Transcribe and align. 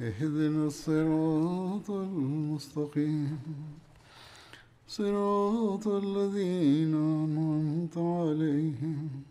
اهدنا 0.00 0.66
الصراط 0.66 1.90
المستقيم 1.90 3.38
صراط 4.88 5.86
الذين 5.86 6.94
أنعمت 6.94 7.96
عليهم 7.98 9.22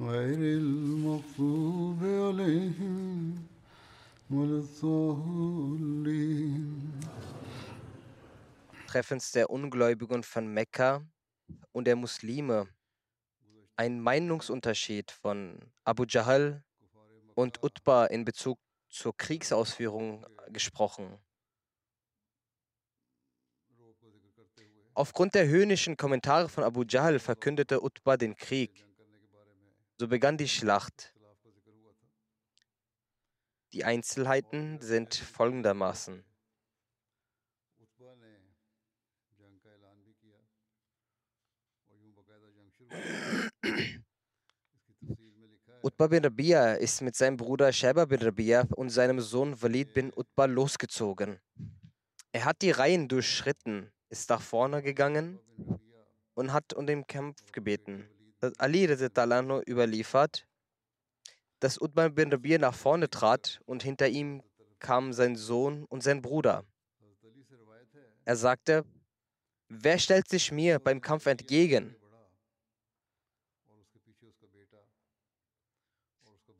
غير 0.00 0.38
المغضوب 0.38 2.00
عليهم 2.04 3.34
ولا 4.30 4.58
الضالين 4.58 5.88
Treffens 8.86 9.32
der 9.32 9.50
Ungläubigen 9.50 10.22
von 10.22 10.46
Mekka 10.46 11.02
und 11.72 11.86
der 11.86 11.96
Muslime 11.96 12.68
ein 13.76 14.00
Meinungsunterschied 14.00 15.10
von 15.10 15.58
Abu 15.84 16.04
Jahl 16.08 16.62
und 17.34 17.62
Utbah 17.62 18.06
in 18.06 18.24
Bezug 18.24 18.58
zur 18.93 19.17
Kriegsausführung 19.17 20.25
gesprochen. 20.49 21.17
Aufgrund 24.93 25.33
der 25.33 25.47
höhnischen 25.47 25.97
Kommentare 25.97 26.47
von 26.47 26.63
Abu 26.63 26.83
Jahl 26.83 27.17
verkündete 27.17 27.83
Utbah 27.83 28.17
den 28.17 28.35
Krieg. 28.35 28.85
So 29.97 30.07
begann 30.07 30.37
die 30.37 30.47
Schlacht. 30.47 31.11
Die 33.71 33.83
Einzelheiten 33.83 34.79
sind 34.79 35.15
folgendermaßen. 35.15 36.23
Utbah 45.85 46.07
bin 46.07 46.23
Rabia 46.23 46.75
ist 46.75 47.01
mit 47.01 47.13
seinem 47.13 47.35
Bruder 47.35 47.73
Sheba 47.73 48.05
bin 48.05 48.21
Rabia 48.21 48.65
und 48.77 48.89
seinem 48.89 49.19
Sohn 49.19 49.61
Walid 49.61 49.93
bin 49.93 50.13
Utbah 50.15 50.45
losgezogen. 50.45 51.41
Er 52.31 52.45
hat 52.45 52.61
die 52.61 52.71
Reihen 52.71 53.09
durchschritten, 53.09 53.91
ist 54.07 54.29
nach 54.29 54.41
vorne 54.41 54.81
gegangen 54.81 55.39
und 56.35 56.53
hat 56.53 56.73
um 56.73 56.87
den 56.87 57.05
Kampf 57.05 57.51
gebeten. 57.51 58.07
Das 58.39 58.57
Ali 58.59 58.87
Talano 59.09 59.61
überliefert, 59.67 60.47
dass 61.59 61.81
Utbah 61.81 62.07
bin 62.07 62.31
Rabia 62.31 62.59
nach 62.59 62.75
vorne 62.75 63.09
trat 63.09 63.59
und 63.65 63.83
hinter 63.83 64.07
ihm 64.07 64.41
kamen 64.79 65.11
sein 65.11 65.35
Sohn 65.35 65.83
und 65.89 66.01
sein 66.01 66.21
Bruder. 66.21 66.63
Er 68.23 68.37
sagte, 68.37 68.85
wer 69.67 69.99
stellt 69.99 70.29
sich 70.29 70.49
mir 70.49 70.79
beim 70.79 71.01
Kampf 71.01 71.25
entgegen? 71.25 71.97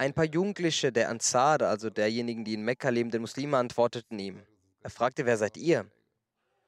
Ein 0.03 0.13
paar 0.13 0.25
Jugendliche 0.25 0.91
der 0.91 1.07
Ansar, 1.07 1.61
also 1.61 1.89
derjenigen, 1.89 2.43
die 2.43 2.55
in 2.55 2.65
Mekka 2.65 2.89
lebenden 2.89 3.21
Muslime, 3.21 3.55
antworteten 3.55 4.19
ihm. 4.19 4.43
Er 4.81 4.89
fragte, 4.89 5.25
wer 5.25 5.37
seid 5.37 5.55
ihr? 5.55 5.89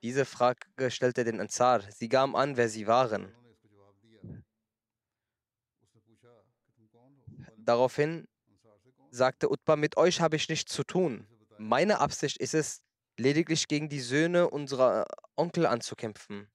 Diese 0.02 0.24
Frage 0.24 0.90
stellte 0.90 1.26
den 1.26 1.42
Ansar. 1.42 1.82
Sie 1.92 2.08
gaben 2.08 2.34
an, 2.38 2.56
wer 2.56 2.70
sie 2.70 2.88
waren. 2.88 3.36
Daraufhin 7.58 8.26
sagte 9.12 9.52
Utbah, 9.52 9.76
mit 9.76 9.98
euch 9.98 10.22
habe 10.22 10.38
ich 10.38 10.48
nichts 10.48 10.72
zu 10.72 10.86
tun. 10.86 11.28
Meine 11.58 12.00
Absicht 12.00 12.38
ist 12.38 12.54
es, 12.54 12.84
lediglich 13.18 13.68
gegen 13.68 13.90
die 13.90 14.00
Söhne 14.00 14.50
unserer 14.50 15.04
Onkel 15.36 15.66
anzukämpfen. 15.66 16.48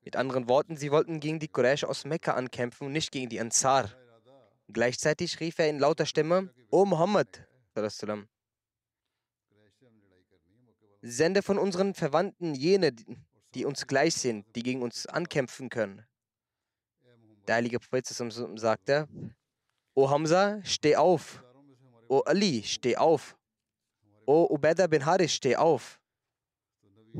Mit 0.00 0.16
anderen 0.16 0.48
Worten, 0.48 0.78
sie 0.78 0.90
wollten 0.90 1.20
gegen 1.20 1.38
die 1.38 1.48
Quraysh 1.48 1.84
aus 1.84 2.06
Mekka 2.06 2.32
ankämpfen 2.32 2.86
und 2.86 2.94
nicht 2.94 3.12
gegen 3.12 3.28
die 3.28 3.40
Ansar. 3.40 3.90
Gleichzeitig 4.68 5.40
rief 5.40 5.58
er 5.58 5.68
in 5.68 5.78
lauter 5.78 6.06
Stimme, 6.06 6.52
O 6.70 6.84
Muhammad, 6.84 7.46
sende 11.02 11.42
von 11.42 11.58
unseren 11.58 11.94
Verwandten 11.94 12.54
jene, 12.54 12.92
die 13.54 13.64
uns 13.64 13.86
gleich 13.86 14.14
sind, 14.14 14.44
die 14.56 14.62
gegen 14.62 14.82
uns 14.82 15.06
ankämpfen 15.06 15.68
können. 15.68 16.04
Der 17.46 17.56
heilige 17.56 17.78
Prophet 17.78 18.06
sagte, 18.06 19.08
O 19.94 20.10
Hamza, 20.10 20.60
steh 20.64 20.96
auf. 20.96 21.42
O 22.08 22.20
Ali, 22.20 22.62
steh 22.64 22.96
auf. 22.96 23.36
O 24.26 24.46
Ubaidah 24.50 24.88
bin 24.88 25.06
Haris, 25.06 25.32
steh 25.32 25.56
auf. 25.56 26.00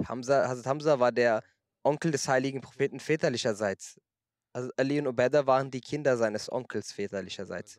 Hamza, 0.04 0.48
Hazrat 0.48 0.66
Hamza 0.66 0.98
war 0.98 1.12
der 1.12 1.42
Onkel 1.82 2.10
des 2.10 2.26
heiligen 2.28 2.60
Propheten 2.60 2.98
väterlicherseits. 3.00 4.00
Also 4.56 4.71
Ali 4.78 4.99
und 4.99 5.06
Ubaidah 5.06 5.47
waren 5.47 5.71
die 5.71 5.83
Kinder 5.83 6.17
seines 6.17 6.50
Onkels 6.50 6.91
väterlicherseits. 6.91 7.78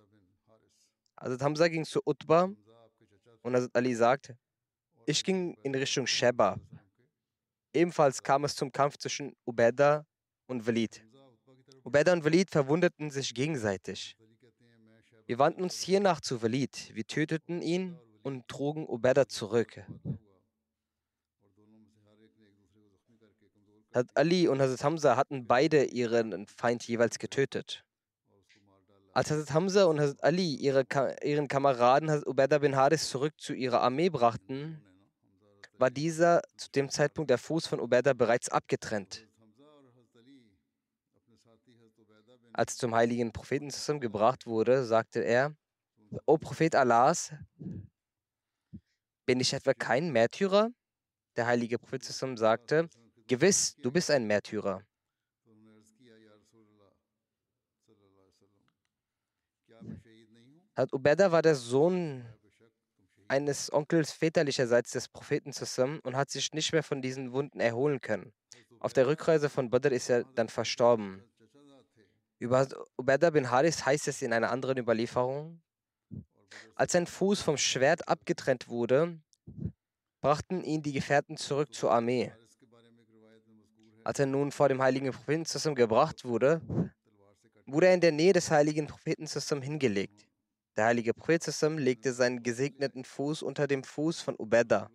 Also 1.16 1.44
Hamza 1.44 1.68
ging 1.70 1.84
zu 1.84 2.00
Utbah 2.06 2.52
und 3.42 3.56
Hazrat 3.56 3.76
Ali 3.76 3.96
sagt, 3.96 4.36
ich 5.08 5.24
ging 5.24 5.56
in 5.64 5.74
Richtung 5.74 6.06
Sheba. 6.06 6.60
Ebenfalls 7.74 8.22
kam 8.22 8.44
es 8.44 8.56
zum 8.56 8.72
Kampf 8.72 8.96
zwischen 9.00 9.36
Ubaidah 9.44 10.06
und 10.46 10.68
Walid. 10.68 11.04
Ubaidah 11.84 12.14
und 12.14 12.24
Walid 12.24 12.52
verwundeten 12.52 13.10
sich 13.10 13.34
gegenseitig. 13.34 14.16
Wir 15.26 15.40
wandten 15.40 15.64
uns 15.64 15.82
hiernach 15.82 16.22
zu 16.22 16.44
Walid. 16.44 16.92
Wir 16.94 17.08
töteten 17.08 17.64
ihn 17.64 17.98
und 18.22 18.48
trugen 18.48 18.88
Ubaidah 18.88 19.28
zurück. 19.28 19.84
Hazrat 23.98 24.16
Ali 24.16 24.48
und 24.48 24.62
Hazrat 24.62 24.84
Hamza 24.84 25.18
hatten 25.18 25.48
beide 25.48 25.86
ihren 25.86 26.46
Feind 26.46 26.88
jeweils 26.88 27.18
getötet. 27.18 27.84
Als 29.12 29.32
Hazrat 29.32 29.54
Hamza 29.54 29.86
und 29.86 30.00
Hazrat 30.00 30.24
Ali 30.24 30.54
ihre, 30.56 30.86
ihren 31.24 31.48
Kameraden 31.48 32.12
Hazrat 32.12 32.28
Ubaidah 32.28 32.60
bin 32.60 32.76
Haris 32.76 33.10
zurück 33.10 33.34
zu 33.38 33.54
ihrer 33.54 33.82
Armee 33.82 34.10
brachten, 34.10 34.84
war 35.80 35.90
dieser 35.90 36.42
zu 36.58 36.70
dem 36.70 36.90
Zeitpunkt 36.90 37.32
der 37.32 37.40
Fuß 37.40 37.66
von 37.66 37.80
Ubaidah 37.80 38.14
bereits 38.14 38.50
abgetrennt. 38.50 39.28
Als 42.54 42.78
zum 42.78 42.94
heiligen 42.94 43.32
Propheten 43.32 43.72
zusammengebracht 43.72 44.46
wurde, 44.46 44.84
sagte 44.84 45.22
er, 45.22 45.56
O 46.26 46.38
Prophet 46.38 46.76
Allahs, 46.76 47.34
bin 49.26 49.40
ich 49.40 49.54
etwa 49.54 49.74
kein 49.74 50.12
Märtyrer? 50.12 50.70
Der 51.36 51.48
heilige 51.48 51.78
Prophet 51.78 52.04
sagte, 52.04 52.90
Gewiss, 53.28 53.76
du 53.82 53.92
bist 53.92 54.10
ein 54.10 54.26
Märtyrer. 54.26 54.82
Hat 60.76 60.94
Ubeda 60.94 61.32
war 61.32 61.42
der 61.42 61.56
Sohn 61.56 62.26
eines 63.28 63.74
Onkels 63.74 64.12
väterlicherseits 64.12 64.92
des 64.92 65.10
Propheten 65.10 65.52
zusammen 65.52 66.00
und 66.02 66.16
hat 66.16 66.30
sich 66.30 66.54
nicht 66.54 66.72
mehr 66.72 66.84
von 66.84 67.02
diesen 67.02 67.34
Wunden 67.34 67.60
erholen 67.60 68.00
können. 68.00 68.32
Auf 68.80 68.94
der 68.94 69.08
Rückreise 69.08 69.50
von 69.50 69.70
Badr 69.70 69.92
ist 69.92 70.10
er 70.10 70.24
dann 70.24 70.50
verstorben. 70.50 71.24
Über 72.40 72.68
Ubeda 72.96 73.32
bin 73.32 73.50
Haris 73.50 73.86
heißt 73.86 74.08
es 74.08 74.22
in 74.22 74.32
einer 74.32 74.52
anderen 74.52 74.78
Überlieferung, 74.78 75.60
als 76.76 76.92
sein 76.94 77.08
Fuß 77.08 77.42
vom 77.42 77.58
Schwert 77.58 78.08
abgetrennt 78.08 78.68
wurde, 78.68 79.20
brachten 80.22 80.64
ihn 80.64 80.82
die 80.82 80.94
Gefährten 80.94 81.38
zurück 81.38 81.74
zur 81.74 81.92
Armee. 81.92 82.32
Als 84.08 84.20
er 84.20 84.26
nun 84.26 84.54
vor 84.54 84.70
dem 84.70 84.82
heiligen 84.82 85.12
Propheten 85.12 85.46
zusammen 85.46 85.76
gebracht 85.76 86.24
wurde, 86.24 86.62
wurde 87.66 87.88
er 87.88 87.94
in 87.94 88.00
der 88.00 88.14
Nähe 88.14 88.32
des 88.32 88.50
heiligen 88.50 88.88
Propheten 88.88 89.28
zusammen 89.28 89.62
hingelegt. 89.62 90.26
Der 90.78 90.86
heilige 90.86 91.14
Prophet 91.14 91.44
sallam 91.44 91.78
legte 91.78 92.14
seinen 92.14 92.42
gesegneten 92.42 93.04
Fuß 93.04 93.44
unter 93.44 93.68
dem 93.68 93.84
Fuß 93.84 94.22
von 94.22 94.36
Ubeda. 94.40 94.90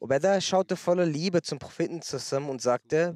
Ubeda 0.00 0.40
schaute 0.40 0.76
voller 0.76 1.04
Liebe 1.04 1.42
zum 1.42 1.58
Propheten 1.58 2.00
sallam 2.00 2.48
und 2.48 2.62
sagte, 2.62 3.14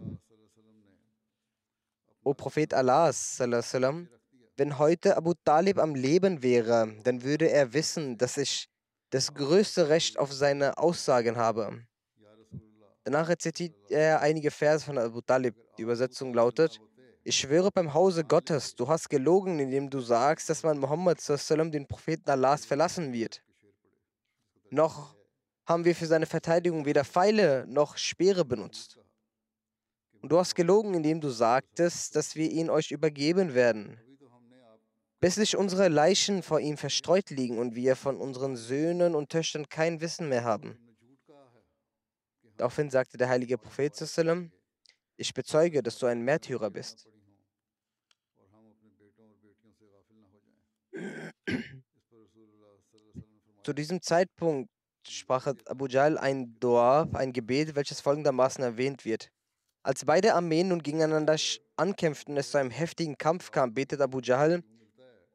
O 2.23 2.35
Prophet 2.35 2.73
sallam, 2.73 4.11
wenn 4.59 4.79
heute 4.79 5.17
Abu 5.17 5.33
Talib 5.47 5.79
am 5.79 5.95
Leben 5.95 6.43
wäre, 6.43 6.95
dann 7.05 7.23
würde 7.23 7.51
er 7.51 7.73
wissen, 7.73 8.19
dass 8.19 8.37
ich 8.37 8.69
das 9.09 9.33
größte 9.33 9.89
Recht 9.89 10.19
auf 10.19 10.31
seine 10.31 10.77
Aussagen 10.77 11.39
habe. 11.39 11.87
Danach 13.05 13.29
rezitiert 13.29 13.75
er 13.91 14.21
einige 14.21 14.51
Verse 14.51 14.85
von 14.85 14.97
Abu 14.97 15.21
Talib. 15.21 15.55
Die 15.77 15.83
Übersetzung 15.83 16.35
lautet, 16.35 16.81
ich 17.25 17.37
schwöre 17.37 17.71
beim 17.73 17.95
Hause 17.95 18.25
Gottes, 18.25 18.75
du 18.75 18.89
hast 18.89 19.09
gelogen, 19.09 19.59
indem 19.61 19.91
du 19.91 20.01
sagst, 20.01 20.51
dass 20.51 20.63
man 20.63 20.79
Muhammad 20.79 21.21
sallam, 21.21 21.71
den 21.71 21.87
Propheten 21.87 22.29
Allahs 22.31 22.65
verlassen 22.65 23.13
wird. 23.13 23.43
Noch 24.71 25.15
haben 25.67 25.85
wir 25.85 25.95
für 25.95 26.07
seine 26.07 26.27
Verteidigung 26.27 26.85
weder 26.85 27.05
Pfeile 27.05 27.65
noch 27.69 27.97
Speere 27.97 28.45
benutzt. 28.45 28.99
Und 30.21 30.31
du 30.31 30.39
hast 30.39 30.55
gelogen, 30.55 30.95
indem 30.95 31.21
du 31.21 31.29
sagtest, 31.29 32.15
dass 32.17 32.37
wir 32.37 32.51
ihn 32.51 32.71
euch 32.71 32.91
übergeben 32.91 33.55
werden, 33.55 34.01
bis 35.21 35.37
sich 35.37 35.57
unsere 35.57 35.89
Leichen 35.89 36.43
vor 36.43 36.61
ihm 36.61 36.77
verstreut 36.77 37.31
liegen 37.31 37.59
und 37.59 37.75
wir 37.75 37.97
von 37.97 38.17
unseren 38.17 38.57
Söhnen 38.57 39.15
und 39.15 39.31
Töchtern 39.31 39.69
kein 39.69 40.01
Wissen 40.01 40.29
mehr 40.29 40.45
haben. 40.45 40.79
Daraufhin 42.63 42.91
sagte 42.91 43.19
der 43.19 43.29
heilige 43.29 43.59
Prophet, 43.59 43.93
ich 45.17 45.35
bezeuge, 45.35 45.83
dass 45.83 45.99
du 45.99 46.07
ein 46.07 46.23
Märtyrer 46.23 46.71
bist. 46.71 47.09
Zu 53.65 53.73
diesem 53.73 54.01
Zeitpunkt 54.01 54.71
sprach 55.09 55.49
Abu 55.67 55.89
Jahl 55.89 56.17
ein 56.17 56.55
Dua, 56.61 57.09
ein 57.15 57.33
Gebet, 57.33 57.75
welches 57.75 58.01
folgendermaßen 58.01 58.63
erwähnt 58.63 59.05
wird. 59.05 59.33
Als 59.83 60.05
beide 60.05 60.35
Armeen 60.35 60.69
nun 60.69 60.85
gegeneinander 60.85 61.35
ankämpften 61.75 62.35
und 62.35 62.39
es 62.39 62.53
zu 62.53 62.59
einem 62.59 62.71
heftigen 62.71 63.19
Kampf 63.19 63.51
kam, 63.51 63.75
betet 63.75 64.01
Abu 64.01 64.21
Jahl, 64.21 64.63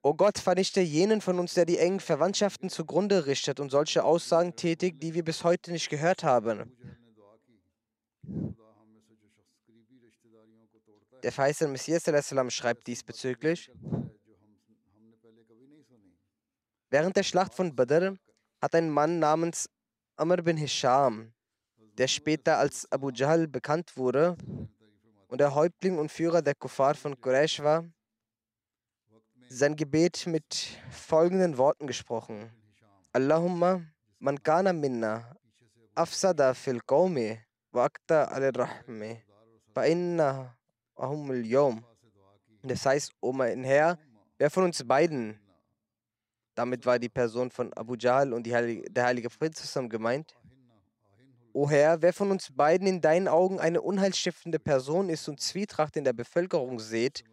O 0.01 0.13
Gott, 0.13 0.37
vernichte 0.37 0.79
jenen 0.79 1.19
von 1.19 1.39
uns, 1.39 1.55
der 1.55 1.65
die 1.65 1.77
engen 1.77 1.99
Verwandtschaften 1.99 2.69
zugrunde 2.69 3.25
richtet 3.25 3.59
und 3.59 3.69
solche 3.69 4.05
Aussagen 4.05 4.55
tätigt, 4.55 5.03
die 5.03 5.13
wir 5.13 5.25
bis 5.25 5.43
heute 5.43 5.73
nicht 5.73 5.89
gehört 5.89 6.23
haben. 6.23 6.71
Der 11.23 11.31
verheißene 11.31 11.71
Messias 11.71 12.03
schreibt 12.53 12.87
diesbezüglich, 12.87 13.71
Während 16.89 17.17
der 17.17 17.23
Schlacht 17.23 17.53
von 17.53 17.75
Badr 17.75 18.15
hat 18.61 18.73
ein 18.73 18.89
Mann 18.89 19.19
namens 19.19 19.69
Amr 20.15 20.37
bin 20.37 20.55
Hisham, 20.55 21.33
der 21.97 22.07
später 22.07 22.57
als 22.57 22.89
Abu 22.91 23.09
Jahl 23.09 23.47
bekannt 23.47 23.97
wurde 23.97 24.37
und 25.27 25.39
der 25.39 25.53
Häuptling 25.53 25.97
und 25.97 26.11
Führer 26.11 26.41
der 26.41 26.55
Kuffar 26.55 26.95
von 26.95 27.19
Quraysh 27.19 27.61
war, 27.61 27.83
sein 29.49 29.75
Gebet 29.75 30.25
mit 30.27 30.79
folgenden 30.89 31.57
Worten 31.57 31.87
gesprochen. 31.87 32.51
Allahumma 33.11 33.81
man 34.19 34.41
kana 34.41 34.71
minna 34.73 35.35
afsada 35.93 36.53
fil 36.53 36.79
qawmi 36.81 37.39
rahmi 37.73 39.21
fa 39.73 39.83
inna 39.83 40.55
ahumul 40.95 41.45
yawm. 41.45 41.85
Das 42.63 42.85
heißt, 42.85 43.13
O 43.21 43.31
mein 43.31 43.63
Herr, 43.63 43.97
wer 44.37 44.49
von 44.49 44.63
uns 44.65 44.85
beiden 44.85 45.39
damit 46.57 46.87
war 46.87 46.97
die 46.97 47.09
Person 47.09 47.51
von 47.51 47.71
Abu 47.73 47.95
Jahl 47.95 48.33
und 48.33 48.51
Heilige, 48.51 48.89
der 48.89 49.05
heilige 49.05 49.29
Prophet 49.29 49.55
zusammen 49.55 49.89
gemeint. 49.89 50.35
O 51.53 51.69
Herr, 51.69 52.01
wer 52.01 52.13
von 52.13 52.31
uns 52.31 52.49
beiden 52.51 52.87
in 52.87 52.99
deinen 52.99 53.27
Augen 53.27 53.59
eine 53.59 53.81
unheilstiftende 53.81 54.57
Person 54.57 55.09
ist 55.09 55.27
und 55.27 55.39
Zwietracht 55.39 55.95
in 55.97 56.03
der 56.03 56.13
Bevölkerung 56.13 56.79
seht 56.79 57.23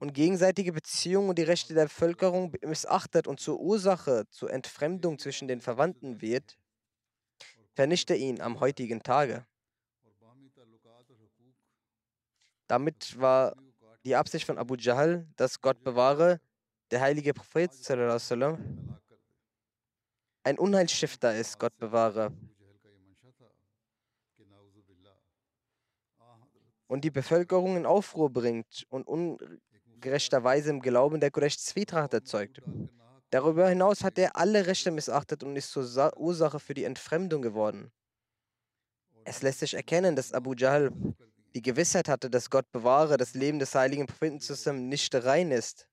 und 0.00 0.14
gegenseitige 0.14 0.72
Beziehungen 0.72 1.28
und 1.28 1.38
die 1.38 1.44
Rechte 1.44 1.74
der 1.74 1.84
Bevölkerung 1.84 2.52
missachtet 2.62 3.28
und 3.28 3.38
zur 3.38 3.60
Ursache 3.60 4.24
zur 4.30 4.52
Entfremdung 4.52 5.16
zwischen 5.16 5.46
den 5.46 5.60
Verwandten 5.60 6.20
wird, 6.20 6.58
vernichte 7.74 8.16
ihn 8.16 8.40
am 8.40 8.58
heutigen 8.58 9.04
Tage. 9.04 9.46
Damit 12.72 13.20
war 13.20 13.54
die 14.02 14.16
Absicht 14.16 14.46
von 14.46 14.56
Abu 14.56 14.76
Jahl, 14.76 15.26
dass 15.36 15.60
Gott 15.60 15.84
bewahre, 15.84 16.40
der 16.90 17.02
heilige 17.02 17.34
Prophet 17.34 17.70
ein 20.42 20.58
Unheilstifter 20.58 21.36
ist, 21.36 21.58
Gott 21.58 21.76
bewahre. 21.76 22.32
Und 26.86 27.04
die 27.04 27.10
Bevölkerung 27.10 27.76
in 27.76 27.84
Aufruhr 27.84 28.30
bringt 28.30 28.86
und 28.88 29.06
ungerechterweise 29.06 30.70
im 30.70 30.80
Glauben 30.80 31.20
der 31.20 31.30
Quraysh 31.30 31.58
Zwietracht 31.58 32.14
erzeugt. 32.14 32.62
Darüber 33.28 33.68
hinaus 33.68 34.02
hat 34.02 34.16
er 34.16 34.34
alle 34.34 34.66
Rechte 34.66 34.90
missachtet 34.90 35.42
und 35.42 35.56
ist 35.56 35.72
zur 35.72 35.84
Ursache 36.18 36.58
für 36.58 36.72
die 36.72 36.84
Entfremdung 36.84 37.42
geworden. 37.42 37.92
Es 39.24 39.42
lässt 39.42 39.58
sich 39.58 39.74
erkennen, 39.74 40.16
dass 40.16 40.32
Abu 40.32 40.54
Jahl 40.54 40.90
die 41.54 41.62
Gewissheit 41.62 42.08
hatte, 42.08 42.30
dass 42.30 42.50
Gott 42.50 42.70
bewahre, 42.72 43.16
das 43.16 43.34
Leben 43.34 43.58
des 43.58 43.74
heiligen 43.74 44.06
Propheten 44.06 44.40
zusammen 44.40 44.88
nicht 44.88 45.14
rein 45.14 45.50
ist. 45.50 45.86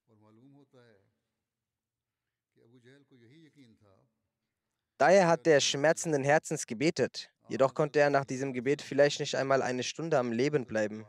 Daher 4.98 5.28
hat 5.28 5.48
er 5.48 5.62
schmerzenden 5.62 6.26
Herzens 6.26 6.68
gebetet. 6.68 7.32
Jedoch 7.48 7.74
konnte 7.74 8.00
er 8.00 8.10
nach 8.10 8.26
diesem 8.26 8.52
Gebet 8.52 8.82
vielleicht 8.82 9.22
nicht 9.22 9.36
einmal 9.36 9.62
eine 9.62 9.84
Stunde 9.84 10.20
am 10.20 10.34
Leben 10.34 10.66
bleiben. 10.66 11.06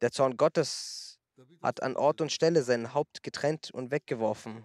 Der 0.00 0.10
Zorn 0.10 0.36
Gottes 0.36 1.18
hat 1.60 1.82
an 1.82 1.94
Ort 1.96 2.20
und 2.20 2.32
Stelle 2.32 2.62
sein 2.62 2.94
Haupt 2.94 3.22
getrennt 3.22 3.70
und 3.70 3.90
weggeworfen. 3.90 4.64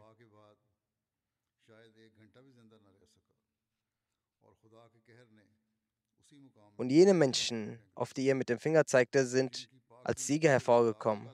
Und 6.77 6.89
jene 6.89 7.13
Menschen, 7.13 7.79
auf 7.95 8.13
die 8.13 8.27
er 8.27 8.35
mit 8.35 8.49
dem 8.49 8.59
Finger 8.59 8.85
zeigte, 8.85 9.25
sind 9.25 9.69
als 10.03 10.25
Sieger 10.27 10.49
hervorgekommen. 10.49 11.29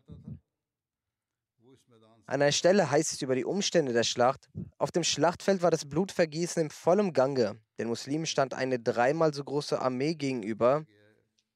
An 2.26 2.44
einer 2.44 2.52
Stelle 2.52 2.92
heißt 2.92 3.14
es 3.14 3.22
über 3.24 3.34
die 3.34 3.46
Umstände 3.46 3.92
der 3.92 4.04
Schlacht, 4.04 4.50
auf 4.78 4.92
dem 4.92 5.04
Schlachtfeld 5.04 5.64
war 5.64 5.72
das 5.72 5.90
Blutvergießen 5.90 6.62
im 6.62 6.70
vollen 6.70 7.12
Gange. 7.12 7.60
Den 7.80 7.88
Muslimen 7.88 8.28
stand 8.28 8.54
eine 8.54 8.78
dreimal 8.78 9.34
so 9.34 9.44
große 9.44 9.80
Armee 9.80 10.14
gegenüber, 10.14 10.86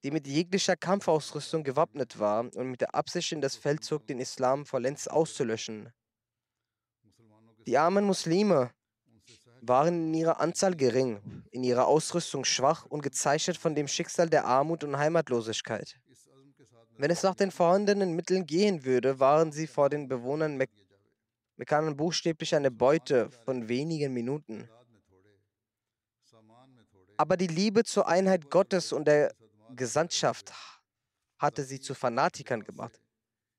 die 0.04 0.10
mit 0.10 0.26
jeglicher 0.26 0.76
Kampfausrüstung 0.76 1.64
gewappnet 1.64 2.18
war 2.18 2.40
und 2.56 2.72
mit 2.72 2.82
der 2.82 2.96
Absicht 2.96 3.32
in 3.32 3.42
das 3.42 3.56
Feld 3.56 3.84
zog, 3.84 4.08
den 4.08 4.20
Islam 4.20 4.66
vollends 4.66 5.08
auszulöschen. 5.08 5.94
Die 7.68 7.78
armen 7.78 8.06
Muslime 8.06 8.72
waren 9.68 10.08
in 10.08 10.14
ihrer 10.14 10.40
Anzahl 10.40 10.76
gering, 10.76 11.20
in 11.52 11.64
ihrer 11.64 11.88
Ausrüstung 11.88 12.44
schwach 12.46 12.86
und 12.86 13.02
gezeichnet 13.02 13.58
von 13.58 13.76
dem 13.76 13.88
Schicksal 13.88 14.30
der 14.30 14.46
Armut 14.46 14.84
und 14.84 14.98
Heimatlosigkeit. 14.98 16.00
Wenn 16.98 17.12
es 17.12 17.24
nach 17.24 17.36
den 17.36 17.52
vorhandenen 17.52 18.14
Mitteln 18.14 18.46
gehen 18.46 18.84
würde, 18.86 19.20
waren 19.20 19.52
sie 19.52 19.68
vor 19.68 19.90
den 19.90 20.08
Bewohnern 20.08 20.58
Mek 20.58 20.70
Mekkanen 21.56 21.96
buchstäblich 21.96 22.56
eine 22.56 22.72
Beute 22.72 23.30
von 23.46 23.70
wenigen 23.70 24.12
Minuten. 24.12 24.68
Aber 27.16 27.38
die 27.38 27.48
Liebe 27.48 27.84
zur 27.84 28.08
Einheit 28.08 28.50
Gottes 28.50 28.92
und 28.92 29.08
der 29.08 29.32
Gesandtschaft 29.76 30.52
hatte 31.38 31.64
sie 31.64 31.80
zu 31.80 31.94
Fanatikern 31.94 32.64
gemacht. 32.64 33.00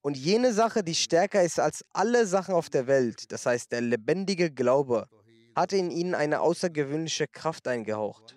Und 0.00 0.16
jene 0.16 0.52
Sache, 0.52 0.82
die 0.82 0.94
stärker 0.94 1.42
ist 1.42 1.60
als 1.60 1.84
alle 1.92 2.26
Sachen 2.26 2.54
auf 2.54 2.68
der 2.68 2.88
Welt, 2.88 3.30
das 3.30 3.46
heißt 3.46 3.70
der 3.70 3.80
lebendige 3.80 4.50
Glaube, 4.50 5.08
hatte 5.54 5.76
in 5.76 5.90
ihnen 5.90 6.14
eine 6.14 6.40
außergewöhnliche 6.40 7.26
Kraft 7.28 7.68
eingehaucht. 7.68 8.36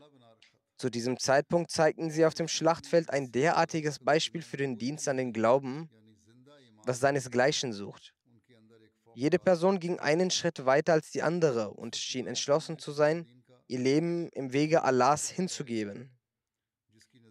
Zu 0.78 0.90
diesem 0.90 1.18
Zeitpunkt 1.18 1.72
zeigten 1.72 2.12
sie 2.12 2.26
auf 2.26 2.36
dem 2.36 2.48
Schlachtfeld 2.48 3.10
ein 3.10 3.32
derartiges 3.32 4.00
Beispiel 4.00 4.44
für 4.44 4.58
den 4.58 4.78
Dienst 4.78 5.08
an 5.08 5.18
den 5.18 5.34
Glauben, 5.34 5.90
was 6.86 7.00
seinesgleichen 7.00 7.74
sucht. 7.74 8.14
Jede 9.16 9.40
Person 9.40 9.80
ging 9.80 10.00
einen 10.00 10.30
Schritt 10.30 10.66
weiter 10.66 10.94
als 10.94 11.10
die 11.10 11.24
andere 11.24 11.72
und 11.72 11.96
schien 11.96 12.28
entschlossen 12.28 12.78
zu 12.78 12.92
sein, 12.92 13.26
ihr 13.68 13.80
Leben 13.80 14.30
im 14.30 14.54
Wege 14.54 14.84
Allahs 14.84 15.30
hinzugeben. 15.30 16.12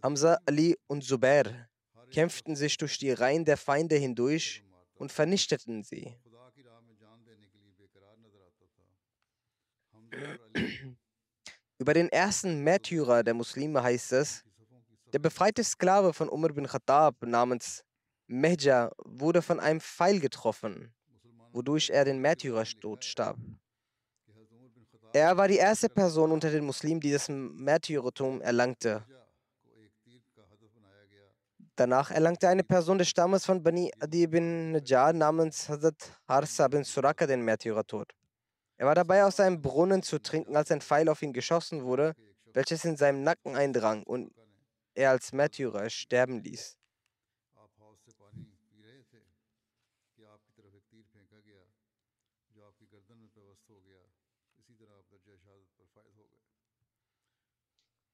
Hamza, 0.03 0.39
Ali 0.47 0.77
und 0.89 1.05
Zubair 1.05 1.69
kämpften 2.11 2.57
sich 2.57 2.77
durch 2.77 2.99
die 2.99 3.13
Reihen 3.13 3.45
der 3.45 3.57
Feinde 3.57 3.97
hindurch 3.97 4.65
und 4.95 5.13
vernichteten 5.13 5.85
sie. 5.85 6.17
Über 11.79 11.95
den 11.95 12.09
ersten 12.09 12.61
Märtyrer 12.65 13.23
der 13.23 13.35
Muslime 13.35 13.83
heißt 13.83 14.13
es, 14.13 14.45
der 15.13 15.19
befreite 15.19 15.63
Sklave 15.63 16.13
von 16.13 16.29
Umar 16.29 16.53
bin 16.53 16.67
Khattab 16.67 17.23
namens 17.23 17.85
Mehja 18.27 18.91
wurde 19.05 19.41
von 19.41 19.61
einem 19.61 19.81
Pfeil 19.81 20.19
getroffen, 20.19 20.93
wodurch 21.53 21.91
er 21.91 22.05
den 22.05 22.19
Märtyrertod 22.19 23.05
starb. 23.05 23.39
Er 25.13 25.37
war 25.37 25.49
die 25.49 25.57
erste 25.57 25.89
Person 25.89 26.33
unter 26.33 26.51
den 26.51 26.65
Muslimen, 26.65 27.01
die 27.01 27.13
das 27.13 27.29
Märtyrertum 27.29 28.41
erlangte. 28.41 29.05
Danach 31.77 32.11
erlangte 32.11 32.49
eine 32.49 32.65
Person 32.65 32.99
des 32.99 33.09
Stammes 33.09 33.45
von 33.45 33.63
Bani 33.63 33.93
Adi 34.01 34.27
bin 34.27 34.73
Najjar 34.73 35.13
namens 35.13 35.69
Hazrat 35.69 36.11
Harsa 36.27 36.69
bin 36.69 36.85
Suraka 36.85 37.27
den 37.27 37.43
Märtyrertod. 37.43 38.13
Er 38.79 38.87
war 38.87 38.95
dabei, 38.95 39.25
aus 39.25 39.37
seinem 39.37 39.63
Brunnen 39.63 40.03
zu 40.03 40.19
trinken, 40.21 40.57
als 40.57 40.71
ein 40.71 40.81
Pfeil 40.83 41.09
auf 41.09 41.23
ihn 41.23 41.33
geschossen 41.33 41.85
wurde, 41.85 42.15
welches 42.53 42.85
in 42.85 42.97
seinem 42.97 43.23
Nacken 43.23 43.57
eindrang 43.57 44.03
und 44.03 44.33
er 44.95 45.11
als 45.11 45.33
Märtyrer 45.33 45.89
sterben 45.89 46.43
ließ. 46.43 46.77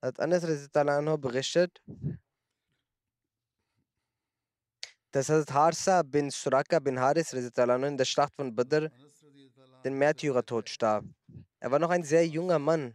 Hat 0.01 0.19
Anas 0.19 0.45
Rizitalanho 0.45 1.17
berichtet, 1.17 1.81
dass 5.13 5.29
Harsa 5.29 6.03
bin 6.03 6.31
Suraka 6.31 6.81
bin 6.81 6.99
Haris 6.99 7.33
Rizitalanho 7.33 7.87
in 7.87 7.97
der 7.97 8.05
Schlacht 8.05 8.35
von 8.35 8.55
Badr 8.55 8.91
den 9.85 9.99
Märtyrertod 9.99 10.69
starb. 10.69 11.05
Er 11.61 11.71
war 11.71 11.79
noch 11.79 11.91
ein 11.91 12.03
sehr 12.03 12.27
junger 12.27 12.59
Mann. 12.59 12.95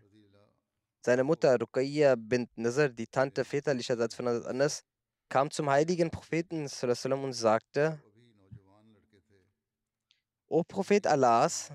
Seine 1.01 1.24
Mutter 1.24 1.58
Ruqayya 1.60 2.15
bint 2.15 2.50
Nazar, 2.58 2.89
die 2.89 3.08
Tante 3.08 3.46
väterlicherseits 3.46 4.15
von 4.15 4.27
Anas, 4.27 4.84
kam 5.29 5.50
zum 5.51 5.70
heiligen 5.70 6.10
Propheten 6.10 6.67
und 7.24 7.34
sagte, 7.34 8.01
O 10.48 10.63
Prophet 10.63 11.06
Allahs, 11.08 11.72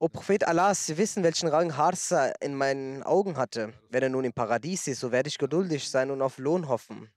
O 0.00 0.08
Prophet 0.08 0.46
Allahs, 0.46 0.86
Sie 0.86 0.96
wissen, 0.96 1.24
welchen 1.24 1.48
Rang 1.48 1.76
Harsa 1.76 2.28
in 2.40 2.54
meinen 2.54 3.02
Augen 3.02 3.36
hatte. 3.36 3.72
Wenn 3.90 4.04
er 4.04 4.08
nun 4.08 4.24
im 4.24 4.32
Paradies 4.32 4.86
ist, 4.86 5.00
so 5.00 5.10
werde 5.10 5.28
ich 5.28 5.38
geduldig 5.38 5.90
sein 5.90 6.12
und 6.12 6.22
auf 6.22 6.38
Lohn 6.38 6.68
hoffen. 6.68 7.10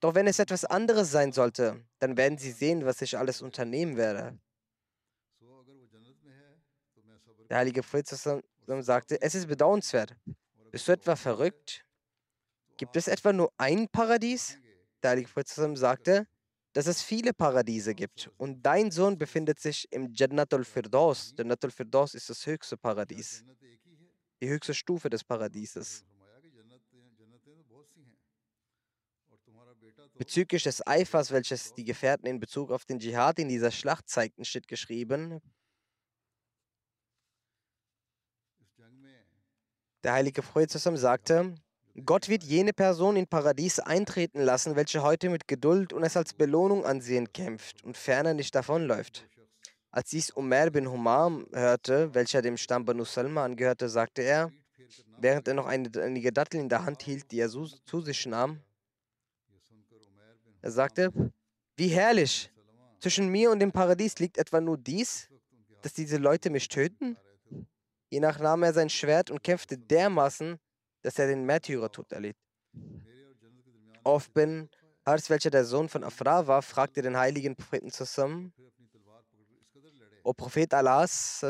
Doch 0.00 0.14
wenn 0.14 0.26
es 0.26 0.38
etwas 0.38 0.64
anderes 0.64 1.10
sein 1.10 1.32
sollte, 1.32 1.84
dann 1.98 2.16
werden 2.16 2.38
sie 2.38 2.52
sehen, 2.52 2.84
was 2.84 3.02
ich 3.02 3.18
alles 3.18 3.42
unternehmen 3.42 3.96
werde. 3.96 4.38
Der 7.50 7.58
heilige 7.58 7.82
Fritz 7.82 8.10
sagte, 8.80 9.20
es 9.20 9.34
ist 9.34 9.48
bedauernswert. 9.48 10.14
Bist 10.70 10.86
du 10.86 10.92
etwa 10.92 11.16
verrückt? 11.16 11.84
Gibt 12.76 12.96
es 12.96 13.08
etwa 13.08 13.32
nur 13.32 13.52
ein 13.56 13.88
Paradies? 13.88 14.58
Der 15.02 15.10
heilige 15.10 15.28
Fritz 15.28 15.54
sagte, 15.54 16.28
dass 16.74 16.86
es 16.86 17.02
viele 17.02 17.32
Paradiese 17.32 17.94
gibt 17.94 18.30
und 18.36 18.62
dein 18.62 18.90
Sohn 18.90 19.16
befindet 19.18 19.58
sich 19.58 19.90
im 19.90 20.12
Jannatul 20.12 20.64
Firdaus. 20.64 21.34
Jannatul 21.36 21.70
Firdaus 21.70 22.14
ist 22.14 22.28
das 22.28 22.46
höchste 22.46 22.76
Paradies, 22.76 23.44
die 24.40 24.48
höchste 24.48 24.74
Stufe 24.74 25.08
des 25.08 25.24
Paradieses. 25.24 26.04
Bezüglich 30.18 30.64
des 30.64 30.84
Eifers, 30.84 31.30
welches 31.30 31.74
die 31.74 31.84
Gefährten 31.84 32.26
in 32.26 32.40
Bezug 32.40 32.72
auf 32.72 32.84
den 32.84 32.98
Dschihad 32.98 33.38
in 33.38 33.48
dieser 33.48 33.70
Schlacht 33.70 34.08
zeigten, 34.08 34.44
steht 34.44 34.66
geschrieben, 34.66 35.40
der 40.02 40.12
heilige 40.12 40.42
Prophet 40.42 40.70
sagte, 40.70 41.54
Gott 42.04 42.28
wird 42.28 42.42
jene 42.42 42.72
Person 42.72 43.16
in 43.16 43.26
Paradies 43.28 43.78
eintreten 43.78 44.40
lassen, 44.40 44.74
welche 44.74 45.02
heute 45.02 45.30
mit 45.30 45.46
Geduld 45.46 45.92
und 45.92 46.02
es 46.02 46.16
als 46.16 46.34
Belohnung 46.34 46.84
ansehen 46.84 47.32
kämpft 47.32 47.84
und 47.84 47.96
ferner 47.96 48.34
nicht 48.34 48.54
davonläuft. 48.54 49.28
Als 49.90 50.10
dies 50.10 50.30
Umar 50.30 50.70
bin 50.70 50.90
Humam 50.90 51.46
hörte, 51.52 52.12
welcher 52.14 52.42
dem 52.42 52.56
Stamm 52.56 52.84
Banu 52.84 53.04
Salma 53.04 53.44
angehörte, 53.44 53.88
sagte 53.88 54.22
er, 54.22 54.50
während 55.18 55.46
er 55.46 55.54
noch 55.54 55.66
einige 55.66 56.32
Dattel 56.32 56.60
in 56.60 56.68
der 56.68 56.84
Hand 56.84 57.02
hielt, 57.02 57.30
die 57.30 57.40
er 57.40 57.48
zu 57.48 58.00
sich 58.00 58.26
nahm, 58.26 58.60
er 60.68 60.72
sagte, 60.72 61.10
wie 61.78 61.88
herrlich, 61.88 62.52
zwischen 63.00 63.30
mir 63.30 63.50
und 63.50 63.58
dem 63.58 63.72
Paradies 63.72 64.18
liegt 64.18 64.36
etwa 64.36 64.60
nur 64.60 64.76
dies, 64.76 65.26
dass 65.80 65.94
diese 65.94 66.18
Leute 66.18 66.50
mich 66.50 66.68
töten? 66.68 67.16
Je 67.50 68.18
Hiernach 68.18 68.38
nahm 68.38 68.62
er 68.62 68.74
sein 68.74 68.90
Schwert 68.90 69.30
und 69.30 69.42
kämpfte 69.42 69.78
dermaßen, 69.78 70.58
dass 71.00 71.18
er 71.18 71.28
den 71.28 71.46
Märtyrertod 71.46 72.12
erlitt. 72.12 72.36
Oft 74.04 74.34
bin 74.34 74.68
als 75.04 75.30
welcher 75.30 75.48
der 75.48 75.64
Sohn 75.64 75.88
von 75.88 76.04
Afra 76.04 76.46
war, 76.46 76.60
fragte 76.60 77.00
den 77.00 77.16
heiligen 77.16 77.56
Propheten 77.56 77.90
zusammen, 77.90 78.52
O 80.22 80.34
Prophet 80.34 80.74
Allahs, 80.74 81.42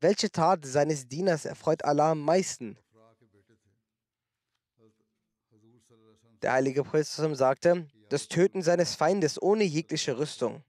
welche 0.00 0.30
Tat 0.30 0.64
seines 0.64 1.08
Dieners 1.08 1.46
erfreut 1.46 1.84
Allah 1.84 2.12
am 2.12 2.20
meisten? 2.20 2.78
Der 6.42 6.52
heilige 6.52 6.84
Prophet 6.84 7.06
sagte, 7.06 7.88
das 8.10 8.28
Töten 8.28 8.62
seines 8.62 8.94
Feindes 8.94 9.40
ohne 9.40 9.64
jegliche 9.64 10.18
Rüstung. 10.18 10.62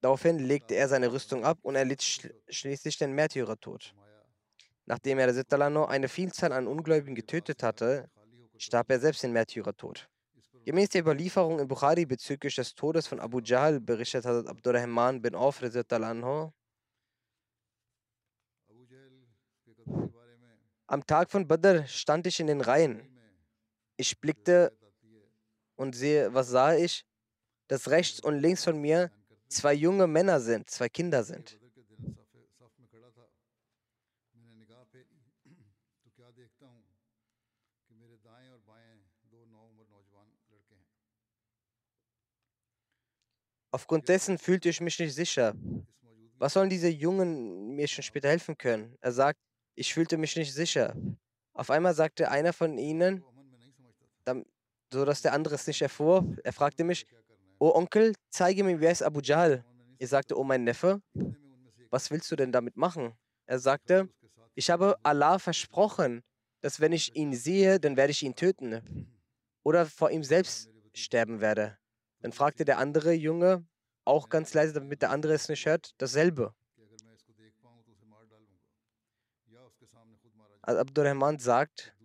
Daraufhin 0.00 0.38
legte 0.38 0.74
er 0.74 0.88
seine 0.88 1.12
Rüstung 1.12 1.44
ab 1.44 1.58
und 1.62 1.74
erlitt 1.74 2.02
schl 2.02 2.34
schließlich 2.48 2.96
den 2.98 3.12
Märtyrertod. 3.12 3.94
Nachdem 4.84 5.18
er 5.18 5.34
Sittalano 5.34 5.86
eine 5.86 6.08
Vielzahl 6.08 6.52
an 6.52 6.68
Ungläubigen 6.68 7.16
getötet 7.16 7.62
hatte, 7.62 8.08
starb 8.56 8.90
er 8.90 9.00
selbst 9.00 9.22
den 9.24 9.32
Märtyrertod. 9.32 10.08
Gemäß 10.64 10.90
der 10.90 11.00
Überlieferung 11.02 11.58
in 11.58 11.68
Bukhari 11.68 12.06
bezüglich 12.06 12.54
des 12.54 12.74
Todes 12.74 13.06
von 13.06 13.20
Abu 13.20 13.40
Jahl 13.40 13.80
berichtet 13.80 14.24
hat 14.24 14.46
Abdurrahman 14.46 15.22
bin 15.22 15.34
Auf 15.34 15.60
anhu, 15.62 16.52
Am 20.88 21.04
Tag 21.04 21.32
von 21.32 21.48
Badr 21.48 21.84
stand 21.88 22.28
ich 22.28 22.38
in 22.38 22.46
den 22.46 22.60
Reihen. 22.60 23.08
Ich 23.96 24.20
blickte 24.20 24.72
und 25.76 25.94
sehe, 25.94 26.32
was 26.34 26.48
sah 26.48 26.74
ich? 26.74 27.04
Dass 27.68 27.88
rechts 27.90 28.20
und 28.20 28.38
links 28.38 28.64
von 28.64 28.80
mir 28.80 29.10
zwei 29.48 29.74
junge 29.74 30.06
Männer 30.06 30.40
sind, 30.40 30.68
zwei 30.70 30.88
Kinder 30.88 31.22
sind. 31.24 31.58
Aufgrund 43.72 44.08
dessen 44.08 44.38
fühlte 44.38 44.70
ich 44.70 44.80
mich 44.80 44.98
nicht 44.98 45.14
sicher. 45.14 45.54
Was 46.38 46.54
sollen 46.54 46.70
diese 46.70 46.88
Jungen 46.88 47.74
mir 47.74 47.86
schon 47.86 48.04
später 48.04 48.28
helfen 48.28 48.56
können? 48.56 48.96
Er 49.00 49.12
sagt, 49.12 49.38
ich 49.74 49.92
fühlte 49.92 50.16
mich 50.16 50.34
nicht 50.36 50.54
sicher. 50.54 50.96
Auf 51.52 51.70
einmal 51.70 51.94
sagte 51.94 52.30
einer 52.30 52.54
von 52.54 52.78
ihnen, 52.78 53.22
so 54.92 55.04
dass 55.04 55.22
der 55.22 55.32
andere 55.32 55.54
es 55.54 55.66
nicht 55.66 55.82
erfuhr. 55.82 56.24
Er 56.44 56.52
fragte 56.52 56.84
mich, 56.84 57.06
O 57.58 57.74
Onkel, 57.74 58.14
zeige 58.30 58.64
mir, 58.64 58.80
wer 58.80 58.92
ist 58.92 59.02
Abu 59.02 59.20
Jahl? 59.20 59.64
Ich 59.98 60.10
sagte, 60.10 60.38
O 60.38 60.44
mein 60.44 60.64
Neffe, 60.64 61.00
was 61.90 62.10
willst 62.10 62.30
du 62.30 62.36
denn 62.36 62.52
damit 62.52 62.76
machen? 62.76 63.14
Er 63.46 63.58
sagte, 63.58 64.08
ich 64.54 64.70
habe 64.70 64.96
Allah 65.02 65.38
versprochen, 65.38 66.22
dass 66.60 66.80
wenn 66.80 66.92
ich 66.92 67.14
ihn 67.14 67.34
sehe, 67.34 67.78
dann 67.80 67.96
werde 67.96 68.10
ich 68.10 68.22
ihn 68.22 68.34
töten 68.34 69.08
oder 69.62 69.86
vor 69.86 70.10
ihm 70.10 70.24
selbst 70.24 70.70
sterben 70.94 71.40
werde. 71.40 71.78
Dann 72.20 72.32
fragte 72.32 72.64
der 72.64 72.78
andere 72.78 73.12
Junge, 73.12 73.66
auch 74.04 74.28
ganz 74.28 74.54
leise, 74.54 74.72
damit 74.72 75.02
der 75.02 75.10
andere 75.10 75.34
es 75.34 75.48
nicht 75.48 75.66
hört, 75.66 75.90
dasselbe. 75.98 76.54
Abdurrahman 80.62 81.38
sagt, 81.38 81.95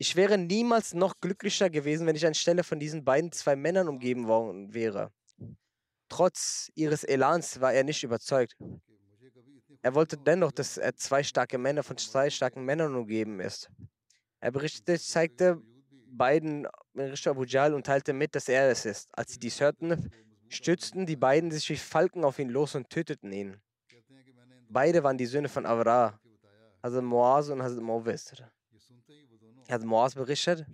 ich 0.00 0.14
wäre 0.14 0.38
niemals 0.38 0.94
noch 0.94 1.20
glücklicher 1.20 1.70
gewesen, 1.70 2.06
wenn 2.06 2.14
ich 2.14 2.24
anstelle 2.24 2.62
von 2.62 2.78
diesen 2.78 3.04
beiden 3.04 3.32
zwei 3.32 3.56
Männern 3.56 3.88
umgeben 3.88 4.28
worden 4.28 4.72
wäre. 4.72 5.12
Trotz 6.08 6.70
ihres 6.76 7.02
Elans 7.02 7.60
war 7.60 7.72
er 7.72 7.82
nicht 7.82 8.04
überzeugt. 8.04 8.56
Er 9.82 9.94
wollte 9.94 10.16
dennoch, 10.16 10.52
dass 10.52 10.78
er 10.78 10.94
zwei 10.96 11.22
starke 11.22 11.58
Männer 11.58 11.82
von 11.82 11.98
zwei 11.98 12.30
starken 12.30 12.64
Männern 12.64 12.94
umgeben 12.94 13.40
ist. 13.40 13.70
Er 14.40 14.52
berichtete, 14.52 15.00
zeigte 15.00 15.60
beiden 16.06 16.68
Richard 16.96 17.36
Abu 17.36 17.44
Jal 17.44 17.74
und 17.74 17.84
teilte 17.84 18.12
mit, 18.12 18.34
dass 18.34 18.48
er 18.48 18.70
es 18.70 18.86
ist. 18.86 19.08
Als 19.12 19.32
sie 19.32 19.38
dies 19.38 19.60
hörten, 19.60 20.10
stützten 20.48 21.06
die 21.06 21.16
beiden 21.16 21.50
sich 21.50 21.68
wie 21.70 21.76
Falken 21.76 22.24
auf 22.24 22.38
ihn 22.38 22.50
los 22.50 22.74
und 22.76 22.88
töteten 22.88 23.32
ihn. 23.32 23.60
Beide 24.68 25.02
waren 25.02 25.18
die 25.18 25.26
Söhne 25.26 25.48
von 25.48 25.66
Avra, 25.66 26.20
Hazrat 26.82 27.04
Moaz 27.04 27.48
und 27.48 27.62
Hazrat 27.62 27.82
Mawesr 27.82 28.50
hat 29.70 29.84
Moaz 29.84 30.14
berichtet. 30.14 30.66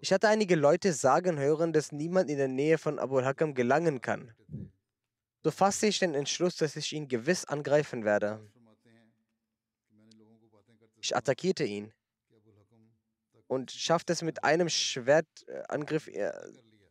Ich 0.00 0.12
hatte 0.12 0.28
einige 0.28 0.56
Leute 0.56 0.92
sagen 0.92 1.38
hören, 1.38 1.72
dass 1.72 1.92
niemand 1.92 2.28
in 2.28 2.38
der 2.38 2.48
Nähe 2.48 2.78
von 2.78 2.98
Abu 2.98 3.22
Hakam 3.22 3.54
gelangen 3.54 4.00
kann. 4.00 4.34
So 5.44 5.50
fasste 5.50 5.86
ich 5.86 5.98
den 5.98 6.14
Entschluss, 6.14 6.56
dass 6.56 6.76
ich 6.76 6.92
ihn 6.92 7.08
gewiss 7.08 7.44
angreifen 7.44 8.04
werde. 8.04 8.40
Ich 11.00 11.16
attackierte 11.16 11.64
ihn 11.64 11.92
und 13.48 13.70
schaffte 13.70 14.12
es 14.12 14.22
mit 14.22 14.44
einem 14.44 14.68
Schwertangriff, 14.68 16.06
äh, 16.08 16.32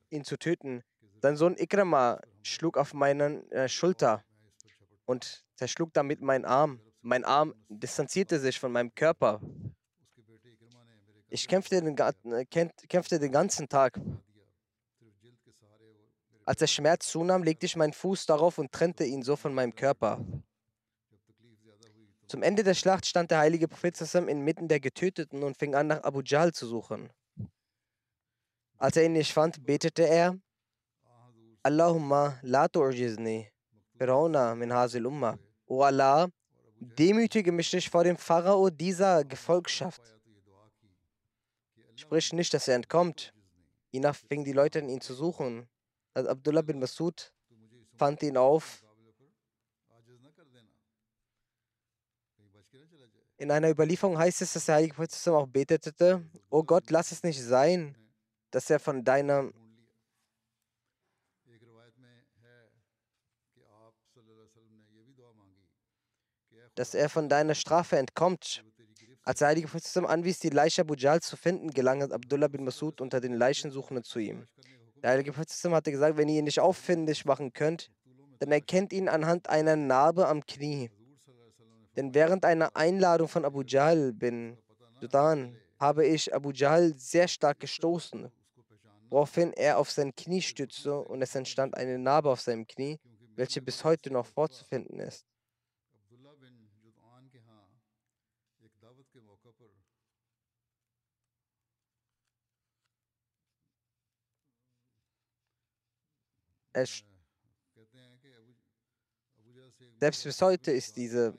ihn 0.09 0.23
zu 0.23 0.37
töten. 0.37 0.83
Sein 1.21 1.37
Sohn 1.37 1.55
Ikrama 1.57 2.19
schlug 2.43 2.77
auf 2.77 2.93
meine 2.93 3.49
äh, 3.51 3.69
Schulter 3.69 4.23
und 5.05 5.45
zerschlug 5.55 5.93
damit 5.93 6.21
meinen 6.21 6.45
Arm. 6.45 6.81
Mein 7.01 7.23
Arm 7.23 7.55
distanzierte 7.69 8.39
sich 8.39 8.59
von 8.59 8.71
meinem 8.71 8.93
Körper. 8.93 9.41
Ich 11.33 11.47
kämpfte 11.47 11.81
den, 11.81 11.97
äh, 11.97 12.45
kämpfte 12.45 13.17
den 13.17 13.31
ganzen 13.31 13.69
Tag. 13.69 13.97
Als 16.43 16.59
der 16.59 16.67
Schmerz 16.67 17.07
zunahm, 17.07 17.43
legte 17.43 17.65
ich 17.65 17.77
meinen 17.77 17.93
Fuß 17.93 18.25
darauf 18.25 18.57
und 18.57 18.73
trennte 18.73 19.05
ihn 19.05 19.23
so 19.23 19.37
von 19.37 19.53
meinem 19.53 19.73
Körper. 19.73 20.19
Zum 22.27 22.43
Ende 22.43 22.63
der 22.63 22.73
Schlacht 22.73 23.05
stand 23.05 23.31
der 23.31 23.37
heilige 23.37 23.69
Prophet 23.69 23.97
inmitten 24.27 24.67
der 24.67 24.81
Getöteten 24.81 25.43
und 25.43 25.57
fing 25.57 25.73
an, 25.73 25.87
nach 25.87 26.03
Abu 26.03 26.21
Jahl 26.21 26.51
zu 26.51 26.67
suchen. 26.67 27.09
Als 28.77 28.97
er 28.97 29.05
ihn 29.05 29.13
nicht 29.13 29.31
fand, 29.31 29.65
betete 29.65 30.03
er, 30.03 30.37
Allahumma 31.63 32.39
la 32.41 32.65
tu'jizni, 32.65 33.47
Firauna 33.97 34.53
min 34.55 34.73
hazil 34.73 35.05
umma. 35.05 35.39
O 35.65 35.81
Allah, 35.81 36.27
demütige 36.77 37.53
mich 37.53 37.71
nicht 37.71 37.89
vor 37.89 38.03
dem 38.03 38.17
Pharao 38.17 38.69
dieser 38.69 39.23
Gefolgschaft. 39.23 40.01
Sprich 42.01 42.33
nicht, 42.33 42.51
dass 42.55 42.67
er 42.67 42.75
entkommt. 42.75 43.31
Hiernach 43.91 44.15
fingen 44.15 44.43
die 44.43 44.53
Leute 44.53 44.79
an, 44.79 44.89
ihn 44.89 45.01
zu 45.01 45.13
suchen. 45.13 45.69
Abdullah 46.15 46.63
bin 46.63 46.79
Masud 46.79 47.31
fand 47.95 48.23
ihn 48.23 48.37
auf 48.37 48.83
In 53.37 53.51
einer 53.51 53.69
Überlieferung 53.69 54.17
heißt 54.17 54.41
es, 54.41 54.53
dass 54.53 54.65
der 54.65 54.75
Heilige 54.75 54.95
Prophet 54.95 55.27
auch 55.29 55.47
betete, 55.47 56.23
oh 56.49 56.63
Gott, 56.63 56.89
lass 56.89 57.11
es 57.11 57.23
nicht 57.23 57.41
sein, 57.41 57.95
dass 58.49 58.69
er 58.69 58.79
von 58.79 59.03
deiner 59.03 59.51
dass 66.75 66.93
er 66.95 67.09
von 67.09 67.29
deiner 67.29 67.53
Strafe 67.53 67.97
entkommt. 67.97 68.63
Als 69.31 69.39
der 69.39 69.47
Heilige 69.47 69.69
Prophet 69.69 70.09
anwies, 70.09 70.39
die 70.39 70.49
Leiche 70.49 70.81
Abu 70.81 70.93
Jahl 70.93 71.21
zu 71.21 71.37
finden, 71.37 71.69
gelang 71.69 72.03
Abdullah 72.03 72.49
bin 72.49 72.65
Masud 72.65 72.99
unter 72.99 73.21
den 73.21 73.33
Leichensuchenden 73.33 74.03
zu 74.03 74.19
ihm. 74.19 74.45
Der 75.01 75.11
Heilige 75.11 75.31
Prophet 75.31 75.49
hatte 75.71 75.91
gesagt, 75.93 76.17
wenn 76.17 76.27
ihr 76.27 76.39
ihn 76.39 76.43
nicht 76.43 76.59
auffindig 76.59 77.23
machen 77.23 77.53
könnt, 77.53 77.89
dann 78.39 78.51
erkennt 78.51 78.91
ihn 78.91 79.07
anhand 79.07 79.47
einer 79.49 79.77
Narbe 79.77 80.27
am 80.27 80.45
Knie. 80.45 80.91
Denn 81.95 82.13
während 82.13 82.43
einer 82.43 82.75
Einladung 82.75 83.29
von 83.29 83.45
Abu 83.45 83.61
Jahl 83.61 84.11
bin 84.11 84.57
Sudan 84.99 85.55
habe 85.79 86.05
ich 86.05 86.35
Abu 86.35 86.51
Jahl 86.51 86.93
sehr 86.97 87.29
stark 87.29 87.61
gestoßen, 87.61 88.29
woraufhin 89.09 89.53
er 89.53 89.77
auf 89.77 89.89
sein 89.91 90.13
Knie 90.13 90.41
stützte 90.41 90.99
und 90.99 91.21
es 91.21 91.33
entstand 91.35 91.77
eine 91.77 91.97
Narbe 91.97 92.29
auf 92.29 92.41
seinem 92.41 92.67
Knie, 92.67 92.99
welche 93.37 93.61
bis 93.61 93.85
heute 93.85 94.11
noch 94.11 94.25
vorzufinden 94.25 94.99
ist. 94.99 95.25
Es 96.03 96.11
selbst 109.99 110.23
bis 110.23 110.41
heute 110.41 110.71
ist 110.71 110.95
diese 110.95 111.33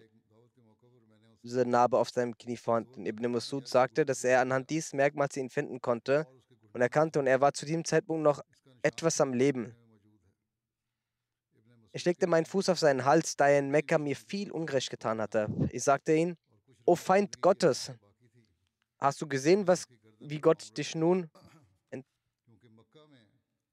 diese 1.43 1.67
Narbe 1.67 1.99
auf 1.99 2.11
seinem 2.11 2.37
Knie 2.37 2.57
vorhanden. 2.57 3.07
Ibn 3.07 3.33
Masud 3.33 3.67
sagte, 3.67 4.05
dass 4.05 4.25
er 4.25 4.41
anhand 4.41 4.71
dieses 4.71 4.93
Merkmals 4.93 5.37
ihn 5.37 5.51
finden 5.51 5.81
konnte 5.81 6.27
und 6.73 6.81
erkannte, 6.81 7.19
und 7.19 7.27
er 7.27 7.41
war 7.41 7.53
zu 7.53 7.67
diesem 7.67 7.85
Zeitpunkt 7.85 8.23
noch 8.23 8.41
etwas 8.83 9.21
am 9.21 9.35
Leben. 9.35 9.75
Ich 11.93 12.05
legte 12.05 12.27
meinen 12.27 12.47
Fuß 12.47 12.71
auf 12.71 12.79
seinen 12.79 13.05
Hals, 13.05 13.37
da 13.37 13.49
er 13.49 13.59
in 13.59 13.71
Mekka 13.71 13.99
mir 13.99 14.17
viel 14.17 14.51
Unrecht 14.51 14.89
getan 14.89 15.21
hatte. 15.21 15.49
Ich 15.71 15.83
sagte 15.83 16.15
ihm, 16.15 16.37
O 16.87 16.97
Feind 16.97 17.43
Gottes, 17.43 17.93
hast 18.99 19.21
du 19.21 19.27
gesehen, 19.27 19.67
was, 19.67 19.85
wie 20.19 20.41
Gott 20.41 20.77
dich 20.79 20.95
nun 20.95 21.29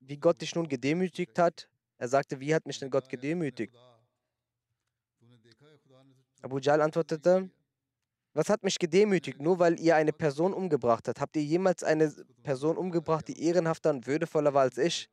wie 0.10 0.18
Gott 0.18 0.42
dich 0.42 0.56
nun 0.56 0.68
gedemütigt 0.68 1.38
hat? 1.38 1.70
Er 2.00 2.08
sagte, 2.08 2.40
wie 2.40 2.54
hat 2.56 2.66
mich 2.66 2.80
denn 2.80 2.90
Gott 2.90 3.08
gedemütigt? 3.08 3.76
Abu 6.42 6.58
Jahl 6.58 6.82
antwortete, 6.82 7.50
was 8.34 8.50
hat 8.50 8.64
mich 8.64 8.80
gedemütigt, 8.80 9.40
nur 9.40 9.60
weil 9.60 9.80
ihr 9.80 9.96
eine 9.96 10.12
Person 10.12 10.54
umgebracht 10.54 11.08
habt? 11.08 11.22
Habt 11.22 11.36
ihr 11.36 11.44
jemals 11.44 11.84
eine 11.84 12.12
Person 12.42 12.76
umgebracht, 12.78 13.28
die 13.28 13.40
ehrenhafter 13.44 13.92
und 13.92 14.08
würdevoller 14.08 14.54
war 14.54 14.64
als 14.64 14.78
ich? 14.80 15.10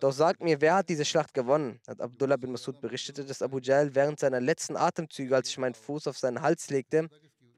Doch 0.00 0.12
sagt 0.12 0.42
mir, 0.42 0.60
wer 0.60 0.76
hat 0.76 0.88
diese 0.88 1.04
Schlacht 1.04 1.34
gewonnen? 1.34 1.78
Hat 1.86 2.00
Abdullah 2.00 2.36
bin 2.36 2.52
Masud 2.52 2.80
berichtete, 2.80 3.26
dass 3.26 3.42
Abu 3.42 3.58
Jahl 3.58 3.94
während 3.94 4.18
seiner 4.18 4.40
letzten 4.40 4.76
Atemzüge, 4.76 5.36
als 5.36 5.50
ich 5.50 5.58
meinen 5.58 5.74
Fuß 5.74 6.06
auf 6.06 6.16
seinen 6.16 6.40
Hals 6.40 6.70
legte, 6.70 7.08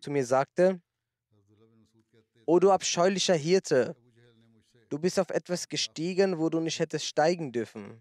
zu 0.01 0.11
mir 0.11 0.27
sagte, 0.27 0.81
O 2.47 2.59
du 2.59 2.73
abscheulicher 2.73 3.35
Hirte, 3.35 3.97
du 4.95 5.01
bist 5.01 5.19
auf 5.19 5.31
etwas 5.31 5.69
gestiegen, 5.69 6.39
wo 6.39 6.49
du 6.49 6.61
nicht 6.61 6.79
hättest 6.79 7.07
steigen 7.07 7.51
dürfen. 7.51 8.01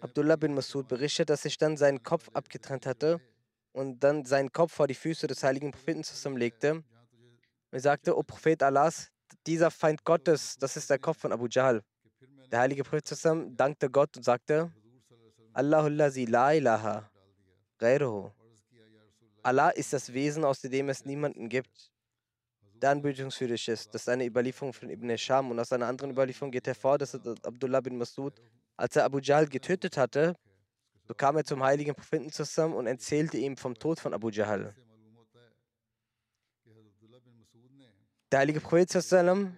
Abdullah 0.00 0.36
bin 0.36 0.52
Masud 0.52 0.86
berichtet, 0.86 1.30
dass 1.30 1.42
sich 1.42 1.56
dann 1.56 1.78
seinen 1.78 2.02
Kopf 2.02 2.28
abgetrennt 2.34 2.84
hatte 2.84 3.22
und 3.72 4.00
dann 4.00 4.26
seinen 4.26 4.52
Kopf 4.52 4.74
vor 4.74 4.86
die 4.86 4.94
Füße 4.94 5.26
des 5.26 5.42
heiligen 5.42 5.70
Propheten 5.70 6.04
zusammenlegte. 6.04 6.84
Er 7.70 7.80
sagte, 7.80 8.18
O 8.18 8.22
Prophet 8.22 8.62
Allahs, 8.62 9.10
dieser 9.46 9.70
Feind 9.70 10.04
Gottes, 10.04 10.58
das 10.58 10.76
ist 10.76 10.90
der 10.90 10.98
Kopf 10.98 11.20
von 11.20 11.32
Abu 11.32 11.46
Jahl. 11.46 11.82
Der 12.52 12.60
heilige 12.60 12.84
Prophet 12.84 13.08
zusammen 13.08 13.56
dankte 13.56 13.88
Gott 13.88 14.14
und 14.18 14.24
sagte, 14.24 14.70
Allahullazi 15.54 16.26
la 16.26 16.52
ilaha. 16.52 17.10
Allah 19.42 19.70
ist 19.70 19.94
das 19.94 20.12
Wesen, 20.12 20.44
aus 20.44 20.60
dem 20.60 20.90
es 20.90 21.06
niemanden 21.06 21.48
gibt, 21.48 21.93
der 22.80 22.90
anbetungswürdig 22.90 23.68
ist. 23.68 23.94
Das 23.94 24.02
ist 24.02 24.08
eine 24.08 24.26
Überlieferung 24.26 24.72
von 24.72 24.90
Ibn 24.90 25.16
Sham 25.16 25.50
und 25.50 25.58
aus 25.58 25.72
einer 25.72 25.86
anderen 25.86 26.10
Überlieferung 26.10 26.50
geht 26.50 26.66
hervor, 26.66 26.98
dass 26.98 27.14
Abdullah 27.14 27.80
bin 27.80 27.96
Masud 27.96 28.40
als 28.76 28.96
er 28.96 29.04
Abu 29.04 29.18
Jahl 29.18 29.46
getötet 29.46 29.96
hatte, 29.96 30.36
so 31.06 31.14
kam 31.14 31.36
er 31.36 31.44
zum 31.44 31.62
heiligen 31.62 31.94
Propheten 31.94 32.30
zusammen 32.30 32.74
und 32.74 32.86
erzählte 32.86 33.36
ihm 33.36 33.56
vom 33.56 33.74
Tod 33.74 34.00
von 34.00 34.14
Abu 34.14 34.30
Jahl. 34.30 34.74
Der 38.32 38.40
heilige 38.40 38.60
Prophet 38.60 38.90
sallam, 38.90 39.56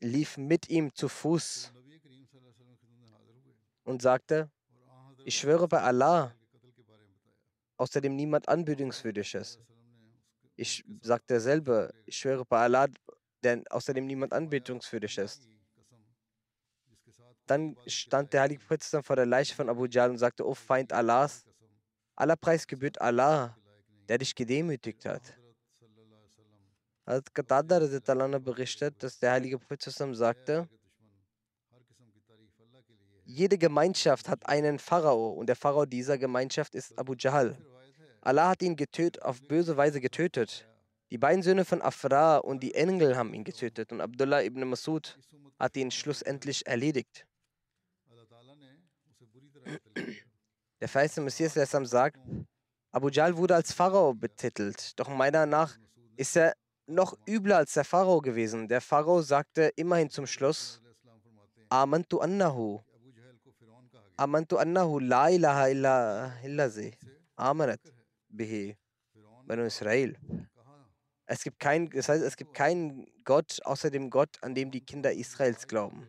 lief 0.00 0.36
mit 0.36 0.68
ihm 0.70 0.94
zu 0.94 1.08
Fuß 1.08 1.72
und 3.84 4.00
sagte, 4.00 4.50
ich 5.24 5.38
schwöre 5.38 5.68
bei 5.68 5.82
Allah, 5.82 6.34
außerdem 7.76 8.14
niemand 8.14 8.48
anbetungswürdig 8.48 9.34
ist. 9.34 9.60
Ich 10.56 10.84
sagte 11.02 11.34
dasselbe, 11.34 11.92
ich 12.06 12.16
schwöre 12.16 12.44
bei 12.44 12.62
Allah, 12.64 12.86
denn 13.44 13.66
außerdem 13.68 14.06
niemand 14.06 14.32
anbetungswürdig 14.32 15.18
ist. 15.18 15.48
Dann 17.46 17.76
stand 17.86 18.32
der 18.32 18.42
heilige 18.42 18.60
Prophet 18.60 19.04
vor 19.04 19.16
der 19.16 19.26
Leiche 19.26 19.54
von 19.54 19.68
Abu 19.68 19.86
Jahl 19.86 20.10
und 20.10 20.18
sagte, 20.18 20.46
O 20.46 20.54
Feind 20.54 20.92
Allahs, 20.92 21.44
aller 22.16 22.36
Preis 22.36 22.66
gebührt 22.66 23.00
Allah, 23.00 23.56
der 24.08 24.18
dich 24.18 24.34
gedemütigt 24.34 25.04
hat. 25.04 25.38
Hat 27.04 27.32
Qatada 27.32 27.78
berichtet, 28.40 29.00
dass 29.02 29.18
der 29.18 29.32
heilige 29.32 29.58
Prophet 29.58 29.82
sagte, 29.82 30.68
jede 33.24 33.58
Gemeinschaft 33.58 34.28
hat 34.28 34.46
einen 34.46 34.78
Pharao 34.78 35.30
und 35.30 35.46
der 35.46 35.56
Pharao 35.56 35.84
dieser 35.84 36.16
Gemeinschaft 36.16 36.74
ist 36.74 36.96
Abu 36.98 37.14
Jahl. 37.14 37.56
Allah 38.26 38.48
hat 38.48 38.62
ihn 38.62 38.74
getötet, 38.74 39.22
auf 39.22 39.40
böse 39.40 39.76
Weise 39.76 40.00
getötet. 40.00 40.66
Die 41.12 41.16
beiden 41.16 41.44
Söhne 41.44 41.64
von 41.64 41.80
Afra 41.80 42.38
und 42.38 42.60
die 42.60 42.74
Engel 42.74 43.16
haben 43.16 43.32
ihn 43.32 43.44
getötet 43.44 43.92
und 43.92 44.00
Abdullah 44.00 44.42
ibn 44.42 44.68
Masud 44.68 45.16
hat 45.60 45.76
ihn 45.76 45.92
schlussendlich 45.92 46.66
erledigt. 46.66 47.24
Der 50.80 50.88
verheißene 50.88 51.22
Messias 51.22 51.54
sagt, 51.88 52.18
Abu 52.90 53.10
Jahl 53.10 53.36
wurde 53.36 53.54
als 53.54 53.72
Pharao 53.72 54.12
betitelt, 54.12 54.98
doch 54.98 55.08
meiner 55.08 55.46
nach 55.46 55.78
ist 56.16 56.36
er 56.36 56.56
noch 56.88 57.16
übler 57.28 57.58
als 57.58 57.74
der 57.74 57.84
Pharao 57.84 58.20
gewesen. 58.20 58.66
Der 58.66 58.80
Pharao 58.80 59.22
sagte 59.22 59.70
immerhin 59.76 60.10
zum 60.10 60.26
Schluss, 60.26 60.82
Amantu 61.68 62.18
annahu. 62.18 62.80
Amantu 64.16 64.56
annahu 64.56 64.98
la 64.98 65.30
ilaha 65.30 65.68
illa 65.68 66.32
illazi. 66.42 66.92
Amanat 67.36 67.95
bihi. 68.28 68.76
Banu 69.46 69.64
Israel. 69.64 70.16
Es 71.26 71.42
gibt 71.42 71.58
kein, 71.58 71.90
das 71.90 72.08
heißt, 72.08 72.22
es 72.22 72.36
gibt 72.36 72.54
keinen 72.54 73.06
Gott 73.24 73.60
außer 73.64 73.90
dem 73.90 74.10
Gott, 74.10 74.36
an 74.42 74.54
dem 74.54 74.70
die 74.70 74.84
Kinder 74.84 75.12
Israels 75.12 75.66
glauben. 75.66 76.08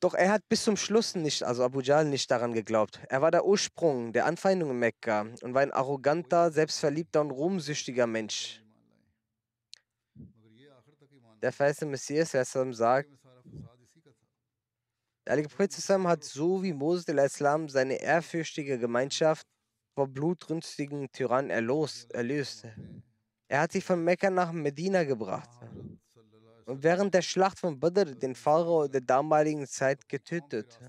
Doch 0.00 0.14
er 0.14 0.30
hat 0.30 0.48
bis 0.48 0.62
zum 0.62 0.76
Schluss 0.76 1.16
nicht, 1.16 1.42
also 1.42 1.64
Abu 1.64 1.80
Jahl, 1.80 2.04
nicht 2.04 2.30
daran 2.30 2.52
geglaubt. 2.52 3.00
Er 3.08 3.20
war 3.20 3.32
der 3.32 3.44
Ursprung 3.44 4.12
der 4.12 4.26
Anfeindung 4.26 4.70
in 4.70 4.78
Mekka 4.78 5.26
und 5.42 5.54
war 5.54 5.62
ein 5.62 5.72
arroganter, 5.72 6.52
selbstverliebter 6.52 7.20
und 7.20 7.32
ruhmsüchtiger 7.32 8.06
Mensch. 8.06 8.62
Der 11.42 11.52
verheißte 11.52 11.86
Messias 11.86 12.30
sallam, 12.30 12.72
sagt, 12.72 13.10
der 15.28 15.32
heilige 15.32 15.50
Prophet 15.50 15.74
hat 16.06 16.24
so 16.24 16.62
wie 16.62 16.72
Moses 16.72 17.06
Islam 17.06 17.68
seine 17.68 18.00
ehrfürchtige 18.00 18.78
Gemeinschaft 18.78 19.46
vor 19.94 20.08
blutrünstigen 20.08 21.12
Tyrannen 21.12 21.50
erlos, 21.50 22.06
erlöst. 22.06 22.66
Er 23.46 23.60
hat 23.60 23.72
sie 23.72 23.82
von 23.82 24.02
Mekka 24.02 24.30
nach 24.30 24.52
Medina 24.52 25.04
gebracht 25.04 25.50
und 26.64 26.82
während 26.82 27.12
der 27.12 27.20
Schlacht 27.20 27.58
von 27.58 27.78
Badr 27.78 28.06
den 28.06 28.34
Pharao 28.34 28.88
der 28.88 29.02
damaligen 29.02 29.66
Zeit 29.66 30.08
getötet. 30.08 30.80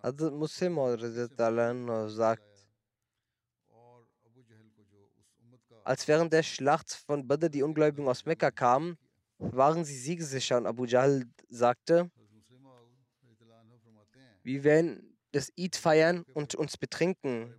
Hazrat 0.00 0.32
Muslim 0.32 0.76
sagt, 2.08 2.68
als 5.82 6.06
während 6.06 6.32
der 6.32 6.44
Schlacht 6.44 6.92
von 6.92 7.26
Badr 7.26 7.48
die 7.48 7.64
Ungläubigen 7.64 8.06
aus 8.06 8.24
Mekka 8.24 8.52
kamen, 8.52 8.96
waren 9.40 9.84
sie 9.84 9.96
siegesicher 9.96 10.58
und 10.58 10.66
Abu 10.66 10.84
Jahl 10.84 11.24
sagte, 11.48 12.10
wir 14.42 14.64
werden 14.64 15.16
das 15.32 15.52
Eid 15.58 15.76
feiern 15.76 16.24
und 16.34 16.54
uns 16.54 16.76
betrinken. 16.76 17.54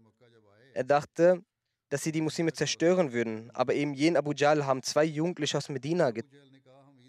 Er 0.73 0.83
dachte, 0.83 1.43
dass 1.89 2.03
sie 2.03 2.11
die 2.11 2.21
Muslime 2.21 2.53
zerstören 2.53 3.11
würden, 3.11 3.51
aber 3.51 3.73
eben 3.73 3.93
jenen 3.93 4.17
Abu 4.17 4.31
Jahl 4.31 4.65
haben 4.65 4.81
zwei 4.83 5.03
Jugendliche 5.03 5.57
aus 5.57 5.69
Medina 5.69 6.11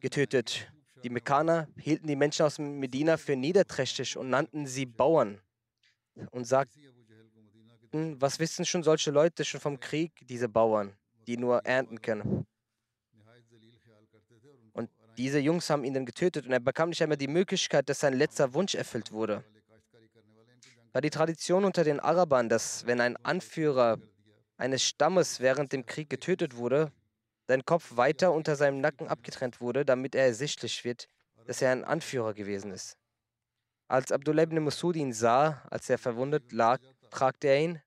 getötet. 0.00 0.72
Die 1.04 1.10
Mekkaner 1.10 1.68
hielten 1.76 2.06
die 2.06 2.16
Menschen 2.16 2.46
aus 2.46 2.58
Medina 2.58 3.16
für 3.16 3.36
niederträchtig 3.36 4.16
und 4.16 4.30
nannten 4.30 4.66
sie 4.66 4.86
Bauern 4.86 5.40
und 6.30 6.44
sagten, 6.44 6.80
was 8.20 8.38
wissen 8.38 8.64
schon 8.64 8.82
solche 8.82 9.10
Leute 9.10 9.44
schon 9.44 9.60
vom 9.60 9.78
Krieg, 9.78 10.12
diese 10.26 10.48
Bauern, 10.48 10.96
die 11.26 11.36
nur 11.36 11.58
ernten 11.64 12.00
können. 12.00 12.46
Diese 15.16 15.38
Jungs 15.38 15.68
haben 15.68 15.84
ihn 15.84 15.94
dann 15.94 16.06
getötet 16.06 16.46
und 16.46 16.52
er 16.52 16.60
bekam 16.60 16.88
nicht 16.88 17.02
einmal 17.02 17.18
die 17.18 17.28
Möglichkeit, 17.28 17.88
dass 17.88 18.00
sein 18.00 18.14
letzter 18.14 18.54
Wunsch 18.54 18.74
erfüllt 18.74 19.12
wurde. 19.12 19.44
War 20.92 21.00
die 21.00 21.10
Tradition 21.10 21.64
unter 21.64 21.84
den 21.84 22.00
Arabern, 22.00 22.48
dass 22.48 22.86
wenn 22.86 23.00
ein 23.00 23.16
Anführer 23.24 23.98
eines 24.56 24.82
Stammes 24.82 25.40
während 25.40 25.72
dem 25.72 25.86
Krieg 25.86 26.08
getötet 26.08 26.56
wurde, 26.56 26.92
sein 27.48 27.64
Kopf 27.64 27.96
weiter 27.96 28.32
unter 28.32 28.56
seinem 28.56 28.80
Nacken 28.80 29.08
abgetrennt 29.08 29.60
wurde, 29.60 29.84
damit 29.84 30.14
er 30.14 30.26
ersichtlich 30.26 30.84
wird, 30.84 31.08
dass 31.46 31.60
er 31.60 31.72
ein 31.72 31.84
Anführer 31.84 32.34
gewesen 32.34 32.72
ist. 32.72 32.96
Als 33.88 34.12
Abdullah 34.12 34.44
ibn 34.44 34.62
Masud 34.62 34.96
ihn 34.96 35.12
sah, 35.12 35.62
als 35.70 35.90
er 35.90 35.98
verwundet 35.98 36.52
lag, 36.52 36.80
fragte 37.10 37.48
er 37.48 37.60
ihn, 37.60 37.82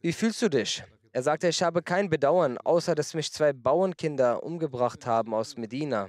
wie 0.00 0.12
fühlst 0.12 0.40
du 0.40 0.48
dich? 0.48 0.82
Er 1.12 1.22
sagte, 1.24 1.48
ich 1.48 1.60
habe 1.62 1.82
kein 1.82 2.08
Bedauern, 2.08 2.56
außer 2.58 2.94
dass 2.94 3.14
mich 3.14 3.32
zwei 3.32 3.52
Bauernkinder 3.52 4.44
umgebracht 4.44 5.06
haben 5.06 5.34
aus 5.34 5.56
Medina. 5.56 6.08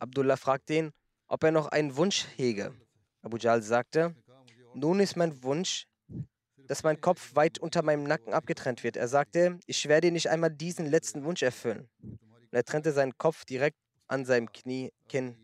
Abdullah 0.00 0.36
fragte 0.36 0.74
ihn, 0.74 0.90
ob 1.28 1.44
er 1.44 1.52
noch 1.52 1.68
einen 1.68 1.96
Wunsch 1.96 2.26
hege. 2.36 2.74
Abu 3.22 3.36
Jal 3.36 3.62
sagte, 3.62 4.16
nun 4.74 4.98
ist 4.98 5.16
mein 5.16 5.40
Wunsch, 5.44 5.86
dass 6.66 6.82
mein 6.82 7.00
Kopf 7.00 7.36
weit 7.36 7.60
unter 7.60 7.82
meinem 7.82 8.02
Nacken 8.02 8.32
abgetrennt 8.32 8.82
wird. 8.82 8.96
Er 8.96 9.06
sagte, 9.06 9.58
ich 9.66 9.88
werde 9.88 10.10
nicht 10.10 10.30
einmal 10.30 10.50
diesen 10.50 10.86
letzten 10.86 11.24
Wunsch 11.24 11.42
erfüllen. 11.42 11.88
Und 12.02 12.52
er 12.52 12.64
trennte 12.64 12.92
seinen 12.92 13.16
Kopf 13.18 13.44
direkt 13.44 13.78
an 14.08 14.24
seinem 14.24 14.50
Knie, 14.50 14.92
Kinn. 15.08 15.36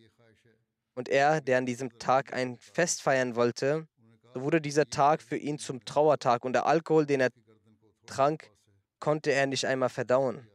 Und 0.94 1.08
er, 1.08 1.40
der 1.40 1.58
an 1.58 1.66
diesem 1.66 1.96
Tag 1.98 2.32
ein 2.32 2.58
Fest 2.58 3.02
feiern 3.02 3.36
wollte, 3.36 3.86
so 4.34 4.42
wurde 4.42 4.60
dieser 4.60 4.86
Tag 4.86 5.22
für 5.22 5.36
ihn 5.36 5.58
zum 5.58 5.84
Trauertag 5.84 6.44
und 6.44 6.54
der 6.54 6.66
Alkohol, 6.66 7.06
den 7.06 7.20
er 7.20 7.30
trank, 8.06 8.50
konnte 9.00 9.32
er 9.32 9.46
nicht 9.46 9.66
einmal 9.66 9.88
verdauen. 9.88 10.48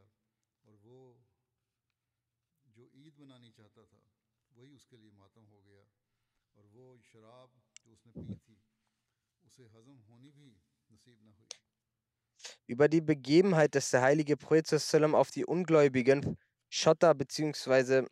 Über 12.67 12.87
die 12.87 13.01
Begebenheit, 13.01 13.75
dass 13.75 13.89
der 13.89 14.01
heilige 14.01 14.37
Prophet 14.37 14.71
auf 15.15 15.31
die 15.31 15.45
Ungläubigen 15.45 16.37
Schotter 16.69 17.15
bzw. 17.15 18.05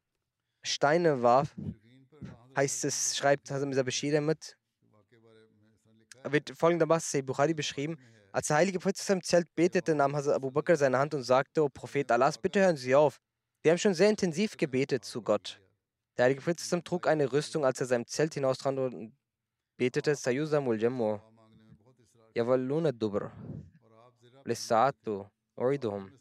Steine 0.64 1.22
warf, 1.22 1.56
heißt 2.56 2.86
es, 2.86 3.16
schreibt 3.16 3.52
Hazam 3.52 3.72
Bashir 3.72 4.20
mit, 4.20 4.58
wird 6.24 6.50
folgendermaßen 6.58 7.26
Bukhari 7.26 7.54
beschrieben, 7.54 7.98
als 8.38 8.50
der 8.50 8.58
heilige 8.58 8.78
Prophet 8.78 9.10
im 9.10 9.24
Zelt 9.24 9.56
betete, 9.56 9.96
nahm 9.96 10.16
Hazrat 10.16 10.36
Abu 10.36 10.52
Bakr 10.52 10.76
seine 10.76 11.00
Hand 11.00 11.16
und 11.16 11.24
sagte, 11.24 11.64
O 11.64 11.70
Prophet 11.70 12.12
Allahs, 12.12 12.38
bitte 12.38 12.60
hören 12.60 12.78
Sie 12.78 12.94
auf. 12.94 13.20
Sie 13.64 13.72
haben 13.72 13.80
schon 13.80 13.96
sehr 13.96 14.12
intensiv 14.12 14.56
gebetet 14.56 15.04
zu 15.04 15.24
Gott. 15.24 15.60
Der 16.16 16.26
heilige 16.26 16.42
Prophet 16.42 16.86
trug 16.86 17.08
eine 17.08 17.34
Rüstung, 17.34 17.66
als 17.66 17.82
er 17.82 17.88
seinem 17.88 18.06
Zelt 18.06 18.36
hinaustrat 18.36 18.78
und 18.78 19.18
betete, 19.76 20.14
Sayuzamul 20.14 20.80
Jammu, 20.80 21.20
Yavaluna 22.36 22.92
Dubr, 22.92 23.32
Lissatu, 24.44 25.26
Oiduhum, 25.56 26.12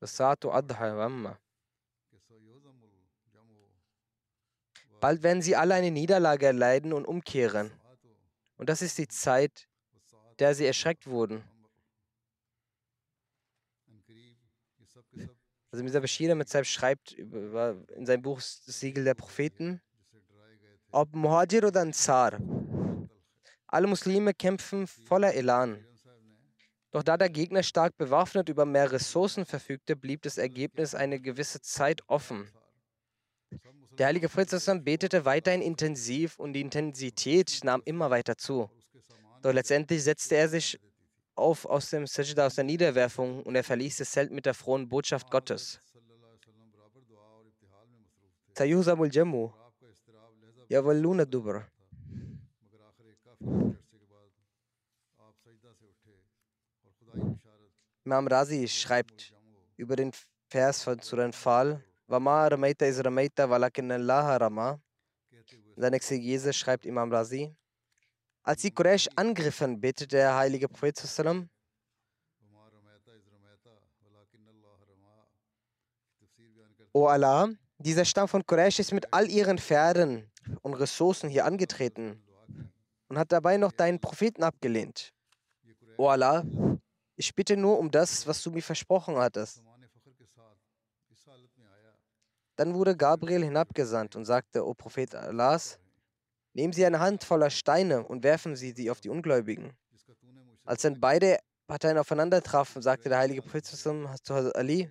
Lissatu 0.00 0.52
Adha, 0.52 0.96
Wamma. 0.96 1.36
Bald 5.00 5.24
werden 5.24 5.42
sie 5.42 5.56
alle 5.56 5.74
eine 5.74 5.90
Niederlage 5.90 6.46
erleiden 6.46 6.92
und 6.92 7.06
umkehren. 7.06 7.72
Und 8.56 8.68
das 8.68 8.82
ist 8.82 8.96
die 8.98 9.08
Zeit, 9.08 9.67
der 10.38 10.54
sie 10.54 10.66
erschreckt 10.66 11.06
wurden. 11.06 11.42
Also 15.70 15.84
Mr. 15.84 16.00
Bashir 16.00 16.34
mit 16.34 16.48
seinem 16.48 16.64
schreibt 16.64 17.12
in 17.12 18.06
seinem 18.06 18.22
Buch 18.22 18.36
Das 18.38 18.80
Siegel 18.80 19.04
der 19.04 19.14
Propheten, 19.14 19.82
ob 20.90 21.14
Muhajir 21.14 21.64
oder 21.64 21.82
Ansar, 21.82 22.38
alle 23.66 23.86
Muslime 23.86 24.32
kämpfen 24.32 24.86
voller 24.86 25.34
Elan. 25.34 25.84
Doch 26.90 27.02
da 27.02 27.18
der 27.18 27.28
Gegner 27.28 27.62
stark 27.62 27.98
bewaffnet 27.98 28.48
über 28.48 28.64
mehr 28.64 28.90
Ressourcen 28.90 29.44
verfügte, 29.44 29.94
blieb 29.94 30.22
das 30.22 30.38
Ergebnis 30.38 30.94
eine 30.94 31.20
gewisse 31.20 31.60
Zeit 31.60 32.00
offen. 32.08 32.50
Der 33.98 34.06
heilige 34.06 34.30
Fritz 34.30 34.50
betete 34.82 35.26
weiterhin 35.26 35.60
intensiv 35.60 36.38
und 36.38 36.54
die 36.54 36.62
Intensität 36.62 37.60
nahm 37.62 37.82
immer 37.84 38.08
weiter 38.08 38.38
zu. 38.38 38.70
Doch 39.42 39.52
letztendlich 39.52 40.02
setzte 40.02 40.36
er 40.36 40.48
sich 40.48 40.78
auf 41.34 41.64
aus 41.66 41.90
dem 41.90 42.06
Sajda, 42.06 42.46
aus 42.46 42.56
der 42.56 42.64
Niederwerfung 42.64 43.42
und 43.44 43.54
er 43.54 43.64
verließ 43.64 43.98
das 43.98 44.10
Zelt 44.10 44.32
mit 44.32 44.44
der 44.46 44.54
frohen 44.54 44.88
Botschaft 44.88 45.30
Gottes. 45.30 45.80
Sayusamul 48.56 49.08
Jammu, 49.10 49.52
Yawalluna 50.68 51.24
Dubr. 51.24 51.64
Imam 58.04 58.26
Razi 58.26 58.66
schreibt 58.66 59.34
über 59.76 59.94
den 59.94 60.12
Vers 60.48 60.82
von 60.82 60.98
Suran 61.00 61.32
Fal, 61.32 61.84
Wama 62.08 62.48
ramaita 62.48 62.86
is 62.86 63.04
ramaita 63.04 63.48
walakin 63.48 63.92
Allah 63.92 64.36
rama. 64.38 64.80
In 65.30 65.82
seiner 65.82 65.96
Exegese 65.96 66.52
schreibt 66.54 66.86
Imam 66.86 67.12
Razi, 67.12 67.54
als 68.48 68.62
die 68.62 68.70
Quraysh 68.70 69.10
angriffen, 69.14 69.78
betete 69.78 70.08
der 70.08 70.34
heilige 70.34 70.68
Prophet 70.68 70.96
sallam, 70.96 71.50
O 76.94 77.06
Allah, 77.06 77.50
dieser 77.76 78.06
Stamm 78.06 78.26
von 78.26 78.46
Quraysh 78.46 78.78
ist 78.78 78.92
mit 78.94 79.12
all 79.12 79.28
ihren 79.28 79.58
Pferden 79.58 80.30
und 80.62 80.72
Ressourcen 80.72 81.28
hier 81.28 81.44
angetreten 81.44 82.24
und 83.08 83.18
hat 83.18 83.30
dabei 83.32 83.58
noch 83.58 83.70
deinen 83.70 84.00
Propheten 84.00 84.42
abgelehnt. 84.42 85.12
O 85.98 86.08
Allah, 86.08 86.42
ich 87.16 87.34
bitte 87.34 87.54
nur 87.54 87.78
um 87.78 87.90
das, 87.90 88.26
was 88.26 88.42
du 88.42 88.50
mir 88.50 88.62
versprochen 88.62 89.16
hattest. 89.16 89.62
Dann 92.56 92.72
wurde 92.72 92.96
Gabriel 92.96 93.44
hinabgesandt 93.44 94.16
und 94.16 94.24
sagte, 94.24 94.66
O 94.66 94.72
Prophet 94.72 95.14
Allahs, 95.14 95.78
nehmen 96.58 96.72
Sie 96.72 96.84
eine 96.84 96.98
Handvoller 96.98 97.50
Steine 97.50 98.04
und 98.04 98.24
werfen 98.24 98.56
Sie 98.56 98.72
sie 98.72 98.90
auf 98.90 99.00
die 99.00 99.10
Ungläubigen. 99.10 99.72
Als 100.64 100.82
dann 100.82 100.98
beide 100.98 101.38
Parteien 101.68 101.96
aufeinander 101.98 102.42
trafen, 102.42 102.82
sagte 102.82 103.08
der 103.08 103.18
heilige 103.18 103.42
Prophet 103.42 103.64
zu 103.64 104.54
Ali, 104.56 104.90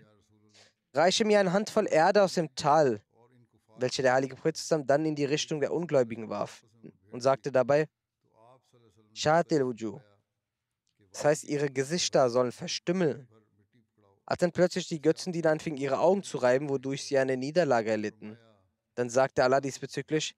reiche 0.94 1.26
mir 1.26 1.42
eine 1.42 1.52
Handvoll 1.52 1.88
Erde 1.90 2.24
aus 2.24 2.36
dem 2.36 2.56
Tal, 2.56 3.02
welche 3.78 4.02
der 4.02 4.14
heilige 4.14 4.36
Prophet 4.36 4.58
dann 4.86 5.06
in 5.06 5.16
die 5.16 5.26
Richtung 5.26 5.60
der 5.60 5.74
Ungläubigen 5.74 6.30
warf 6.30 6.66
und 7.12 7.20
sagte 7.20 7.52
dabei, 7.52 7.88
das 11.12 11.26
heißt, 11.26 11.44
ihre 11.44 11.70
Gesichter 11.70 12.30
sollen 12.30 12.54
verstümmeln. 12.54 13.28
Als 14.26 14.40
dann 14.40 14.54
plötzlich 14.54 14.88
die 14.88 15.02
Götzendiener 15.02 15.52
anfingen, 15.52 15.80
ihre 15.80 16.00
Augen 16.00 16.24
zu 16.24 16.38
reiben, 16.38 16.70
wodurch 16.70 17.04
sie 17.04 17.18
eine 17.18 17.36
Niederlage 17.36 17.92
erlitten, 17.92 18.38
dann 18.96 19.10
sagte 19.10 19.44
Allah 19.44 19.60
diesbezüglich, 19.60 20.34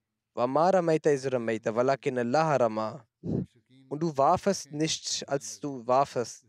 Und 3.90 4.00
du 4.00 4.16
warfest 4.16 4.72
nicht, 4.72 5.28
als 5.28 5.60
du 5.60 5.86
warfest, 5.86 6.46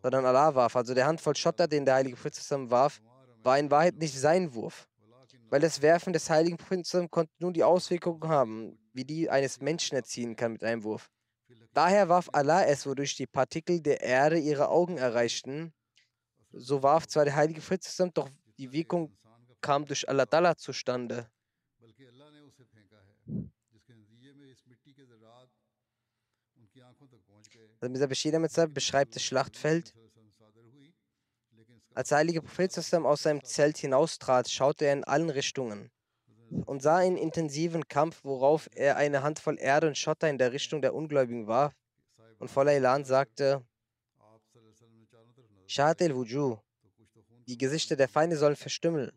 sondern 0.00 0.24
Allah 0.26 0.54
warf. 0.54 0.76
Also 0.76 0.94
der 0.94 1.06
Handvoll 1.06 1.34
Schotter, 1.34 1.66
den 1.66 1.84
der 1.84 1.94
heilige 1.94 2.14
Prophet 2.16 2.34
zusammen 2.34 2.70
warf, 2.70 3.00
war 3.42 3.58
in 3.58 3.70
Wahrheit 3.70 3.96
nicht 3.96 4.16
sein 4.16 4.54
Wurf. 4.54 4.88
Weil 5.50 5.60
das 5.60 5.82
Werfen 5.82 6.12
des 6.12 6.30
heiligen 6.30 6.56
Propheten 6.56 7.10
konnte 7.10 7.32
nun 7.40 7.52
die 7.52 7.64
Auswirkungen 7.64 8.28
haben, 8.28 8.78
wie 8.92 9.04
die 9.04 9.28
eines 9.28 9.60
Menschen 9.60 9.96
erziehen 9.96 10.36
kann 10.36 10.52
mit 10.52 10.62
einem 10.62 10.84
Wurf. 10.84 11.10
Daher 11.72 12.08
warf 12.08 12.28
Allah 12.32 12.64
es, 12.64 12.86
wodurch 12.86 13.16
die 13.16 13.26
Partikel 13.26 13.80
der 13.80 14.02
Erde 14.02 14.38
ihre 14.38 14.68
Augen 14.68 14.98
erreichten. 14.98 15.72
So 16.52 16.82
warf 16.82 17.08
zwar 17.08 17.24
der 17.24 17.34
heilige 17.34 17.60
Prophet 17.60 17.82
zusammen, 17.82 18.12
doch 18.14 18.28
die 18.58 18.70
Wirkung 18.70 19.16
kam 19.60 19.84
durch 19.84 20.08
Allah 20.08 20.24
Ta'ala 20.24 20.56
zustande. 20.56 21.28
Also 27.82 28.06
Bashir 28.06 28.34
Ahmed 28.34 28.74
beschreibt 28.74 29.16
das 29.16 29.24
Schlachtfeld. 29.24 29.92
Als 31.94 32.08
der 32.10 32.18
heilige 32.18 32.40
Prophet 32.40 32.78
aus 32.78 33.22
seinem 33.22 33.42
Zelt 33.44 33.76
hinaustrat, 33.76 34.48
schaute 34.48 34.86
er 34.86 34.92
in 34.92 35.04
allen 35.04 35.30
Richtungen 35.30 35.90
und 36.66 36.82
sah 36.82 36.98
einen 36.98 37.16
intensiven 37.16 37.88
Kampf, 37.88 38.20
worauf 38.22 38.68
er 38.74 38.96
eine 38.96 39.22
Handvoll 39.22 39.58
Erde 39.58 39.88
und 39.88 39.98
Schotter 39.98 40.30
in 40.30 40.38
der 40.38 40.52
Richtung 40.52 40.80
der 40.80 40.94
Ungläubigen 40.94 41.48
warf 41.48 41.74
und 42.38 42.50
voller 42.50 42.72
Elan 42.72 43.04
sagte, 43.04 43.64
Shahat 45.66 46.00
el-Wuju, 46.02 46.58
die 47.48 47.58
Gesichter 47.58 47.96
der 47.96 48.08
Feinde 48.08 48.36
sollen 48.36 48.56
verstümmeln. 48.56 49.10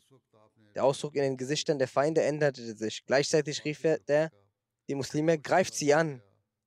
Der 0.74 0.84
Ausdruck 0.84 1.16
in 1.16 1.22
den 1.22 1.38
Gesichtern 1.38 1.78
der 1.78 1.88
Feinde 1.88 2.24
änderte 2.24 2.76
sich. 2.76 3.06
Gleichzeitig 3.06 3.64
rief 3.64 3.84
er 3.84 4.00
der, 4.00 4.32
die 4.88 4.96
Muslime, 4.96 5.38
greift 5.38 5.76
sie 5.76 5.94
an. 5.94 6.22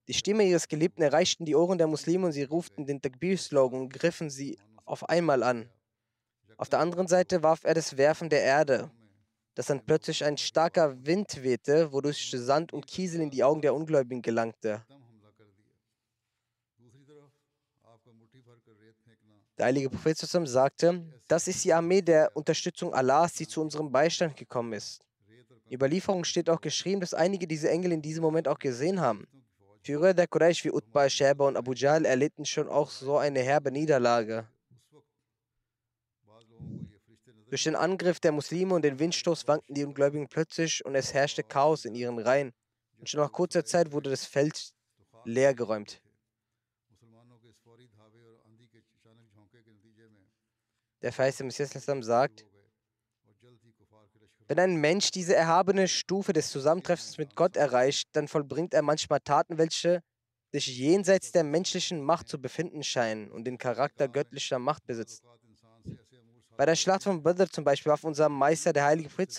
Die 0.08 0.14
Stimme 0.14 0.44
ihres 0.44 0.68
Geliebten 0.68 1.02
erreichten 1.02 1.44
die 1.44 1.54
Ohren 1.54 1.76
der 1.76 1.86
Muslime 1.86 2.24
und 2.24 2.32
sie 2.32 2.44
ruften 2.44 2.86
den 2.86 3.02
Takbir-Slogan 3.02 3.82
und 3.82 3.92
griffen 3.92 4.30
sie 4.30 4.58
auf 4.86 5.06
einmal 5.06 5.42
an. 5.42 5.68
Auf 6.56 6.70
der 6.70 6.78
anderen 6.78 7.06
Seite 7.06 7.42
warf 7.42 7.62
er 7.64 7.74
das 7.74 7.98
Werfen 7.98 8.30
der 8.30 8.42
Erde, 8.42 8.90
dass 9.54 9.66
dann 9.66 9.84
plötzlich 9.84 10.24
ein 10.24 10.38
starker 10.38 11.04
Wind 11.04 11.42
wehte, 11.42 11.92
wodurch 11.92 12.30
Sand 12.34 12.72
und 12.72 12.86
Kiesel 12.86 13.20
in 13.20 13.30
die 13.30 13.44
Augen 13.44 13.60
der 13.60 13.74
Ungläubigen 13.74 14.22
gelangte. 14.22 14.82
Der 19.58 19.66
heilige 19.66 19.90
Prophet 19.90 20.16
sagte, 20.16 21.04
das 21.26 21.48
ist 21.48 21.64
die 21.64 21.74
Armee 21.74 22.00
der 22.00 22.34
Unterstützung 22.34 22.94
Allahs, 22.94 23.34
die 23.34 23.46
zu 23.46 23.60
unserem 23.60 23.92
Beistand 23.92 24.36
gekommen 24.36 24.72
ist. 24.72 25.02
Überlieferung 25.70 26.24
steht 26.24 26.48
auch 26.48 26.62
geschrieben, 26.62 27.02
dass 27.02 27.12
einige 27.12 27.46
diese 27.46 27.68
Engel 27.68 27.92
in 27.92 28.00
diesem 28.00 28.22
Moment 28.22 28.48
auch 28.48 28.58
gesehen 28.58 29.00
haben. 29.00 29.26
Führer 29.82 30.14
der 30.14 30.26
Quraysh 30.26 30.64
wie 30.64 30.70
Utbah, 30.70 31.08
Sheba 31.08 31.46
und 31.46 31.56
Abu 31.56 31.72
Jahl 31.72 32.04
erlitten 32.04 32.44
schon 32.44 32.68
auch 32.68 32.90
so 32.90 33.16
eine 33.16 33.40
herbe 33.40 33.70
Niederlage. 33.70 34.46
Durch 37.48 37.64
den 37.64 37.76
Angriff 37.76 38.20
der 38.20 38.32
Muslime 38.32 38.74
und 38.74 38.82
den 38.82 38.98
Windstoß 38.98 39.48
wankten 39.48 39.74
die 39.74 39.84
Ungläubigen 39.84 40.28
plötzlich 40.28 40.84
und 40.84 40.94
es 40.94 41.14
herrschte 41.14 41.42
Chaos 41.42 41.86
in 41.86 41.94
ihren 41.94 42.18
Reihen. 42.18 42.52
Und 42.98 43.08
schon 43.08 43.20
nach 43.20 43.32
kurzer 43.32 43.64
Zeit 43.64 43.92
wurde 43.92 44.10
das 44.10 44.26
Feld 44.26 44.74
leergeräumt. 45.24 46.02
Der 51.00 51.12
verheißte 51.12 51.44
Messias 51.44 51.70
sagt, 51.70 52.44
wenn 54.48 54.58
ein 54.58 54.76
Mensch 54.76 55.10
diese 55.10 55.36
erhabene 55.36 55.86
Stufe 55.86 56.32
des 56.32 56.50
Zusammentreffens 56.50 57.18
mit 57.18 57.36
Gott 57.36 57.56
erreicht, 57.56 58.08
dann 58.12 58.28
vollbringt 58.28 58.72
er 58.72 58.82
manchmal 58.82 59.20
Taten, 59.20 59.58
welche 59.58 60.00
sich 60.50 60.66
jenseits 60.66 61.32
der 61.32 61.44
menschlichen 61.44 62.02
Macht 62.02 62.28
zu 62.28 62.40
befinden 62.40 62.82
scheinen 62.82 63.30
und 63.30 63.44
den 63.44 63.58
Charakter 63.58 64.08
göttlicher 64.08 64.58
Macht 64.58 64.86
besitzen. 64.86 65.26
Bei 66.56 66.64
der 66.64 66.76
Schlacht 66.76 67.02
von 67.02 67.22
Badr 67.22 67.50
zum 67.50 67.62
Beispiel 67.62 67.90
warf 67.90 68.04
unser 68.04 68.30
Meister, 68.30 68.72
der 68.72 68.86
heilige 68.86 69.10
Prophet, 69.10 69.30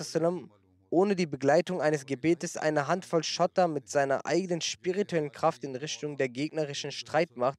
ohne 0.91 1.15
die 1.15 1.25
Begleitung 1.25 1.81
eines 1.81 2.05
Gebetes 2.05 2.55
eine 2.55 2.87
Handvoll 2.87 3.23
Schotter 3.23 3.67
mit 3.67 3.89
seiner 3.89 4.25
eigenen 4.25 4.61
spirituellen 4.61 5.31
Kraft 5.31 5.63
in 5.63 5.75
Richtung 5.75 6.17
der 6.17 6.29
gegnerischen 6.29 6.91
Streitmacht, 6.91 7.57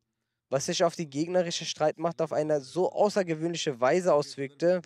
was 0.50 0.66
sich 0.66 0.84
auf 0.84 0.94
die 0.94 1.10
gegnerische 1.10 1.64
Streitmacht 1.64 2.22
auf 2.22 2.32
eine 2.32 2.60
so 2.60 2.92
außergewöhnliche 2.92 3.80
Weise 3.80 4.14
auswirkte, 4.14 4.82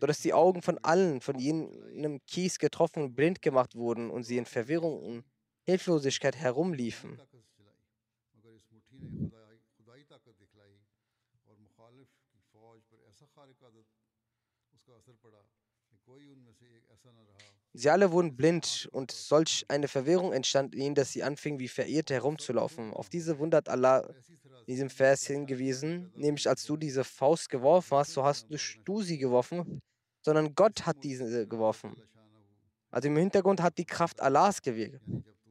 sodass 0.00 0.20
die 0.20 0.32
Augen 0.32 0.62
von 0.62 0.78
allen 0.78 1.20
von 1.20 1.38
jenem 1.38 2.20
Kies 2.26 2.58
getroffen 2.58 3.02
und 3.02 3.14
blind 3.14 3.42
gemacht 3.42 3.74
wurden 3.74 4.10
und 4.10 4.24
sie 4.24 4.36
in 4.38 4.46
Verwirrung 4.46 5.02
und 5.02 5.24
Hilflosigkeit 5.62 6.36
herumliefen. 6.36 7.18
Sie 17.76 17.90
alle 17.90 18.12
wurden 18.12 18.36
blind 18.36 18.88
und 18.92 19.10
solch 19.10 19.64
eine 19.68 19.88
Verwirrung 19.88 20.32
entstand 20.32 20.76
ihnen, 20.76 20.94
dass 20.94 21.10
sie 21.10 21.24
anfingen, 21.24 21.58
wie 21.58 21.66
Verirrte 21.66 22.14
herumzulaufen. 22.14 22.94
Auf 22.94 23.08
diese 23.08 23.40
Wunder 23.40 23.58
hat 23.58 23.68
Allah 23.68 24.08
in 24.66 24.74
diesem 24.74 24.90
Vers 24.90 25.26
hingewiesen, 25.26 26.12
nämlich 26.14 26.48
als 26.48 26.64
du 26.64 26.76
diese 26.76 27.02
Faust 27.02 27.48
geworfen 27.48 27.98
hast, 27.98 28.12
so 28.12 28.22
hast 28.22 28.46
du 28.84 29.02
sie 29.02 29.18
geworfen, 29.18 29.82
sondern 30.22 30.54
Gott 30.54 30.86
hat 30.86 31.02
diese 31.02 31.48
geworfen. 31.48 32.00
Also 32.90 33.08
im 33.08 33.16
Hintergrund 33.16 33.60
hat 33.60 33.76
die 33.76 33.84
Kraft 33.84 34.20
Allahs 34.20 34.62
gewirkt. 34.62 35.00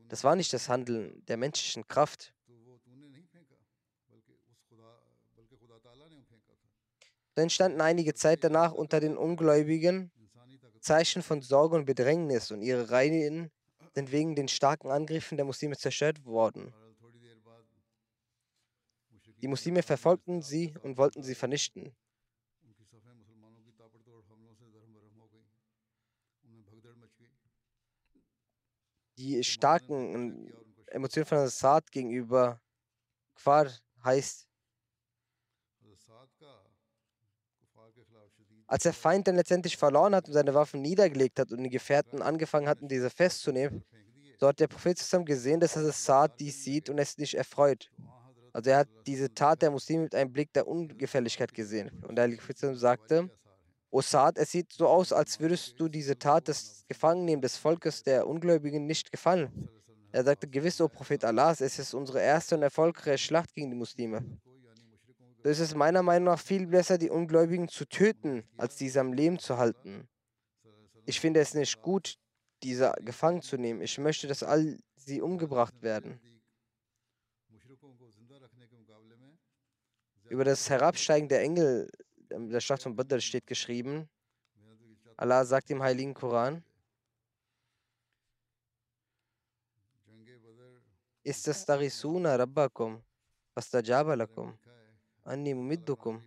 Das 0.07 0.23
war 0.23 0.37
nicht 0.37 0.53
das 0.53 0.69
Handeln 0.69 1.21
der 1.27 1.35
menschlichen 1.35 1.85
Kraft. 1.89 2.33
Da 7.35 7.41
entstanden 7.41 7.81
einige 7.81 8.13
Zeit 8.13 8.45
danach 8.45 8.71
unter 8.71 9.01
den 9.01 9.17
Ungläubigen 9.17 10.12
Zeichen 10.83 11.23
von 11.23 11.41
Sorge 11.41 11.77
und 11.77 11.85
Bedrängnis 11.85 12.51
und 12.51 12.61
ihre 12.61 12.91
Reihen 12.91 13.49
sind 13.95 14.11
wegen 14.11 14.35
den 14.35 14.49
starken 14.49 14.91
Angriffen 14.91 15.37
der 15.37 15.45
Muslime 15.45 15.77
zerstört 15.77 16.25
worden. 16.25 16.73
Die 19.41 19.47
Muslime 19.47 19.81
verfolgten 19.81 20.41
sie 20.41 20.75
und 20.83 20.97
wollten 20.97 21.23
sie 21.23 21.35
vernichten. 21.35 21.95
Die 29.17 29.43
starken 29.43 30.51
Emotionen 30.87 31.25
von 31.25 31.37
Assad 31.37 31.91
gegenüber 31.91 32.59
Quar 33.35 33.71
heißt 34.03 34.47
Als 38.73 38.81
der 38.81 38.93
Feind 38.93 39.27
dann 39.27 39.35
letztendlich 39.35 39.77
verloren 39.77 40.15
hat 40.15 40.25
und 40.27 40.33
seine 40.33 40.55
Waffen 40.55 40.81
niedergelegt 40.81 41.37
hat 41.37 41.51
und 41.51 41.63
die 41.63 41.69
Gefährten 41.69 42.23
angefangen 42.23 42.67
hatten, 42.67 42.87
diese 42.87 43.11
festzunehmen, 43.11 43.83
so 44.39 44.47
hat 44.47 44.59
der 44.59 44.67
Prophet 44.67 44.97
zusammen 44.97 45.25
gesehen, 45.25 45.59
dass 45.59 45.75
es 45.75 46.03
Saad 46.03 46.39
dies 46.39 46.63
sieht 46.63 46.89
und 46.89 46.97
es 46.97 47.15
nicht 47.19 47.35
erfreut. 47.35 47.91
Also 48.51 48.71
er 48.71 48.77
hat 48.77 48.87
diese 49.05 49.31
Tat 49.31 49.61
der 49.61 49.69
Muslime 49.69 50.05
mit 50.05 50.15
einem 50.15 50.33
Blick 50.33 50.51
der 50.53 50.67
Ungefälligkeit 50.67 51.53
gesehen. 51.53 51.91
Und 52.07 52.15
der 52.15 52.27
Prophet 52.29 52.57
sagte, 52.75 53.29
O 53.91 54.01
Saad, 54.01 54.39
es 54.39 54.49
sieht 54.49 54.73
so 54.73 54.87
aus, 54.87 55.13
als 55.13 55.39
würdest 55.39 55.79
du 55.79 55.87
diese 55.87 56.17
Tat 56.17 56.47
des 56.47 56.83
Gefangennehmen 56.87 57.43
des 57.43 57.57
Volkes 57.57 58.01
der 58.01 58.25
Ungläubigen 58.25 58.87
nicht 58.87 59.11
gefallen. 59.11 59.69
Er 60.11 60.23
sagte, 60.23 60.47
gewiss, 60.47 60.81
o 60.81 60.87
Prophet 60.87 61.23
Allahs, 61.23 61.61
es 61.61 61.77
ist 61.77 61.93
unsere 61.93 62.21
erste 62.21 62.55
und 62.55 62.63
erfolgreiche 62.63 63.19
Schlacht 63.19 63.53
gegen 63.53 63.69
die 63.69 63.77
Muslime. 63.77 64.25
So 65.43 65.49
ist 65.49 65.59
es 65.59 65.75
meiner 65.75 66.01
Meinung 66.03 66.33
nach 66.33 66.39
viel 66.39 66.67
besser, 66.67 66.97
die 66.97 67.09
Ungläubigen 67.09 67.67
zu 67.67 67.85
töten, 67.85 68.47
als 68.55 68.77
diese 68.77 69.01
am 69.01 69.11
Leben 69.11 69.39
zu 69.39 69.57
halten. 69.57 70.07
Ich 71.05 71.19
finde 71.19 71.41
es 71.41 71.53
nicht 71.53 71.81
gut, 71.81 72.17
diese 72.63 72.93
gefangen 73.01 73.41
zu 73.41 73.57
nehmen. 73.57 73.81
Ich 73.81 73.97
möchte, 73.97 74.25
dass 74.27 74.41
all 74.41 74.79
sie 74.95 75.21
umgebracht 75.21 75.81
werden. 75.81 76.17
Über 80.29 80.45
das 80.45 80.69
Herabsteigen 80.69 81.27
der 81.27 81.41
Engel 81.41 81.91
der 82.29 82.61
Schlacht 82.61 82.83
von 82.83 82.95
Badr 82.95 83.19
steht 83.19 83.45
geschrieben, 83.45 84.09
Allah 85.17 85.43
sagt 85.43 85.69
im 85.69 85.83
Heiligen 85.83 86.13
Koran, 86.13 86.63
ist 91.21 91.45
das 91.47 91.65
Darisuna 91.65 92.35
Rabbakum, 92.37 93.03
fastajaba 93.53 94.13
lakum. 94.13 94.57
אני 95.27 95.53
ממידוכם 95.53 96.17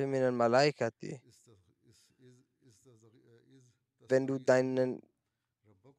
ומן 0.00 0.22
המלאיקתי. 0.22 1.18
Wenn 4.08 4.26
du, 4.26 4.38
deinen, 4.38 5.00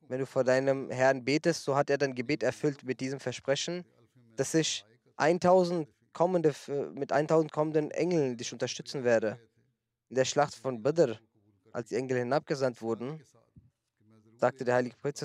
wenn 0.08 0.20
du 0.20 0.28
vor 0.28 0.44
deinem 0.44 0.92
Herrn 0.92 1.26
betest, 1.26 1.64
so 1.64 1.76
hat 1.76 1.90
er 1.90 1.98
dein 1.98 2.14
Gebet 2.14 2.44
erfüllt 2.44 2.84
mit 2.84 3.00
diesem 3.00 3.20
Versprechen, 3.20 3.84
dass 4.36 4.54
ich 4.54 4.86
1000 5.18 5.88
kommende, 6.12 6.54
mit 6.94 7.12
1000 7.12 7.52
kommenden 7.52 7.90
Engeln 7.90 8.38
dich 8.38 8.54
unterstützen 8.54 9.04
werde. 9.04 9.40
In 10.10 10.16
der 10.16 10.26
Schlacht 10.26 10.54
von 10.54 10.84
Badr, 10.84 11.20
als 11.72 11.90
die 11.90 11.96
Engel 11.96 12.20
hinabgesandt 12.20 12.82
wurden, 12.84 13.20
sagte 14.36 14.64
der 14.64 14.76
heilige 14.76 14.96
Prophet 14.98 15.18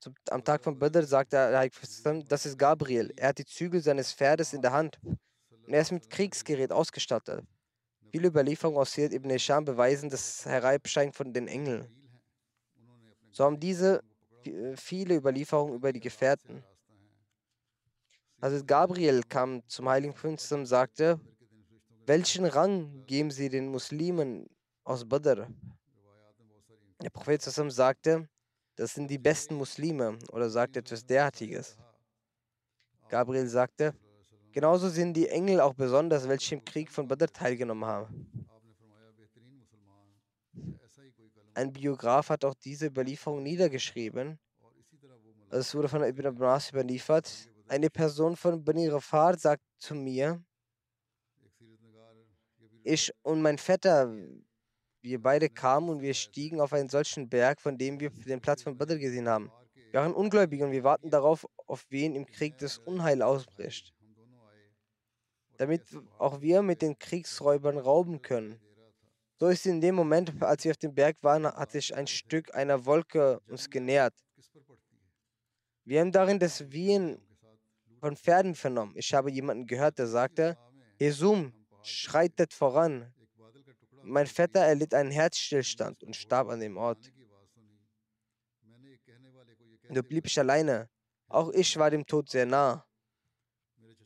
zum, 0.00 0.14
am 0.30 0.42
Tag 0.44 0.62
von 0.62 0.78
Badr 0.78 1.02
sagte 1.02 1.36
der 1.36 1.58
heilige 1.58 1.74
Prophet 1.74 1.90
sallam, 1.90 2.24
das 2.26 2.46
ist 2.46 2.58
Gabriel. 2.58 3.12
Er 3.16 3.28
hat 3.28 3.38
die 3.38 3.44
Zügel 3.44 3.80
seines 3.80 4.12
Pferdes 4.12 4.52
in 4.52 4.62
der 4.62 4.72
Hand 4.72 4.98
und 5.02 5.72
er 5.72 5.80
ist 5.80 5.92
mit 5.92 6.08
Kriegsgerät 6.08 6.72
ausgestattet. 6.72 7.44
Viele 8.10 8.28
Überlieferungen 8.28 8.80
aus 8.80 8.92
Sirat 8.92 9.12
ibn 9.12 9.30
Hisham 9.30 9.64
beweisen 9.64 10.08
das 10.08 10.46
Herabsteigen 10.46 11.12
von 11.12 11.32
den 11.32 11.46
Engeln. 11.46 11.86
So 13.30 13.44
haben 13.44 13.60
diese 13.60 14.02
vi- 14.42 14.76
viele 14.76 15.16
Überlieferungen 15.16 15.74
über 15.74 15.92
die 15.92 16.00
Gefährten. 16.00 16.64
Also 18.40 18.64
Gabriel 18.64 19.22
kam 19.24 19.66
zum 19.68 19.88
heiligen 19.88 20.14
Prinz 20.14 20.50
und 20.52 20.64
sagte, 20.64 21.20
welchen 22.06 22.46
Rang 22.46 23.04
geben 23.06 23.30
sie 23.30 23.48
den 23.48 23.68
Muslimen 23.68 24.48
aus 24.84 25.06
Badr? 25.06 25.48
Der 27.02 27.10
Prophet 27.10 27.42
sagte, 27.42 28.28
das 28.78 28.94
sind 28.94 29.10
die 29.10 29.18
besten 29.18 29.56
Muslime 29.56 30.16
oder 30.30 30.48
sagte 30.48 30.78
etwas 30.78 31.04
derartiges. 31.04 31.76
Gabriel 33.08 33.48
sagte, 33.48 33.92
genauso 34.52 34.88
sind 34.88 35.14
die 35.14 35.28
Engel 35.28 35.60
auch 35.60 35.74
besonders, 35.74 36.28
welche 36.28 36.54
im 36.54 36.64
Krieg 36.64 36.88
von 36.92 37.08
Badr 37.08 37.26
teilgenommen 37.26 37.84
haben. 37.84 38.30
Ein 41.54 41.72
Biograf 41.72 42.30
hat 42.30 42.44
auch 42.44 42.54
diese 42.54 42.86
Überlieferung 42.86 43.42
niedergeschrieben. 43.42 44.38
Es 45.50 45.74
wurde 45.74 45.88
von 45.88 46.04
Ibn 46.04 46.26
Abbas 46.26 46.70
überliefert. 46.70 47.50
Eine 47.66 47.90
Person 47.90 48.36
von 48.36 48.62
Bani 48.62 48.86
Rafar 48.86 49.36
sagt 49.36 49.62
zu 49.78 49.96
mir, 49.96 50.40
ich 52.84 53.10
und 53.22 53.42
mein 53.42 53.58
Vetter, 53.58 54.14
wir 55.08 55.22
beide 55.22 55.48
kamen 55.48 55.88
und 55.88 56.02
wir 56.02 56.14
stiegen 56.14 56.60
auf 56.60 56.72
einen 56.72 56.88
solchen 56.88 57.28
Berg, 57.28 57.60
von 57.60 57.78
dem 57.78 57.98
wir 57.98 58.10
den 58.10 58.40
Platz 58.40 58.62
von 58.62 58.76
Badr 58.76 58.98
gesehen 58.98 59.28
haben. 59.28 59.50
Wir 59.90 60.00
waren 60.00 60.12
Ungläubige 60.12 60.64
und 60.64 60.72
wir 60.72 60.84
warten 60.84 61.10
darauf, 61.10 61.46
auf 61.66 61.86
wen 61.88 62.14
im 62.14 62.26
Krieg 62.26 62.58
das 62.58 62.78
Unheil 62.78 63.22
ausbricht, 63.22 63.94
damit 65.56 65.82
auch 66.18 66.40
wir 66.40 66.62
mit 66.62 66.82
den 66.82 66.98
Kriegsräubern 66.98 67.78
rauben 67.78 68.20
können. 68.20 68.60
So 69.40 69.48
ist 69.48 69.66
in 69.66 69.80
dem 69.80 69.94
Moment, 69.94 70.42
als 70.42 70.64
wir 70.64 70.72
auf 70.72 70.78
dem 70.78 70.94
Berg 70.94 71.16
waren, 71.22 71.46
hat 71.46 71.70
sich 71.70 71.94
ein 71.94 72.06
Stück 72.06 72.54
einer 72.54 72.84
Wolke 72.84 73.40
uns 73.48 73.70
genähert. 73.70 74.14
Wir 75.84 76.00
haben 76.00 76.12
darin 76.12 76.38
das 76.38 76.70
Wiehen 76.70 77.18
von 78.00 78.16
Pferden 78.16 78.54
vernommen. 78.54 78.92
Ich 78.96 79.14
habe 79.14 79.30
jemanden 79.30 79.66
gehört, 79.66 79.98
der 79.98 80.06
sagte, 80.06 80.58
Hesum, 80.98 81.52
schreitet 81.82 82.52
voran. 82.52 83.12
Mein 84.08 84.26
Vetter 84.26 84.60
erlitt 84.60 84.94
einen 84.94 85.10
Herzstillstand 85.10 86.02
und 86.02 86.16
starb 86.16 86.48
an 86.48 86.60
dem 86.60 86.78
Ort. 86.78 87.12
Nur 89.90 90.02
blieb 90.02 90.26
ich 90.26 90.38
alleine. 90.38 90.88
Auch 91.28 91.50
ich 91.52 91.76
war 91.76 91.90
dem 91.90 92.06
Tod 92.06 92.30
sehr 92.30 92.46
nah. 92.46 92.86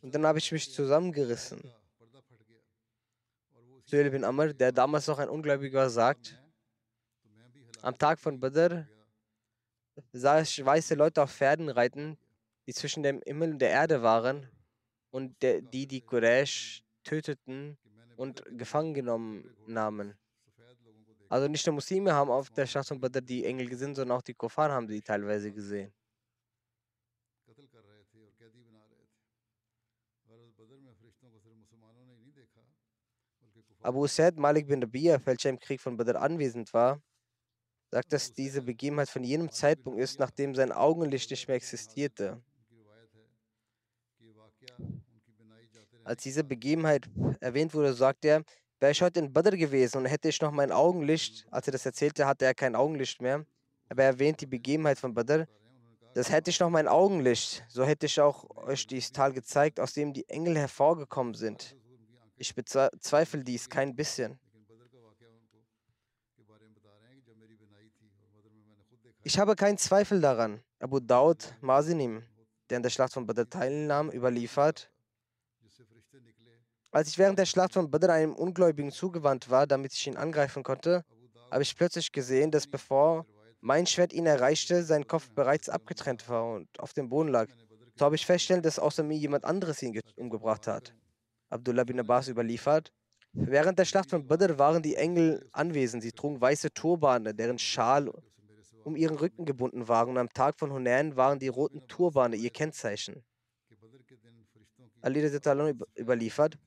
Und 0.01 0.13
dann 0.13 0.27
habe 0.27 0.39
ich 0.39 0.51
mich 0.51 0.73
zusammengerissen. 0.73 1.63
Suhail 3.85 4.11
bin 4.11 4.25
Amr, 4.25 4.53
der 4.53 4.73
damals 4.73 5.07
noch 5.07 5.19
ein 5.19 5.29
Ungläubiger 5.29 5.81
war, 5.81 5.91
sagt, 5.91 6.43
am 7.83 7.97
Tag 7.97 8.19
von 8.19 8.41
Badr 8.41 8.89
sah 10.13 10.41
ich 10.41 10.65
weiße 10.65 10.95
Leute 10.95 11.23
auf 11.23 11.33
Pferden 11.33 11.69
reiten, 11.69 12.19
die 12.67 12.75
zwischen 12.75 13.05
dem 13.05 13.21
Himmel 13.25 13.53
und 13.53 13.59
der 13.59 13.71
Erde 13.71 14.03
waren 14.03 14.49
und 15.11 15.41
die 15.43 15.87
die 15.87 16.01
Quraysh 16.01 16.83
töteten 17.05 17.79
und 18.17 18.43
gefangen 18.59 18.95
genommen 18.95 19.55
nahmen. 19.67 20.15
Also 21.29 21.49
nicht 21.49 21.67
nur 21.67 21.75
Muslime 21.75 22.13
haben 22.13 22.31
auf 22.31 22.51
der 22.51 22.67
Schlacht 22.67 22.89
von 22.89 23.01
Badr 23.01 23.23
die 23.23 23.45
Engel 23.45 23.69
gesehen, 23.69 23.95
sondern 23.95 24.19
auch 24.19 24.23
die 24.23 24.35
Kuffar 24.35 24.71
haben 24.71 24.87
sie 24.87 25.01
teilweise 25.01 25.51
gesehen. 25.51 25.93
Abu 33.85 34.07
Said 34.07 34.37
Malik 34.37 34.69
bin 34.69 34.83
Rabia, 34.83 35.21
welcher 35.25 35.51
im 35.51 35.59
Krieg 35.59 35.81
von 35.81 35.97
Badr 35.97 36.21
anwesend 36.21 36.73
war, 36.73 37.03
sagt, 37.91 38.13
dass 38.13 38.33
diese 38.33 38.63
Begebenheit 38.63 39.09
von 39.09 39.25
jenem 39.25 39.51
Zeitpunkt 39.51 40.01
ist, 40.01 40.19
nachdem 40.19 40.55
sein 40.55 40.71
Augenlicht 40.71 41.31
nicht 41.31 41.49
mehr 41.49 41.57
existierte. 41.57 42.43
Als 46.05 46.23
diese 46.23 46.45
Begebenheit 46.45 47.09
erwähnt 47.41 47.75
wurde, 47.75 47.95
sagt 47.95 48.25
er, 48.25 48.43
wäre 48.81 48.93
ich 48.93 49.03
heute 49.03 49.21
in 49.21 49.33
Badr 49.33 49.57
gewesen 49.57 49.99
und 49.99 50.07
hätte 50.07 50.29
ich 50.29 50.41
noch 50.41 50.51
mein 50.51 50.73
Augenlicht, 50.73 51.47
als 51.51 51.69
er 51.69 51.73
das 51.73 51.87
erzählte, 51.87 52.27
hatte 52.27 52.45
er 52.45 52.55
kein 52.55 52.75
Augenlicht 52.75 53.23
mehr, 53.23 53.47
aber 53.89 54.03
er 54.03 54.09
erwähnt 54.09 54.41
die 54.41 54.47
Begebenheit 54.47 54.99
von 54.99 55.15
Badr, 55.15 55.47
das 56.15 56.31
hätte 56.31 56.51
ich 56.51 56.61
noch 56.61 56.69
mein 56.69 56.89
Augenlicht, 56.89 57.65
so 57.69 57.85
hätte 57.85 58.07
ich 58.07 58.21
auch 58.21 58.45
euch 58.57 58.87
dieses 58.87 59.13
Tal 59.13 59.33
gezeigt, 59.33 59.81
aus 59.81 59.95
dem 59.95 60.13
die 60.13 60.29
Engel 60.29 60.59
hervorgekommen 60.59 61.35
sind. 61.35 61.77
Ich 62.37 62.55
bezweifle 62.55 63.45
dies 63.45 63.71
kein 63.71 63.97
bisschen. 63.97 64.39
Ich 69.23 69.39
habe 69.39 69.55
keinen 69.55 69.79
Zweifel 69.79 70.21
daran. 70.21 70.61
Abu 70.81 70.99
Daud 70.99 71.55
Masinim, 71.61 72.25
der 72.69 72.79
an 72.79 72.83
der 72.83 72.91
Schlacht 72.91 73.13
von 73.13 73.25
Badr 73.25 73.49
teilnahm, 73.49 74.11
überliefert, 74.11 74.92
als 76.93 77.09
ich 77.09 77.17
während 77.17 77.39
der 77.39 77.47
Schlacht 77.47 77.73
von 77.73 77.91
Badr 77.91 78.13
einem 78.13 78.35
Ungläubigen 78.35 78.93
zugewandt 78.93 79.49
war, 79.49 79.67
damit 79.67 79.95
ich 79.95 80.07
ihn 80.07 80.19
angreifen 80.19 80.63
konnte, 80.63 81.07
habe 81.51 81.63
ich 81.63 81.75
plötzlich 81.75 82.13
gesehen, 82.13 82.51
dass 82.51 82.67
bevor 82.67 83.25
mein 83.63 83.87
Schwert 83.87 84.13
ihn 84.13 84.27
erreichte, 84.27 84.83
sein 84.83 85.07
Kopf 85.07 85.31
bereits 85.31 85.71
abgetrennt 85.71 86.29
war 86.29 86.53
und 86.53 86.69
auf 86.79 86.93
dem 86.93 87.09
Boden 87.09 87.31
lag. 87.31 87.49
So 87.97 88.05
habe 88.05 88.17
ich 88.17 88.27
feststellen, 88.27 88.63
dass 88.63 88.79
außer 88.79 89.03
mir 89.03 89.17
jemand 89.17 89.47
anderes 89.47 89.83
ihn 89.83 89.99
umgebracht 90.17 90.67
hat. 90.67 90.95
Abdullah 91.49 91.85
bin 91.85 91.99
Abbas 91.99 92.29
überliefert. 92.29 92.93
Während 93.33 93.79
der 93.79 93.87
Schlacht 93.87 94.11
von 94.11 94.27
Badr 94.27 94.59
waren 94.59 94.83
die 94.83 94.97
Engel 94.97 95.49
anwesend. 95.53 96.03
Sie 96.03 96.13
trugen 96.13 96.43
weiße 96.43 96.75
Turbane, 96.75 97.35
deren 97.35 97.59
Schal 97.59 98.13
um 98.85 98.97
ihren 98.97 99.17
Rücken 99.17 99.47
gebunden 99.47 99.89
waren. 99.89 100.11
Und 100.11 100.19
am 100.19 100.29
Tag 100.29 100.59
von 100.59 100.71
Hunan 100.71 101.17
waren 101.17 101.39
die 101.39 101.49
roten 101.49 101.87
Turbane 101.89 102.37
ihr 102.37 102.51
Kennzeichen. 102.51 103.25
Ali 105.01 105.21
überliefert, 105.99 106.59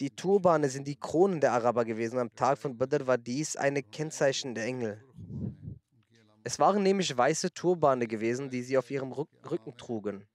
die 0.00 0.10
Turbane 0.10 0.70
sind 0.70 0.88
die 0.88 0.96
Kronen 0.96 1.40
der 1.40 1.52
Araber 1.52 1.84
gewesen. 1.84 2.18
Am 2.18 2.34
Tag 2.34 2.56
von 2.58 2.78
Badr 2.78 3.06
war 3.06 3.18
dies 3.18 3.54
eine 3.56 3.82
Kennzeichen 3.82 4.54
der 4.54 4.64
Engel. 4.64 5.04
Es 6.42 6.58
waren 6.58 6.82
nämlich 6.82 7.14
weiße 7.14 7.52
Turbane 7.52 8.06
gewesen, 8.06 8.48
die 8.48 8.62
sie 8.62 8.78
auf 8.78 8.90
ihrem 8.90 9.12
Rücken 9.12 9.76
trugen. 9.76 10.26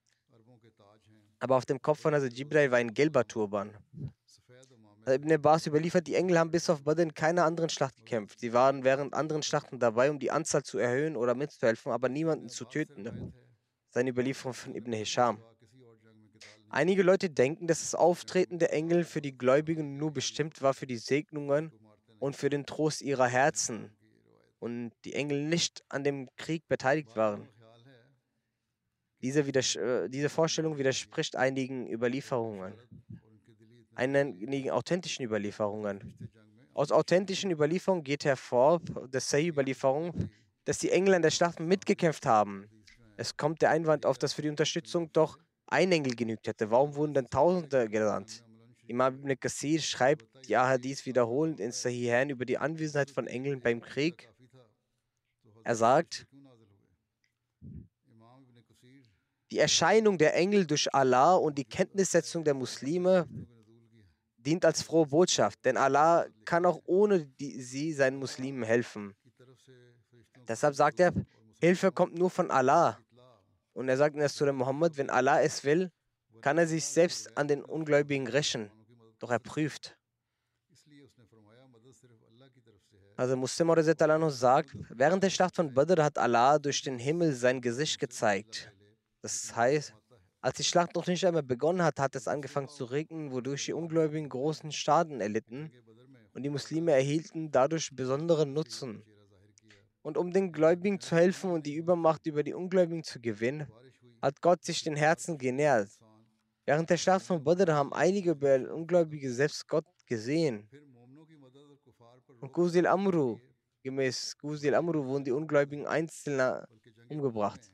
Aber 1.39 1.57
auf 1.57 1.65
dem 1.65 1.81
Kopf 1.81 1.99
von 1.99 2.13
Hazrat 2.13 2.33
Jibril 2.33 2.69
war 2.69 2.77
ein 2.77 2.93
gelber 2.93 3.27
Turban. 3.27 3.75
Ibn 5.07 5.33
Abbas 5.33 5.65
überliefert, 5.65 6.05
die 6.05 6.15
Engel 6.15 6.37
haben 6.37 6.51
bis 6.51 6.69
auf 6.69 6.83
Badr 6.83 7.01
in 7.01 7.13
keiner 7.15 7.43
anderen 7.43 7.69
Schlacht 7.69 7.95
gekämpft. 7.97 8.39
Sie 8.39 8.53
waren 8.53 8.83
während 8.83 9.15
anderen 9.15 9.41
Schlachten 9.41 9.79
dabei, 9.79 10.11
um 10.11 10.19
die 10.19 10.29
Anzahl 10.29 10.61
zu 10.61 10.77
erhöhen 10.77 11.15
oder 11.15 11.33
mitzuhelfen, 11.33 11.91
aber 11.91 12.07
niemanden 12.07 12.49
zu 12.49 12.65
töten. 12.65 13.33
Seine 13.89 14.11
Überlieferung 14.11 14.53
von 14.53 14.75
Ibn 14.75 14.93
Hisham. 14.93 15.43
Einige 16.75 17.03
Leute 17.03 17.29
denken, 17.29 17.67
dass 17.67 17.79
das 17.79 17.93
mhm. 17.93 17.99
Auftreten 17.99 18.59
der 18.59 18.73
Engel 18.73 19.05
für 19.05 19.21
die 19.21 19.37
Gläubigen 19.37 19.95
nur 19.95 20.11
bestimmt 20.11 20.61
war 20.61 20.73
für 20.73 20.85
die 20.85 20.97
Segnungen 20.97 21.71
und 22.19 22.35
für 22.35 22.49
den 22.49 22.65
Trost 22.65 23.01
ihrer 23.01 23.27
Herzen 23.27 23.95
und 24.59 24.91
die 25.05 25.13
Engel 25.13 25.41
nicht 25.41 25.85
an 25.87 26.03
dem 26.03 26.27
Krieg 26.35 26.67
beteiligt 26.67 27.15
waren. 27.15 27.47
Diese, 29.21 29.47
Widers 29.47 29.77
äh, 29.77 30.09
diese 30.09 30.27
Vorstellung 30.27 30.77
widerspricht 30.77 31.37
einigen 31.37 31.89
Überlieferungen, 31.89 32.73
einigen 33.95 34.69
authentischen 34.69 35.23
Überlieferungen. 35.23 36.29
Aus 36.73 36.91
authentischen 36.91 37.51
Überlieferungen 37.51 38.03
geht 38.03 38.25
hervor, 38.25 38.81
dass 39.11 39.29
Say-Überlieferung, 39.29 40.29
dass 40.65 40.79
die 40.79 40.91
Engel 40.91 41.13
an 41.13 41.21
der 41.21 41.31
Schlacht 41.31 41.61
mitgekämpft 41.61 42.25
haben. 42.25 42.67
Es 43.15 43.37
kommt 43.37 43.61
der 43.61 43.69
Einwand 43.69 44.05
auf, 44.05 44.17
dass 44.17 44.33
für 44.33 44.41
die 44.41 44.49
Unterstützung 44.49 45.09
doch 45.13 45.39
ein 45.67 45.91
Engel 45.91 46.15
genügt 46.15 46.47
hätte, 46.47 46.69
warum 46.71 46.95
wurden 46.95 47.13
denn 47.13 47.29
Tausende 47.29 47.89
gesandt? 47.89 48.43
Imam 48.87 49.15
ibn 49.15 49.39
Qasir 49.39 49.81
schreibt 49.81 50.47
die 50.47 50.55
Ahadith 50.55 51.05
wiederholend 51.05 51.59
in 51.59 51.71
Sahihan 51.71 52.29
über 52.29 52.45
die 52.45 52.57
Anwesenheit 52.57 53.09
von 53.09 53.25
Engeln 53.27 53.59
beim 53.59 53.81
Krieg. 53.81 54.29
Er 55.63 55.75
sagt, 55.75 56.27
die 59.51 59.59
Erscheinung 59.59 60.17
der 60.17 60.35
Engel 60.35 60.67
durch 60.67 60.93
Allah 60.93 61.35
und 61.35 61.57
die 61.57 61.65
Kenntnissetzung 61.65 62.43
der 62.43 62.53
Muslime 62.53 63.27
dient 64.37 64.63
als 64.65 64.83
frohe 64.83 65.07
Botschaft, 65.07 65.63
denn 65.65 65.77
Allah 65.77 66.27
kann 66.45 66.65
auch 66.65 66.81
ohne 66.85 67.25
die, 67.25 67.61
sie 67.61 67.93
seinen 67.93 68.17
Muslimen 68.17 68.63
helfen. 68.63 69.15
Deshalb 70.47 70.75
sagt 70.75 70.99
er, 70.99 71.11
Hilfe 71.59 71.91
kommt 71.91 72.15
nur 72.15 72.29
von 72.29 72.51
Allah. 72.51 72.99
Und 73.75 73.89
er 73.89 73.97
sagt 73.97 74.15
in 74.15 74.21
der 74.21 74.29
Surah 74.29 74.53
Muhammad, 74.53 74.97
wenn 74.97 75.09
Allah 75.09 75.41
es 75.41 75.63
will, 75.65 75.91
kann 76.41 76.57
er 76.57 76.65
sich 76.65 76.85
selbst 76.85 77.37
an 77.37 77.47
den 77.47 77.61
Ungläubigen 77.63 78.25
rächen, 78.25 78.71
doch 79.19 79.29
er 79.29 79.39
prüft. 79.39 79.97
Also 83.17 83.35
Muslim 83.35 83.69
Anhu 83.69 84.29
sagt, 84.29 84.77
während 84.89 85.23
der 85.23 85.29
Schlacht 85.29 85.55
von 85.57 85.73
Badr 85.73 86.03
hat 86.03 86.17
Allah 86.17 86.57
durch 86.57 86.81
den 86.83 86.97
Himmel 86.97 87.33
sein 87.33 87.59
Gesicht 87.61 87.99
gezeigt. 87.99 88.71
Das 89.21 89.53
heißt, 89.53 89.93
als 90.39 90.57
die 90.57 90.63
Schlacht 90.63 90.95
noch 90.95 91.07
nicht 91.07 91.25
einmal 91.25 91.43
begonnen 91.43 91.83
hat, 91.83 91.99
hat 91.99 92.15
es 92.15 92.29
angefangen 92.29 92.69
zu 92.69 92.85
regnen, 92.85 93.31
wodurch 93.33 93.65
die 93.65 93.73
Ungläubigen 93.73 94.29
großen 94.29 94.71
Schaden 94.71 95.19
erlitten 95.19 95.71
und 96.33 96.43
die 96.43 96.49
Muslime 96.49 96.93
erhielten 96.93 97.51
dadurch 97.51 97.89
besonderen 97.93 98.53
Nutzen. 98.53 99.03
Und 100.05 100.19
um 100.19 100.31
den 100.31 100.51
Gläubigen 100.51 100.99
zu 100.99 101.15
helfen 101.15 101.49
und 101.49 101.65
die 101.65 101.73
Übermacht 101.73 102.27
über 102.27 102.43
die 102.43 102.53
Ungläubigen 102.53 103.03
zu 103.03 103.19
gewinnen, 103.19 103.67
hat 104.21 104.39
Gott 104.39 104.63
sich 104.63 104.83
den 104.83 104.95
Herzen 104.95 105.35
genährt. 105.35 105.89
Während 106.63 106.87
der 106.91 106.97
Schlacht 106.97 107.25
von 107.25 107.43
Badr 107.43 107.73
haben 107.73 107.91
einige 107.91 108.35
Ungläubige 108.71 109.33
selbst 109.33 109.67
Gott 109.67 109.87
gesehen. 110.05 110.69
Und 112.39 112.53
Guzil 112.53 112.85
Amru, 112.85 113.39
gemäß 113.81 114.37
Guzil 114.37 114.75
Amru 114.75 115.03
wurden 115.03 115.23
die 115.23 115.31
Ungläubigen 115.31 115.87
einzeln 115.87 116.39
umgebracht. 117.09 117.71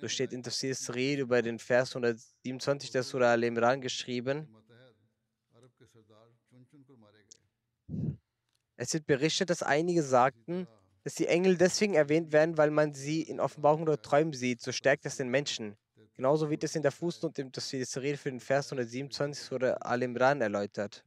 So 0.00 0.08
steht 0.08 0.32
in 0.32 0.42
Tafsir 0.42 0.74
Rede 0.92 1.22
über 1.22 1.42
den 1.42 1.60
Vers 1.60 1.94
127 1.94 2.90
der 2.90 3.04
Surah 3.04 3.30
Al-Imran 3.30 3.80
geschrieben. 3.80 4.48
Es 8.76 8.92
wird 8.92 9.06
berichtet, 9.06 9.48
dass 9.50 9.62
einige 9.62 10.02
sagten, 10.02 10.66
dass 11.02 11.14
die 11.14 11.26
Engel 11.26 11.56
deswegen 11.56 11.94
erwähnt 11.94 12.32
werden, 12.32 12.58
weil 12.58 12.70
man 12.70 12.92
sie 12.92 13.22
in 13.22 13.40
Offenbarung 13.40 13.82
oder 13.82 14.00
Träumen 14.00 14.32
sieht, 14.32 14.60
so 14.60 14.72
stärkt 14.72 15.06
es 15.06 15.16
den 15.16 15.28
Menschen. 15.28 15.76
Genauso 16.14 16.50
wird 16.50 16.64
es 16.64 16.74
in 16.74 16.82
der 16.82 16.92
Fußnote 16.92 17.42
im 17.42 17.52
Tafsir 17.52 17.86
für 17.86 18.30
den 18.30 18.40
Vers 18.40 18.72
127 18.72 19.44
Surah 19.44 19.74
Al-Imran 19.74 20.40
erläutert. 20.40 21.04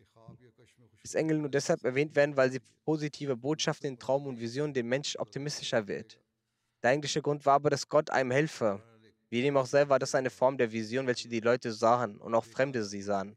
Dass 1.03 1.15
Engel 1.15 1.39
nur 1.39 1.49
deshalb 1.49 1.84
erwähnt 1.84 2.15
werden, 2.15 2.38
weil 2.38 2.51
sie 2.51 2.59
positive 2.86 3.36
Botschaften 3.36 3.88
in 3.88 3.99
Traum 3.99 4.28
und 4.28 4.39
Vision 4.39 4.74
den 4.74 4.88
Menschen 4.88 5.20
optimistischer 5.20 5.88
wird. 5.88 6.20
Der 6.82 6.91
eigentliche 6.91 7.22
Grund 7.22 7.45
war 7.45 7.55
aber, 7.55 7.70
dass 7.70 7.88
Gott 7.88 8.09
einem 8.09 8.32
helfe. 8.32 8.82
Wie 9.30 9.41
dem 9.41 9.57
auch 9.57 9.65
sei, 9.65 9.88
war 9.89 9.99
das 9.99 10.15
eine 10.15 10.30
Form 10.30 10.57
der 10.57 10.72
Vision, 10.72 11.07
welche 11.07 11.28
die 11.28 11.39
Leute 11.39 11.72
sahen 11.72 12.17
und 12.17 12.34
auch 12.34 12.45
Fremde 12.45 12.84
sie 12.84 13.01
sahen. 13.01 13.36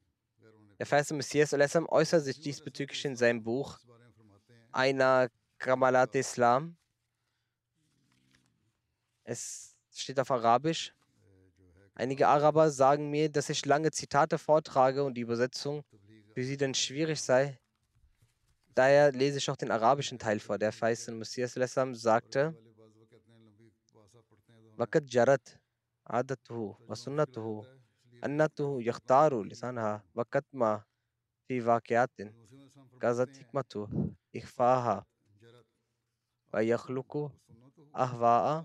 Der 0.79 0.87
verse 0.87 1.15
Messias 1.15 1.53
äußert 1.53 2.25
sich 2.25 2.41
diesbezüglich 2.41 3.05
in 3.05 3.17
seinem 3.17 3.43
Buch 3.43 3.79
Einer 4.72 5.30
Kamalat 5.58 6.16
Islam. 6.16 6.78
Es 9.24 9.76
steht 9.94 10.20
auf 10.20 10.32
Arabisch. 10.32 10.94
Einige 11.96 12.28
Araber 12.28 12.70
sagen 12.70 13.10
mir, 13.10 13.30
dass 13.30 13.50
ich 13.50 13.66
lange 13.66 13.92
Zitate 13.92 14.38
vortrage 14.38 15.04
und 15.04 15.16
die 15.16 15.22
Übersetzung 15.22 15.84
für 16.34 16.44
sie 16.44 16.58
dann 16.58 16.74
schwierig 16.74 17.22
sei. 17.22 17.60
Daher 18.76 19.12
lese 19.12 19.40
ich 19.40 19.50
auch 19.50 19.56
den 19.56 19.72
arabischen 19.72 20.20
Teil 20.20 20.40
vor. 20.40 20.58
Der 20.60 20.72
Feist 20.72 21.10
Messias 21.10 21.54
sagte, 21.94 22.56
وقد 24.78 25.06
جرت 25.06 25.60
عادته 26.06 26.78
وسنته 26.88 27.66
أنته 28.26 28.82
يختار 28.82 29.44
لسانها 29.44 30.04
وقت 30.16 30.46
ما 30.54 30.84
في 31.48 31.62
واقعات 31.62 32.12
كانت 33.02 33.38
حكمته 33.38 33.88
إخفاها 34.37 35.07
ويخلق 36.55 37.33
أهواء 37.97 38.65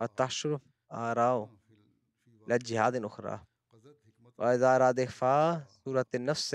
وتحشر 0.00 0.60
آراء 0.92 1.50
لجهاد 2.48 3.04
أخرى. 3.04 3.44
وإذا 4.38 4.76
أراد 4.76 5.00
إخفاء 5.00 5.66
سورة 5.84 6.06
النفس 6.14 6.54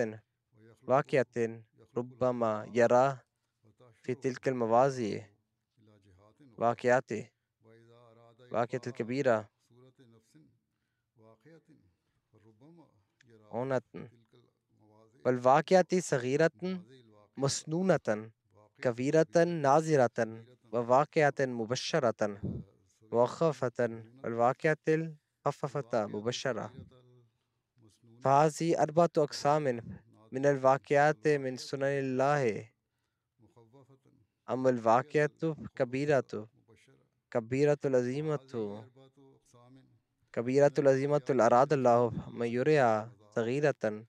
واقعة 0.84 1.62
ربما 1.98 2.72
يرى 2.74 3.18
في 4.04 4.16
تلك 4.16 4.48
الموازي 4.48 5.26
واقعات 6.58 7.12
واقعة 8.52 8.82
الكبيرة. 8.88 9.50
عنة 13.52 13.82
والواقعة 15.26 16.00
صغيرة 16.00 16.52
مسنونة 17.38 18.32
كبيرة 18.82 19.44
نازرة 19.44 20.46
وواقعة 20.72 21.40
مبشرة 21.40 22.42
وخفة 23.12 24.04
والواقعة 24.24 24.78
الخففة 24.88 26.06
مبشرة. 26.06 26.74
فهذه 28.24 28.82
أربعة 28.84 29.10
أقسام 29.18 29.64
من 30.32 30.46
الواقعات 30.46 31.28
من 31.28 31.58
سنن 31.58 31.84
الله. 31.84 32.70
أما 34.50 34.70
الواقعة 34.70 35.56
كبيرة 35.76 36.48
كبيرة 37.32 37.78
العظيمة. 37.86 38.84
كبيرة 40.34 40.72
العظيمة 40.80 41.28
أراد 41.30 41.74
الله. 41.74 42.12
من 42.32 42.48
يريها 42.48 43.12
صغيرة. 43.36 44.06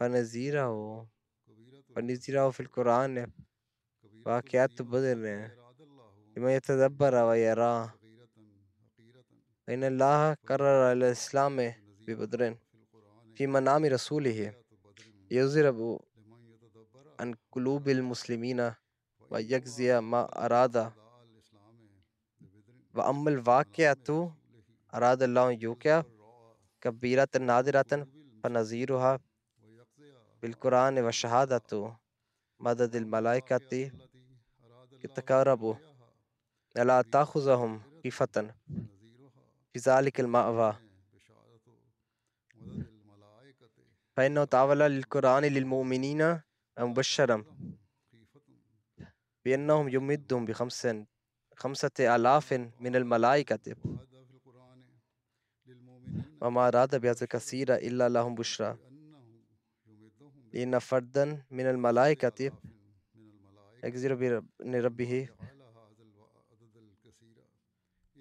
فنزيره. 0.00 1.06
اور 1.96 2.04
نزیرہ 2.04 2.40
فی 2.50 2.62
القرآن 2.62 3.16
ہے 3.18 3.24
واقعات 4.26 4.70
تو 4.78 4.84
بدل 4.84 5.20
رہے 5.20 5.44
یتدبر 5.44 6.34
لمن 6.36 6.50
يتدبر 6.50 7.14
ويراه 7.24 7.86
ان 9.68 9.82
اللہ 9.82 10.24
قرر 10.48 10.80
علیہ 10.90 11.08
السلام 11.08 11.56
بی 12.06 12.14
بدرین 12.14 12.54
فی 13.36 13.46
منام 13.48 13.84
یوزر 15.30 15.64
ابو 15.66 15.96
ان 17.18 17.32
قلوب 17.52 17.86
المسلمین 17.88 18.60
و 18.60 18.62
ویجزی 19.30 19.88
ما 20.02 20.20
ارادا 20.38 20.86
و 22.94 23.00
ام 23.04 23.26
الواقعاتو 23.26 24.18
اراد 24.92 25.22
اللہ 25.22 25.52
یوکیا 25.60 26.00
کبیرات 26.82 27.36
نادراتن 27.42 28.04
فنظیرها 28.44 29.35
بالقرآن 30.42 30.98
والشهادة 30.98 31.96
مدد 32.60 32.96
الملائكة 32.96 33.90
يتقاربوا. 35.04 35.74
ألا 36.76 37.02
تأخذهم 37.02 37.82
خيفة 38.02 38.54
في 39.72 39.78
ذلك 39.78 40.20
المأوى؟ 40.20 40.76
فإنه 44.16 44.44
تعالى 44.44 44.88
للقرآن 44.88 45.44
للمؤمنين 45.44 46.40
مبشرا 46.78 47.44
بأنهم 49.44 49.88
يمدهم 49.88 50.44
بخمس 50.44 50.88
خمسة 51.56 51.90
آلاف 52.16 52.52
من 52.80 52.96
الملائكة. 52.96 53.76
وما 56.40 56.68
أراد 56.68 57.00
بهذا 57.00 57.26
كثير 57.26 57.74
إلا 57.74 58.08
لهم 58.08 58.34
بشرى. 58.34 58.78
لأن 60.56 60.78
فردا 60.78 61.44
من 61.50 61.66
الملائكة 61.66 62.52
يجزر 63.84 64.14
بإذن 64.14 64.74
ربه 64.74 65.28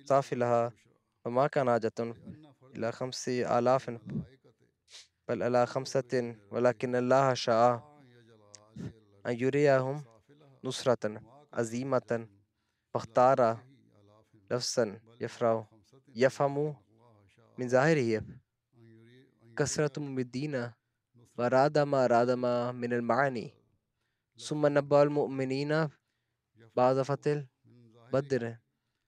صافي 0.04 0.36
لها. 0.36 0.74
وما 1.26 1.48
كان 1.48 1.70
حاجة 1.70 2.16
إلى 2.76 2.92
خمس 2.92 3.30
آلاف. 3.30 3.90
بل 5.28 5.44
على 5.44 5.66
خمسة 5.66 6.36
ولكن 6.52 6.96
الله 6.96 7.34
شاء 7.34 7.96
أن 9.26 9.34
يريهم 9.40 10.04
نصرة 10.64 11.22
عظيمة 11.54 12.28
فاختار 12.94 13.64
لفظا 14.52 15.00
يفرح 15.22 15.66
يفهم 16.16 16.76
من 17.58 17.68
ظاهره. 17.68 18.26
كثرة 19.58 20.00
ممدين 20.00 20.72
وأراد 21.38 21.78
ما 21.78 22.06
أراد 22.06 22.30
ما 22.32 22.72
من 22.72 22.94
المعاني. 22.94 23.54
ثم 24.38 24.68
نبأ 24.68 25.04
المؤمنين 25.04 25.90
بعد 26.76 27.02
فتح 27.02 27.44
بدر 28.14 28.58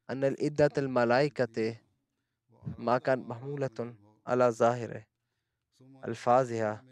أن 0.10 0.24
العدة 0.24 0.72
الملائكة 0.78 1.76
ما 2.78 2.98
كانت 2.98 3.30
محمولة 3.30 3.96
على 4.28 4.46
ظاهره. 4.50 5.06
ألفاظها 6.08 6.84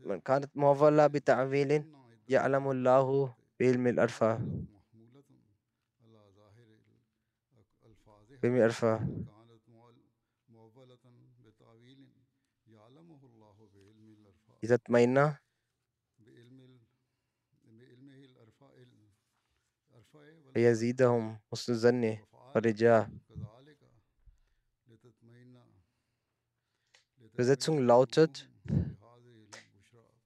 من 0.00 0.20
كانت 0.20 0.56
مولى 0.56 1.08
بتعويل 1.08 1.84
يعلم 2.28 2.70
الله 2.70 3.34
بعلم 3.60 3.86
الأرفع 3.86 4.38
بعلم 8.42 8.56
الأرفع 8.56 9.00
يتطمئن 14.62 15.34
ويزيدهم 20.56 21.38
حسن 21.52 21.72
الظن 21.72 22.18
والرجاء. 22.54 23.10
Übersetzung 27.32 27.78
lautet, 27.78 28.50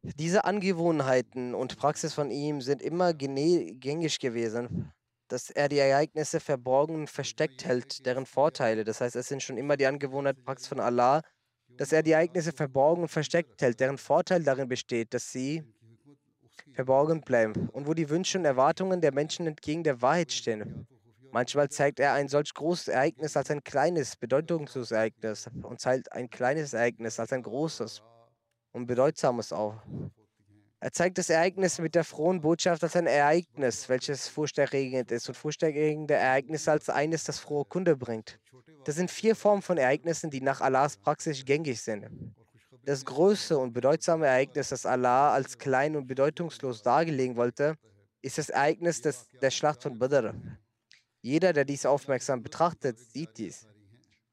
diese 0.02 0.44
Angewohnheiten 0.46 1.54
und 1.54 1.76
Praxis 1.76 2.14
von 2.14 2.30
ihm 2.30 2.62
sind 2.62 2.80
immer 2.80 3.12
gängig 3.12 4.18
gewesen, 4.18 4.90
dass 5.28 5.50
er 5.50 5.68
die 5.68 5.78
Ereignisse 5.78 6.40
verborgen 6.40 6.94
und 6.94 7.10
versteckt 7.10 7.66
hält, 7.66 8.06
deren 8.06 8.24
Vorteile. 8.24 8.84
Das 8.84 9.02
heißt, 9.02 9.14
es 9.16 9.28
sind 9.28 9.42
schon 9.42 9.58
immer 9.58 9.76
die 9.76 9.86
Angewohnheit, 9.86 10.42
Praxis 10.42 10.68
von 10.68 10.80
Allah, 10.80 11.22
dass 11.76 11.92
er 11.92 12.02
die 12.02 12.12
Ereignisse 12.12 12.52
verborgen 12.52 13.02
und 13.02 13.08
versteckt 13.08 13.62
hält, 13.62 13.80
deren 13.80 13.98
Vorteil 13.98 14.42
darin 14.42 14.68
besteht, 14.68 15.14
dass 15.14 15.32
sie 15.32 15.64
verborgen 16.72 17.20
bleiben 17.20 17.68
und 17.70 17.86
wo 17.86 17.94
die 17.94 18.08
Wünsche 18.08 18.38
und 18.38 18.44
Erwartungen 18.44 19.00
der 19.00 19.12
Menschen 19.12 19.46
entgegen 19.46 19.82
der 19.82 20.00
Wahrheit 20.00 20.32
stehen. 20.32 20.86
Manchmal 21.30 21.70
zeigt 21.70 21.98
er 21.98 22.12
ein 22.12 22.28
solch 22.28 22.52
großes 22.52 22.88
Ereignis 22.88 23.36
als 23.36 23.50
ein 23.50 23.64
kleines, 23.64 24.16
bedeutungsloses 24.16 24.90
Ereignis 24.90 25.48
und 25.62 25.80
zeigt 25.80 26.12
ein 26.12 26.28
kleines 26.28 26.74
Ereignis 26.74 27.18
als 27.18 27.32
ein 27.32 27.42
großes 27.42 28.02
und 28.72 28.86
bedeutsames 28.86 29.52
auf. 29.52 29.74
Er 30.82 30.90
zeigt 30.90 31.16
das 31.16 31.30
Ereignis 31.30 31.78
mit 31.78 31.94
der 31.94 32.02
frohen 32.02 32.40
Botschaft 32.40 32.82
als 32.82 32.96
ein 32.96 33.06
Ereignis, 33.06 33.88
welches 33.88 34.26
furchterregend 34.26 35.12
ist 35.12 35.28
und 35.28 35.36
furchterregende 35.36 36.14
Ereignisse 36.14 36.72
als 36.72 36.88
eines, 36.90 37.22
das 37.22 37.38
frohe 37.38 37.64
Kunde 37.64 37.94
bringt. 37.94 38.40
Das 38.84 38.96
sind 38.96 39.08
vier 39.08 39.36
Formen 39.36 39.62
von 39.62 39.78
Ereignissen, 39.78 40.28
die 40.28 40.40
nach 40.40 40.60
Allahs 40.60 40.96
Praxis 40.96 41.44
gängig 41.44 41.80
sind. 41.80 42.34
Das 42.84 43.04
größte 43.04 43.58
und 43.58 43.72
bedeutsame 43.72 44.26
Ereignis, 44.26 44.70
das 44.70 44.84
Allah 44.84 45.32
als 45.32 45.56
klein 45.56 45.94
und 45.94 46.08
bedeutungslos 46.08 46.82
darlegen 46.82 47.36
wollte, 47.36 47.76
ist 48.20 48.38
das 48.38 48.48
Ereignis 48.48 49.00
des, 49.02 49.28
der 49.40 49.52
Schlacht 49.52 49.84
von 49.84 50.00
Badr. 50.00 50.34
Jeder, 51.20 51.52
der 51.52 51.64
dies 51.64 51.86
aufmerksam 51.86 52.42
betrachtet, 52.42 52.98
sieht 52.98 53.38
dies. 53.38 53.68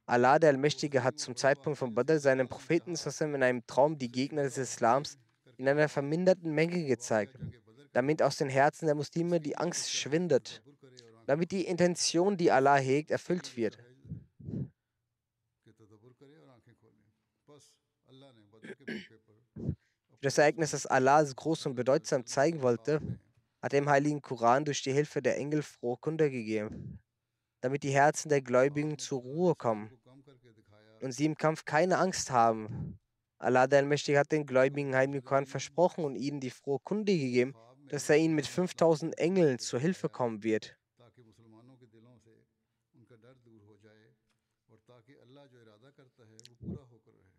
Allah, 0.08 0.39
der 0.39 0.50
Allmächtige, 0.50 1.04
hat 1.04 1.20
zum 1.20 1.36
Zeitpunkt 1.36 1.78
von 1.78 1.93
Badr 1.93 2.18
seinem 2.18 2.50
Propheten 2.50 2.95
in 2.95 3.43
einem 3.43 3.68
Traum 3.68 4.00
die 4.00 4.12
Gegner 4.12 4.41
des 4.41 4.58
Islams 4.58 5.20
in 5.60 5.68
einer 5.68 5.89
verminderten 5.89 6.55
Menge 6.55 6.86
gezeigt, 6.86 7.38
damit 7.91 8.22
aus 8.22 8.38
den 8.38 8.49
Herzen 8.49 8.86
der 8.86 8.95
Muslime 8.95 9.41
die 9.41 9.57
Angst 9.57 9.93
schwindet, 9.93 10.64
damit 11.26 11.51
die 11.51 11.66
Intention, 11.66 12.38
die 12.38 12.49
Allah 12.49 12.78
hegt, 12.78 13.12
erfüllt 13.12 13.57
wird. 13.57 13.78
Das 20.22 20.38
Ereignis, 20.38 20.72
das 20.72 20.86
Allah 20.86 21.24
groß 21.24 21.66
und 21.66 21.76
bedeutsam 21.76 22.26
zeigen 22.26 22.62
wollte, 22.62 23.01
hat 23.62 23.74
im 23.74 23.89
Heiligen 23.89 24.22
Koran 24.22 24.64
durch 24.64 24.82
die 24.82 24.93
Hilfe 24.93 25.22
der 25.22 25.38
Engel 25.38 25.62
frohe 25.62 25.97
Kunde 25.97 26.32
gegeben, 26.32 26.99
damit 27.60 27.84
die 27.84 27.91
Herzen 27.91 28.30
der 28.30 28.41
Gläubigen 28.41 28.97
zur 28.97 29.22
Ruhe 29.22 29.55
kommen 29.55 29.91
und 31.01 31.12
sie 31.12 31.26
im 31.26 31.36
Kampf 31.36 31.66
keine 31.66 31.97
Angst 31.97 32.32
haben. 32.32 32.97
Allah 33.40 33.68
der 33.68 33.80
Allmächtige 33.80 34.20
hat 34.20 34.32
den 34.34 34.46
Gläubigen 34.46 34.94
Heiligen 34.94 35.46
versprochen 35.46 36.04
und 36.04 36.16
ihnen 36.16 36.42
die 36.42 36.50
frohe 36.50 36.80
Kunde 36.80 37.18
gegeben, 37.18 37.56
dass 37.88 38.10
er 38.10 38.18
ihnen 38.18 38.36
mit 38.36 38.46
5000 38.46 39.18
Engeln 39.18 39.60
zur 39.60 39.80
Hilfe 39.80 40.10
kommen 40.10 40.44
wird. 40.44 40.78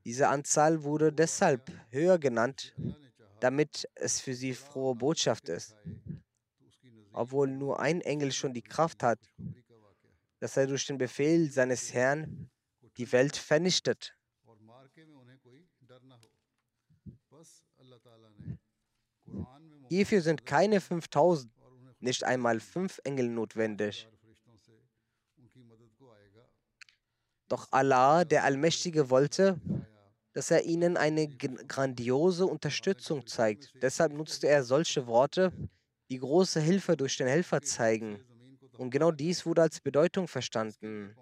Diese 0.04 0.28
Anzahl 0.28 0.82
wurde 0.82 1.12
deshalb 1.12 1.70
höher 1.90 2.18
genannt, 2.18 2.74
damit 3.40 3.86
es 3.94 4.20
für 4.20 4.34
sie 4.34 4.54
frohe 4.54 4.94
Botschaft 4.94 5.50
ist. 5.50 5.76
Obwohl 7.12 7.48
nur 7.48 7.78
ein 7.80 8.00
Engel 8.00 8.32
schon 8.32 8.54
die 8.54 8.62
Kraft 8.62 9.02
hat, 9.02 9.18
dass 10.38 10.56
er 10.56 10.66
durch 10.66 10.86
den 10.86 10.96
Befehl 10.96 11.50
seines 11.50 11.92
Herrn 11.92 12.50
die 12.96 13.12
Welt 13.12 13.36
vernichtet. 13.36 14.16
Hierfür 19.90 20.22
sind 20.22 20.46
keine 20.46 20.80
5000, 20.80 21.52
nicht 21.98 22.22
einmal 22.22 22.60
fünf 22.60 23.00
Engel 23.02 23.28
notwendig. 23.28 24.08
Doch 27.48 27.66
Allah, 27.72 28.24
der 28.24 28.44
Allmächtige, 28.44 29.10
wollte, 29.10 29.60
dass 30.32 30.52
er 30.52 30.62
ihnen 30.64 30.96
eine 30.96 31.26
grandiose 31.26 32.46
Unterstützung 32.46 33.26
zeigt. 33.26 33.74
Deshalb 33.82 34.12
nutzte 34.12 34.46
er 34.46 34.62
solche 34.62 35.08
Worte, 35.08 35.52
die 36.08 36.20
große 36.20 36.60
Hilfe 36.60 36.96
durch 36.96 37.16
den 37.16 37.26
Helfer 37.26 37.60
zeigen. 37.60 38.22
Und 38.78 38.90
genau 38.90 39.10
dies 39.10 39.44
wurde 39.44 39.62
als 39.62 39.80
Bedeutung 39.80 40.28
verstanden. 40.28 41.16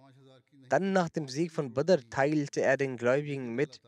Dann 0.69 0.93
nach 0.93 1.09
dem 1.09 1.27
Sieg 1.27 1.53
von 1.53 1.73
Badr 1.73 2.01
teilte 2.11 2.61
er 2.61 2.77
den 2.77 2.99
Gläubigen 2.99 3.55
mit, 3.55 3.81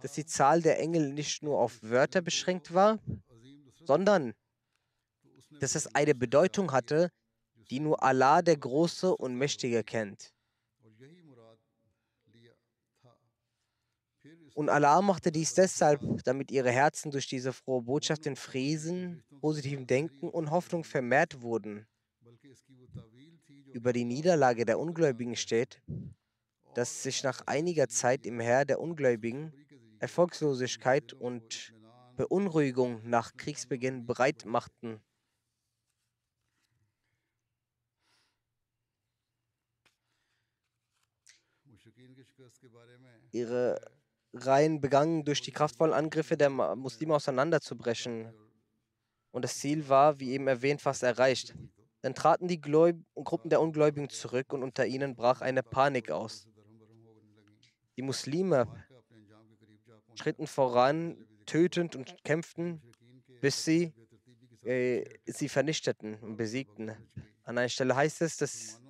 dass 0.00 0.14
die 0.14 0.24
Zahl 0.24 0.62
der 0.62 0.78
Engel 0.78 1.12
nicht 1.12 1.42
nur 1.42 1.60
auf 1.60 1.82
Wörter 1.82 2.22
beschränkt 2.22 2.72
war, 2.72 2.98
sondern 3.86 4.34
dass 5.60 5.74
es 5.74 5.94
eine 5.94 6.14
Bedeutung 6.14 6.72
hatte, 6.72 7.10
die 7.70 7.80
nur 7.80 8.02
Allah 8.02 8.42
der 8.42 8.56
Große 8.56 9.16
und 9.16 9.36
Mächtige 9.36 9.82
kennt. 9.84 10.32
Und 14.54 14.70
Allah 14.70 15.02
machte 15.02 15.30
dies 15.30 15.54
deshalb, 15.54 16.00
damit 16.24 16.50
ihre 16.50 16.70
Herzen 16.70 17.10
durch 17.10 17.28
diese 17.28 17.52
frohe 17.52 17.82
Botschaft 17.82 18.24
in 18.26 18.36
Frieden, 18.36 19.22
positivem 19.40 19.86
Denken 19.86 20.30
und 20.30 20.50
Hoffnung 20.50 20.82
vermehrt 20.82 21.42
wurden. 21.42 21.86
Über 23.72 23.92
die 23.92 24.04
Niederlage 24.04 24.64
der 24.64 24.78
Ungläubigen 24.78 25.36
steht, 25.36 25.82
dass 26.74 27.02
sich 27.02 27.22
nach 27.22 27.42
einiger 27.46 27.88
Zeit 27.88 28.24
im 28.24 28.40
Heer 28.40 28.64
der 28.64 28.80
Ungläubigen 28.80 29.52
Erfolgslosigkeit 29.98 31.12
und 31.12 31.74
Beunruhigung 32.16 33.08
nach 33.08 33.36
Kriegsbeginn 33.36 34.06
bereit 34.06 34.44
machten. 34.44 35.00
Ihre 43.32 43.80
Reihen 44.32 44.80
begannen 44.80 45.24
durch 45.24 45.40
die 45.40 45.52
kraftvollen 45.52 45.94
Angriffe 45.94 46.36
der 46.36 46.50
Muslime 46.50 47.14
auseinanderzubrechen. 47.14 48.32
Und 49.30 49.42
das 49.42 49.58
Ziel 49.58 49.88
war, 49.88 50.18
wie 50.20 50.32
eben 50.32 50.48
erwähnt, 50.48 50.80
fast 50.80 51.02
erreicht. 51.02 51.54
Dann 52.02 52.14
traten 52.14 52.48
die 52.48 52.60
Gläub 52.60 52.96
Gruppen 53.14 53.50
der 53.50 53.60
Ungläubigen 53.60 54.08
zurück 54.08 54.52
und 54.52 54.62
unter 54.62 54.86
ihnen 54.86 55.16
brach 55.16 55.40
eine 55.40 55.62
Panik 55.62 56.10
aus. 56.10 56.46
Die 57.96 58.02
Muslime 58.02 58.66
schritten 60.14 60.46
voran, 60.46 61.25
tötend 61.46 61.96
und 61.96 62.22
kämpften, 62.24 62.82
bis 63.40 63.64
sie 63.64 63.92
äh, 64.62 65.04
sie 65.26 65.48
vernichteten 65.48 66.16
und 66.16 66.36
besiegten. 66.36 66.90
An 67.44 67.58
einer 67.58 67.68
Stelle 67.68 67.94
heißt 67.94 68.22
es, 68.22 68.36
dass 68.36 68.80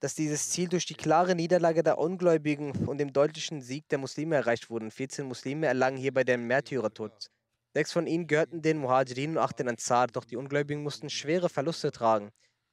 dass 0.00 0.14
dieses 0.14 0.48
Ziel 0.48 0.68
durch 0.68 0.86
die 0.86 0.94
klare 0.94 1.34
Niederlage 1.34 1.82
der 1.82 1.98
Ungläubigen 1.98 2.72
und 2.86 2.98
dem 2.98 3.12
deutlichen 3.12 3.60
Sieg 3.60 3.86
der 3.90 3.98
Muslime 3.98 4.36
erreicht 4.36 4.70
wurde. 4.70 4.90
14 4.90 5.26
Muslime 5.26 5.66
erlangen 5.66 5.98
hierbei 5.98 6.24
den 6.24 6.46
Märtyrertod. 6.46 7.30
Sechs 7.74 7.92
von 7.92 8.06
ihnen 8.06 8.26
gehörten 8.26 8.62
den 8.62 8.78
Muhajirin 8.78 9.32
und 9.32 9.38
acht 9.38 9.58
den 9.58 9.68
Ansar, 9.68 10.06
doch 10.06 10.24
die 10.24 10.36
Ungläubigen 10.36 10.82
mussten 10.82 11.10
schwere 11.10 11.50
Verluste 11.50 11.92
tragen. 11.92 12.30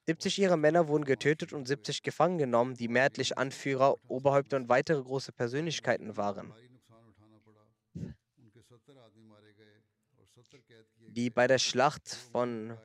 70 0.07 0.39
ihrer 0.39 0.55
Männer 0.55 0.87
wurden 0.87 1.03
getötet 1.03 1.51
und 1.51 1.67
70 1.67 2.01
gefangen 2.01 2.37
genommen, 2.37 2.75
die 2.75 2.87
mehrheitlich 2.87 3.37
Anführer, 3.37 3.95
Oberhäupter 4.07 4.55
und 4.55 4.69
weitere 4.69 5.03
große 5.03 5.33
Persönlichkeiten 5.33 6.15
waren. 6.15 6.53
Die 11.09 11.29
bei 11.29 11.47
der 11.47 11.57
Schlacht 11.57 12.07
von 12.31 12.77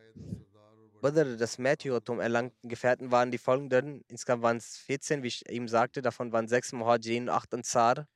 Badr 1.01 1.37
das 1.37 1.59
Märtyrertum 1.59 2.19
erlangten 2.19 2.69
Gefährten 2.69 3.13
waren 3.13 3.31
die 3.31 3.39
folgenden. 3.39 4.03
Insgesamt 4.09 4.43
waren 4.43 4.57
es 4.57 4.79
14, 4.79 5.23
wie 5.23 5.29
ich 5.29 5.49
ihm 5.49 5.69
sagte. 5.69 6.03
Davon 6.03 6.33
waren 6.33 6.49
sechs 6.49 6.73
Muhajirin 6.73 7.25
und 7.25 7.29
acht 7.29 7.55
Ansar. 7.55 8.09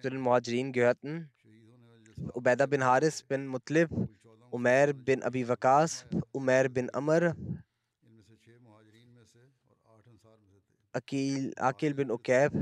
Zu 0.00 0.08
den 0.08 0.20
Muhajirin 0.20 0.72
gehörten 0.72 1.30
Ubaidah 2.34 2.66
bin 2.66 2.84
Haris 2.84 3.22
bin 3.22 3.46
Mutlib, 3.46 3.90
Umair 4.50 4.92
bin 4.92 5.22
Abi 5.22 5.46
Waqas, 5.48 6.06
Umair 6.32 6.68
bin 6.68 6.92
Amr, 6.94 7.34
Akil, 10.92 11.52
Akil 11.56 11.94
bin 11.94 12.10
Ukab, 12.10 12.52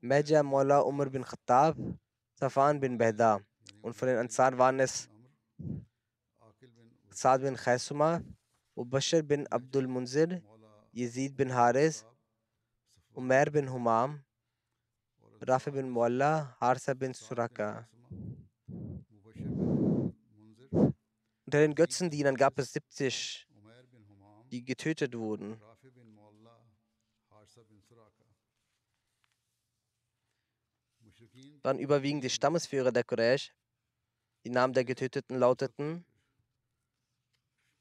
Meja 0.00 0.42
Mola 0.42 0.82
Umar 0.82 1.10
bin 1.10 1.22
Khattab, 1.22 1.76
Safan 2.34 2.80
bin 2.80 2.98
Behda. 2.98 3.40
Und 3.82 3.94
von 3.94 4.08
den 4.08 4.18
Ansar 4.18 4.56
waren 4.56 4.80
es 4.80 5.08
Saad 7.10 7.42
bin 7.42 7.56
Khaisuma, 7.56 8.22
Ubashir 8.74 9.22
bin 9.22 9.46
Abdul 9.50 9.86
Munzir, 9.86 10.42
Yazid 10.92 11.36
bin 11.36 11.52
Haris, 11.52 12.04
Umair 13.14 13.50
bin 13.50 13.68
Humam, 13.68 14.22
Rafi 15.46 15.70
bin 15.70 15.90
Mualla, 15.90 16.56
Harsa 16.60 16.94
bin 16.94 17.12
Suraka. 17.12 17.88
Unter 21.44 21.60
den 21.60 21.74
Götzendienern 21.74 22.36
gab 22.36 22.58
es 22.58 22.72
70, 22.72 23.46
die 24.50 24.64
getötet 24.64 25.16
wurden. 25.16 25.60
Waren 31.62 31.78
überwiegend 31.78 32.24
die 32.24 32.30
Stammesführer 32.30 32.92
der 32.92 33.04
Quraysh. 33.04 33.52
Die 34.44 34.50
Namen 34.50 34.72
der 34.72 34.84
Getöteten 34.84 35.38
lauteten 35.38 36.04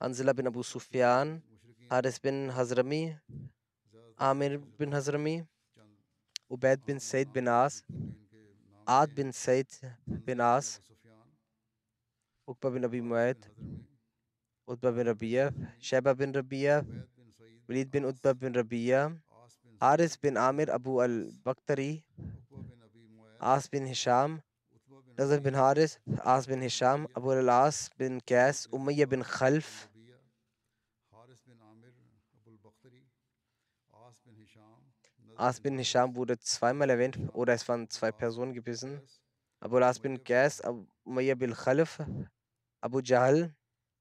Anzila 0.01 0.31
bin 0.31 0.47
Abu 0.47 0.63
Sufyan, 0.63 1.43
Haris 1.89 2.21
bin 2.21 2.55
Hazrami, 2.55 3.17
Amir 4.15 4.59
bin 4.77 4.93
Hazrami, 4.93 5.45
Ubaid 6.47 6.85
bin 6.85 7.01
Said 7.01 7.33
bin 7.33 7.49
As, 7.49 7.83
Ad 8.85 9.13
bin 9.13 9.33
Said 9.33 9.67
bin 10.07 10.39
As, 10.39 10.81
Uqba 12.47 12.69
bin 12.69 12.85
Abi 12.85 13.01
Muayyad, 13.01 13.37
Utbah 14.69 14.91
bin 14.91 15.07
Rabia, 15.07 15.51
Sheba 15.79 16.13
bin 16.13 16.31
Rabia, 16.31 16.85
Walid 17.67 17.89
bin 17.91 18.05
Utbah 18.05 18.33
bin 18.33 18.53
Rabia, 18.53 19.11
Haris 19.81 20.15
bin 20.15 20.37
Amir 20.37 20.69
Abu 20.69 21.01
al-Bakhtari, 21.01 22.03
As 23.39 23.67
bin 23.67 23.87
Hisham, 23.87 24.41
Nazar 25.17 25.39
bin 25.39 25.55
Haris, 25.55 25.97
As 26.23 26.45
bin 26.45 26.61
Hisham, 26.61 27.07
Abu 27.15 27.31
al-As 27.31 27.89
bin 27.97 28.21
Qais, 28.21 28.67
Umayya 28.69 29.09
bin 29.09 29.23
Khalf, 29.23 29.89
As 35.35 35.59
bin 35.59 35.77
Hisham 35.79 36.15
wurde 36.15 36.37
zweimal 36.37 36.89
erwähnt, 36.91 37.17
oder 37.33 37.53
es 37.53 37.67
waren 37.67 37.89
zwei 37.89 38.11
Personen 38.11 38.53
gewesen. 38.53 39.01
Abu 39.61 39.77
al-As 39.77 39.99
bin 39.99 40.19
Abu- 40.63 40.85
Umayya 41.05 41.33
bin 41.33 41.53
Khalf, 41.55 41.99
Abu 42.81 43.01
Jahl, 43.01 43.55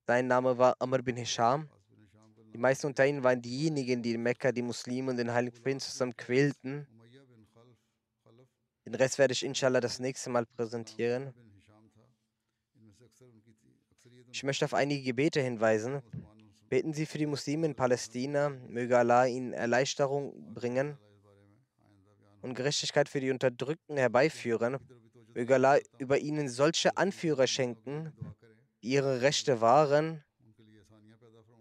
sein 0.08 0.26
Name 0.26 0.56
war 0.56 0.74
Amr 0.78 1.02
bin 1.02 1.18
Hisham. 1.18 1.68
Die 2.54 2.56
meisten 2.56 2.86
unter 2.86 3.06
ihnen 3.06 3.22
waren 3.22 3.42
diejenigen, 3.42 4.02
die 4.02 4.14
in 4.14 4.22
Mekka 4.22 4.52
die 4.52 4.62
Muslime 4.62 5.10
und 5.10 5.18
den 5.18 5.30
Heiligen 5.30 5.54
Propheten 5.54 5.80
zusammen 5.80 6.16
quälten. 6.16 6.86
Den 8.86 8.94
Rest 8.94 9.18
werde 9.18 9.32
ich 9.32 9.44
inshallah 9.44 9.80
das 9.80 9.98
nächste 9.98 10.30
Mal 10.30 10.46
präsentieren. 10.46 11.34
Ich 14.32 14.42
möchte 14.44 14.64
auf 14.64 14.72
einige 14.72 15.02
Gebete 15.02 15.42
hinweisen. 15.42 16.00
Beten 16.70 16.94
Sie 16.94 17.04
für 17.04 17.18
die 17.18 17.26
Muslime 17.26 17.66
in 17.66 17.74
Palästina, 17.74 18.48
möge 18.48 18.96
Allah 18.96 19.26
ihnen 19.26 19.52
Erleichterung 19.52 20.54
bringen 20.54 20.96
und 22.40 22.54
Gerechtigkeit 22.54 23.10
für 23.10 23.20
die 23.20 23.30
Unterdrückten 23.30 23.98
herbeiführen. 23.98 24.78
Möge 25.34 25.54
Allah 25.56 25.76
über 25.98 26.16
ihnen 26.16 26.48
solche 26.48 26.96
Anführer 26.96 27.46
schenken, 27.46 28.14
ihre 28.80 29.20
Rechte 29.20 29.60
wahren, 29.60 30.24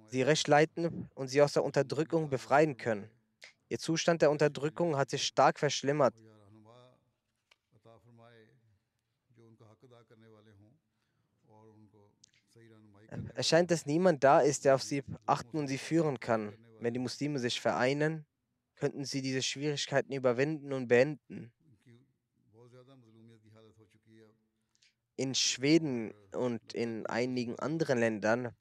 sie 0.08 0.22
recht 0.22 0.48
leiten 0.48 1.10
und 1.16 1.28
sie 1.28 1.42
aus 1.42 1.54
der 1.54 1.64
Unterdrückung 1.64 2.30
befreien 2.30 2.78
können. 2.78 3.10
Ihr 3.70 3.80
Zustand 3.80 4.22
der 4.22 4.32
Unterdrückung 4.32 4.96
hat 4.96 5.10
sich 5.10 5.26
stark 5.26 5.60
verschlimmert. 5.60 6.16
Es 13.36 13.48
scheint, 13.48 13.72
dass 13.72 13.86
niemand 13.86 14.24
da 14.24 14.40
ist, 14.40 14.66
der 14.66 14.76
auf 14.76 14.84
sie 14.84 15.04
achten 15.26 15.58
und 15.58 15.68
sie 15.68 15.78
führen 15.78 16.20
kann. 16.20 16.54
Wenn 16.80 16.94
die 16.94 17.00
Muslime 17.00 17.40
sich 17.40 17.60
vereinen, 17.62 18.26
könnten 18.76 19.06
sie 19.06 19.22
diese 19.22 19.42
Schwierigkeiten 19.42 20.14
überwinden 20.14 20.74
und 20.74 20.88
beenden. 20.88 21.52
In 25.18 25.34
Schweden 25.34 26.14
und 26.32 26.74
in 26.74 27.08
einigen 27.08 27.58
anderen 27.58 27.98
Ländern 27.98 28.56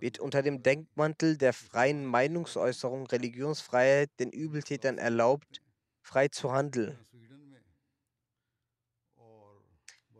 wird 0.00 0.18
unter 0.18 0.42
dem 0.42 0.60
Denkmantel 0.64 1.38
der 1.38 1.52
freien 1.52 2.04
Meinungsäußerung, 2.04 3.06
Religionsfreiheit 3.06 4.10
den 4.18 4.30
Übeltätern 4.30 4.98
erlaubt, 4.98 5.62
frei 6.00 6.26
zu 6.26 6.50
handeln. 6.50 6.98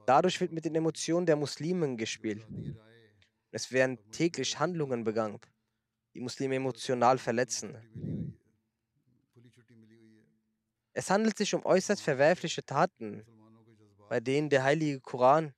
Dadurch 0.07 0.41
wird 0.41 0.53
mit 0.53 0.65
den 0.65 0.77
Emotionen 0.77 1.27
der 1.27 1.35
Muslimen 1.35 1.97
gespielt. 1.97 2.47
Es 3.51 3.73
werden 3.73 3.99
täglich 4.13 4.61
Handlungen 4.61 5.03
begangen, 5.03 5.41
die 6.15 6.21
Muslime 6.21 6.55
emotional 6.55 7.19
verletzen. 7.19 7.77
Es 10.93 11.11
handelt 11.11 11.37
sich 11.37 11.53
um 11.55 11.65
äußerst 11.65 12.03
verwerfliche 12.03 12.65
Taten, 12.65 13.27
bei 14.09 14.21
denen 14.21 14.49
der 14.49 14.63
heilige 14.63 15.01
Koran 15.01 15.53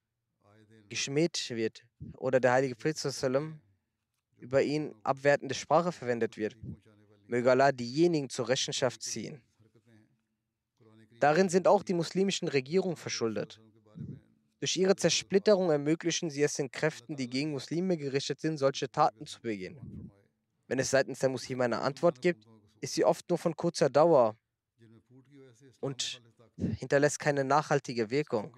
geschmäht 0.94 1.50
wird 1.50 1.84
oder 2.16 2.38
der 2.38 2.52
heilige 2.52 2.76
Prophet 2.76 2.96
über 4.38 4.62
ihn 4.62 4.94
abwertende 5.02 5.54
Sprache 5.54 5.90
verwendet 5.90 6.36
wird. 6.36 6.56
Möge 7.26 7.50
Allah 7.50 7.72
diejenigen 7.72 8.28
zur 8.28 8.48
Rechenschaft 8.48 9.02
ziehen. 9.02 9.42
Darin 11.18 11.48
sind 11.48 11.66
auch 11.66 11.82
die 11.82 11.94
muslimischen 11.94 12.46
Regierungen 12.48 12.96
verschuldet. 12.96 13.60
Durch 14.60 14.76
ihre 14.76 14.94
Zersplitterung 14.94 15.70
ermöglichen 15.70 16.30
sie 16.30 16.42
es 16.42 16.54
den 16.54 16.70
Kräften, 16.70 17.16
die 17.16 17.28
gegen 17.28 17.50
Muslime 17.50 17.96
gerichtet 17.96 18.40
sind, 18.40 18.58
solche 18.58 18.88
Taten 18.88 19.26
zu 19.26 19.40
begehen. 19.40 20.10
Wenn 20.68 20.78
es 20.78 20.90
seitens 20.90 21.18
der 21.18 21.28
Muslime 21.28 21.64
eine 21.64 21.80
Antwort 21.80 22.22
gibt, 22.22 22.46
ist 22.80 22.94
sie 22.94 23.04
oft 23.04 23.28
nur 23.28 23.38
von 23.38 23.56
kurzer 23.56 23.90
Dauer 23.90 24.36
und 25.80 26.22
hinterlässt 26.78 27.18
keine 27.18 27.44
nachhaltige 27.44 28.10
Wirkung. 28.10 28.56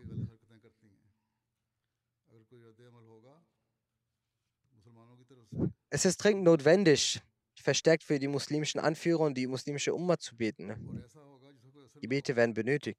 Es 5.97 6.05
ist 6.05 6.19
dringend 6.19 6.45
notwendig, 6.45 7.23
verstärkt 7.59 8.05
für 8.05 8.19
die 8.19 8.29
muslimischen 8.29 8.79
Anführer 8.79 9.21
und 9.21 9.33
die 9.33 9.47
muslimische 9.47 9.95
Umma 9.95 10.19
zu 10.19 10.37
beten. 10.37 11.03
Gebete 12.03 12.37
werden 12.37 12.53
benötigt. 12.53 12.99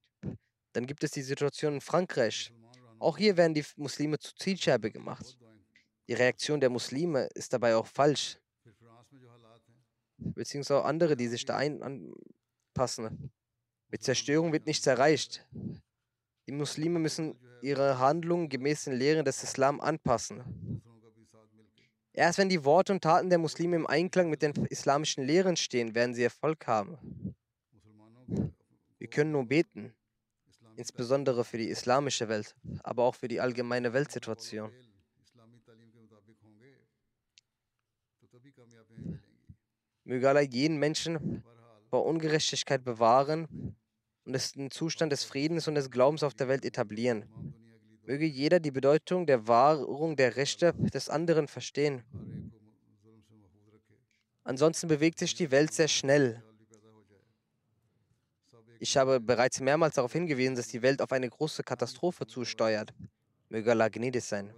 Dann 0.73 0.87
gibt 0.87 1.03
es 1.03 1.11
die 1.11 1.21
Situation 1.21 1.75
in 1.75 1.81
Frankreich. 1.81 2.51
Auch 2.97 3.19
hier 3.19 3.37
werden 3.37 3.53
die 3.53 3.63
Muslime 3.75 4.17
zu 4.17 4.33
Zielscheibe 4.33 4.89
gemacht. 4.89 5.37
Die 6.07 6.15
Reaktion 6.15 6.59
der 6.59 6.71
Muslime 6.71 7.29
ist 7.35 7.53
dabei 7.53 7.75
auch 7.75 7.85
falsch. 7.85 8.39
Beziehungsweise 10.17 10.81
auch 10.81 10.85
andere, 10.85 11.15
die 11.15 11.27
sich 11.27 11.45
da 11.45 11.57
anpassen. 11.57 13.31
Mit 13.89 14.01
Zerstörung 14.01 14.53
wird 14.53 14.65
nichts 14.65 14.87
erreicht. 14.87 15.47
Die 16.47 16.51
Muslime 16.51 16.97
müssen 16.97 17.39
ihre 17.61 17.99
Handlungen 17.99 18.49
gemäß 18.49 18.85
den 18.85 18.93
Lehren 18.93 19.23
des 19.23 19.43
Islam 19.43 19.81
anpassen. 19.81 20.81
Erst 22.17 22.39
wenn 22.39 22.49
die 22.49 22.65
Worte 22.65 22.93
und 22.93 23.03
Taten 23.03 23.29
der 23.29 23.37
Muslime 23.37 23.75
im 23.75 23.85
Einklang 23.85 24.31
mit 24.31 24.41
den 24.41 24.51
islamischen 24.71 25.23
Lehren 25.23 25.55
stehen, 25.55 25.93
werden 25.93 26.15
sie 26.15 26.23
Erfolg 26.23 26.65
haben. 26.65 26.97
Wir 28.97 29.07
können 29.07 29.31
nur 29.31 29.45
beten, 29.45 29.93
insbesondere 30.75 31.45
für 31.45 31.59
die 31.59 31.69
islamische 31.69 32.27
Welt, 32.27 32.55
aber 32.81 33.03
auch 33.03 33.13
für 33.13 33.27
die 33.27 33.39
allgemeine 33.39 33.93
Weltsituation. 33.93 34.71
Möge 40.03 40.27
Allah 40.27 40.41
jeden 40.41 40.77
Menschen 40.79 41.43
vor 41.91 42.03
Ungerechtigkeit 42.03 42.83
bewahren 42.83 43.75
und 44.25 44.55
den 44.55 44.71
Zustand 44.71 45.11
des 45.11 45.23
Friedens 45.23 45.67
und 45.67 45.75
des 45.75 45.91
Glaubens 45.91 46.23
auf 46.23 46.33
der 46.33 46.47
Welt 46.47 46.65
etablieren. 46.65 47.29
Möge 48.07 48.25
jeder 48.25 48.61
die 48.61 48.71
Bedeutung 48.71 49.25
der 49.25 49.49
Wahrung 49.49 50.15
der 50.15 50.37
Rechte 50.37 50.71
des 50.93 51.09
anderen 51.09 51.49
verstehen. 51.49 52.05
Ansonsten 54.45 54.87
bewegt 54.87 55.19
sich 55.19 55.35
die 55.35 55.51
Welt 55.51 55.73
sehr 55.73 55.89
schnell. 55.89 56.41
Ich 58.79 58.95
habe 58.95 59.19
bereits 59.19 59.59
mehrmals 59.59 59.95
darauf 59.95 60.13
hingewiesen, 60.13 60.55
dass 60.55 60.69
die 60.69 60.81
Welt 60.81 61.01
auf 61.01 61.11
eine 61.11 61.29
große 61.29 61.63
Katastrophe 61.63 62.25
zusteuert. 62.25 62.93
Möge 63.49 63.71
Allah 63.71 63.89
gnädig 63.89 64.23
sein. 64.23 64.53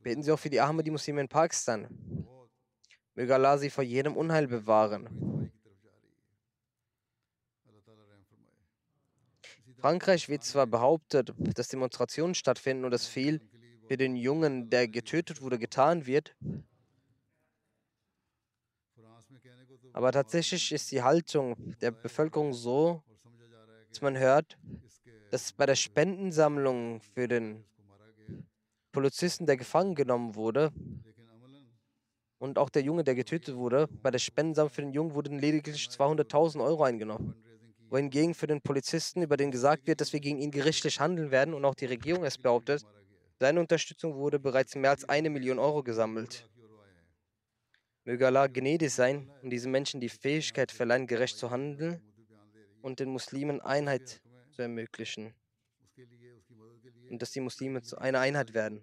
Beten 0.00 0.24
Sie 0.24 0.32
auch 0.32 0.38
für 0.38 0.50
die 0.50 0.60
Ahmadi-Muslime 0.60 1.20
in 1.20 1.28
Pakistan. 1.28 1.86
Möge 3.14 3.34
Allah 3.36 3.56
sie 3.56 3.70
vor 3.70 3.84
jedem 3.84 4.16
Unheil 4.16 4.48
bewahren. 4.48 5.41
Frankreich 9.82 10.28
wird 10.28 10.44
zwar 10.44 10.68
behauptet, 10.68 11.34
dass 11.38 11.66
Demonstrationen 11.66 12.36
stattfinden 12.36 12.84
und 12.84 12.92
dass 12.92 13.08
viel 13.08 13.40
für 13.88 13.96
den 13.96 14.14
Jungen, 14.14 14.70
der 14.70 14.86
getötet 14.86 15.42
wurde, 15.42 15.58
getan 15.58 16.06
wird, 16.06 16.36
aber 19.92 20.12
tatsächlich 20.12 20.70
ist 20.70 20.92
die 20.92 21.02
Haltung 21.02 21.56
der 21.80 21.90
Bevölkerung 21.90 22.52
so, 22.52 23.02
dass 23.88 24.00
man 24.00 24.16
hört, 24.16 24.56
dass 25.32 25.52
bei 25.52 25.66
der 25.66 25.74
Spendensammlung 25.74 27.00
für 27.00 27.26
den 27.26 27.64
Polizisten, 28.92 29.46
der 29.46 29.56
gefangen 29.56 29.96
genommen 29.96 30.36
wurde, 30.36 30.72
und 32.38 32.56
auch 32.56 32.70
der 32.70 32.82
Junge, 32.82 33.02
der 33.02 33.16
getötet 33.16 33.56
wurde, 33.56 33.88
bei 34.00 34.12
der 34.12 34.20
Spendensammlung 34.20 34.72
für 34.72 34.82
den 34.82 34.92
Jungen 34.92 35.14
wurden 35.14 35.40
lediglich 35.40 35.88
200.000 35.88 36.62
Euro 36.62 36.84
eingenommen 36.84 37.34
wohingegen 37.92 38.32
für 38.34 38.46
den 38.46 38.62
Polizisten, 38.62 39.20
über 39.20 39.36
den 39.36 39.50
gesagt 39.50 39.86
wird, 39.86 40.00
dass 40.00 40.14
wir 40.14 40.20
gegen 40.20 40.38
ihn 40.38 40.50
gerichtlich 40.50 40.98
handeln 40.98 41.30
werden 41.30 41.52
und 41.52 41.64
auch 41.66 41.74
die 41.74 41.84
Regierung 41.84 42.24
es 42.24 42.38
behauptet, 42.38 42.82
seine 43.38 43.60
Unterstützung 43.60 44.14
wurde 44.14 44.38
bereits 44.38 44.74
mehr 44.74 44.90
als 44.90 45.06
eine 45.08 45.28
Million 45.28 45.58
Euro 45.58 45.82
gesammelt. 45.82 46.48
Möge 48.04 48.26
Allah 48.26 48.46
gnädig 48.46 48.92
sein 48.92 49.30
und 49.42 49.50
diesen 49.50 49.70
Menschen 49.70 50.00
die 50.00 50.08
Fähigkeit 50.08 50.72
verleihen, 50.72 51.06
gerecht 51.06 51.36
zu 51.36 51.50
handeln 51.50 52.00
und 52.80 52.98
den 52.98 53.10
Muslimen 53.10 53.60
Einheit 53.60 54.22
zu 54.52 54.62
ermöglichen. 54.62 55.34
und 57.10 57.20
dass 57.20 57.30
die 57.30 57.40
Muslime 57.40 57.82
zu 57.82 57.98
einer 57.98 58.20
Einheit 58.20 58.54
werden. 58.54 58.82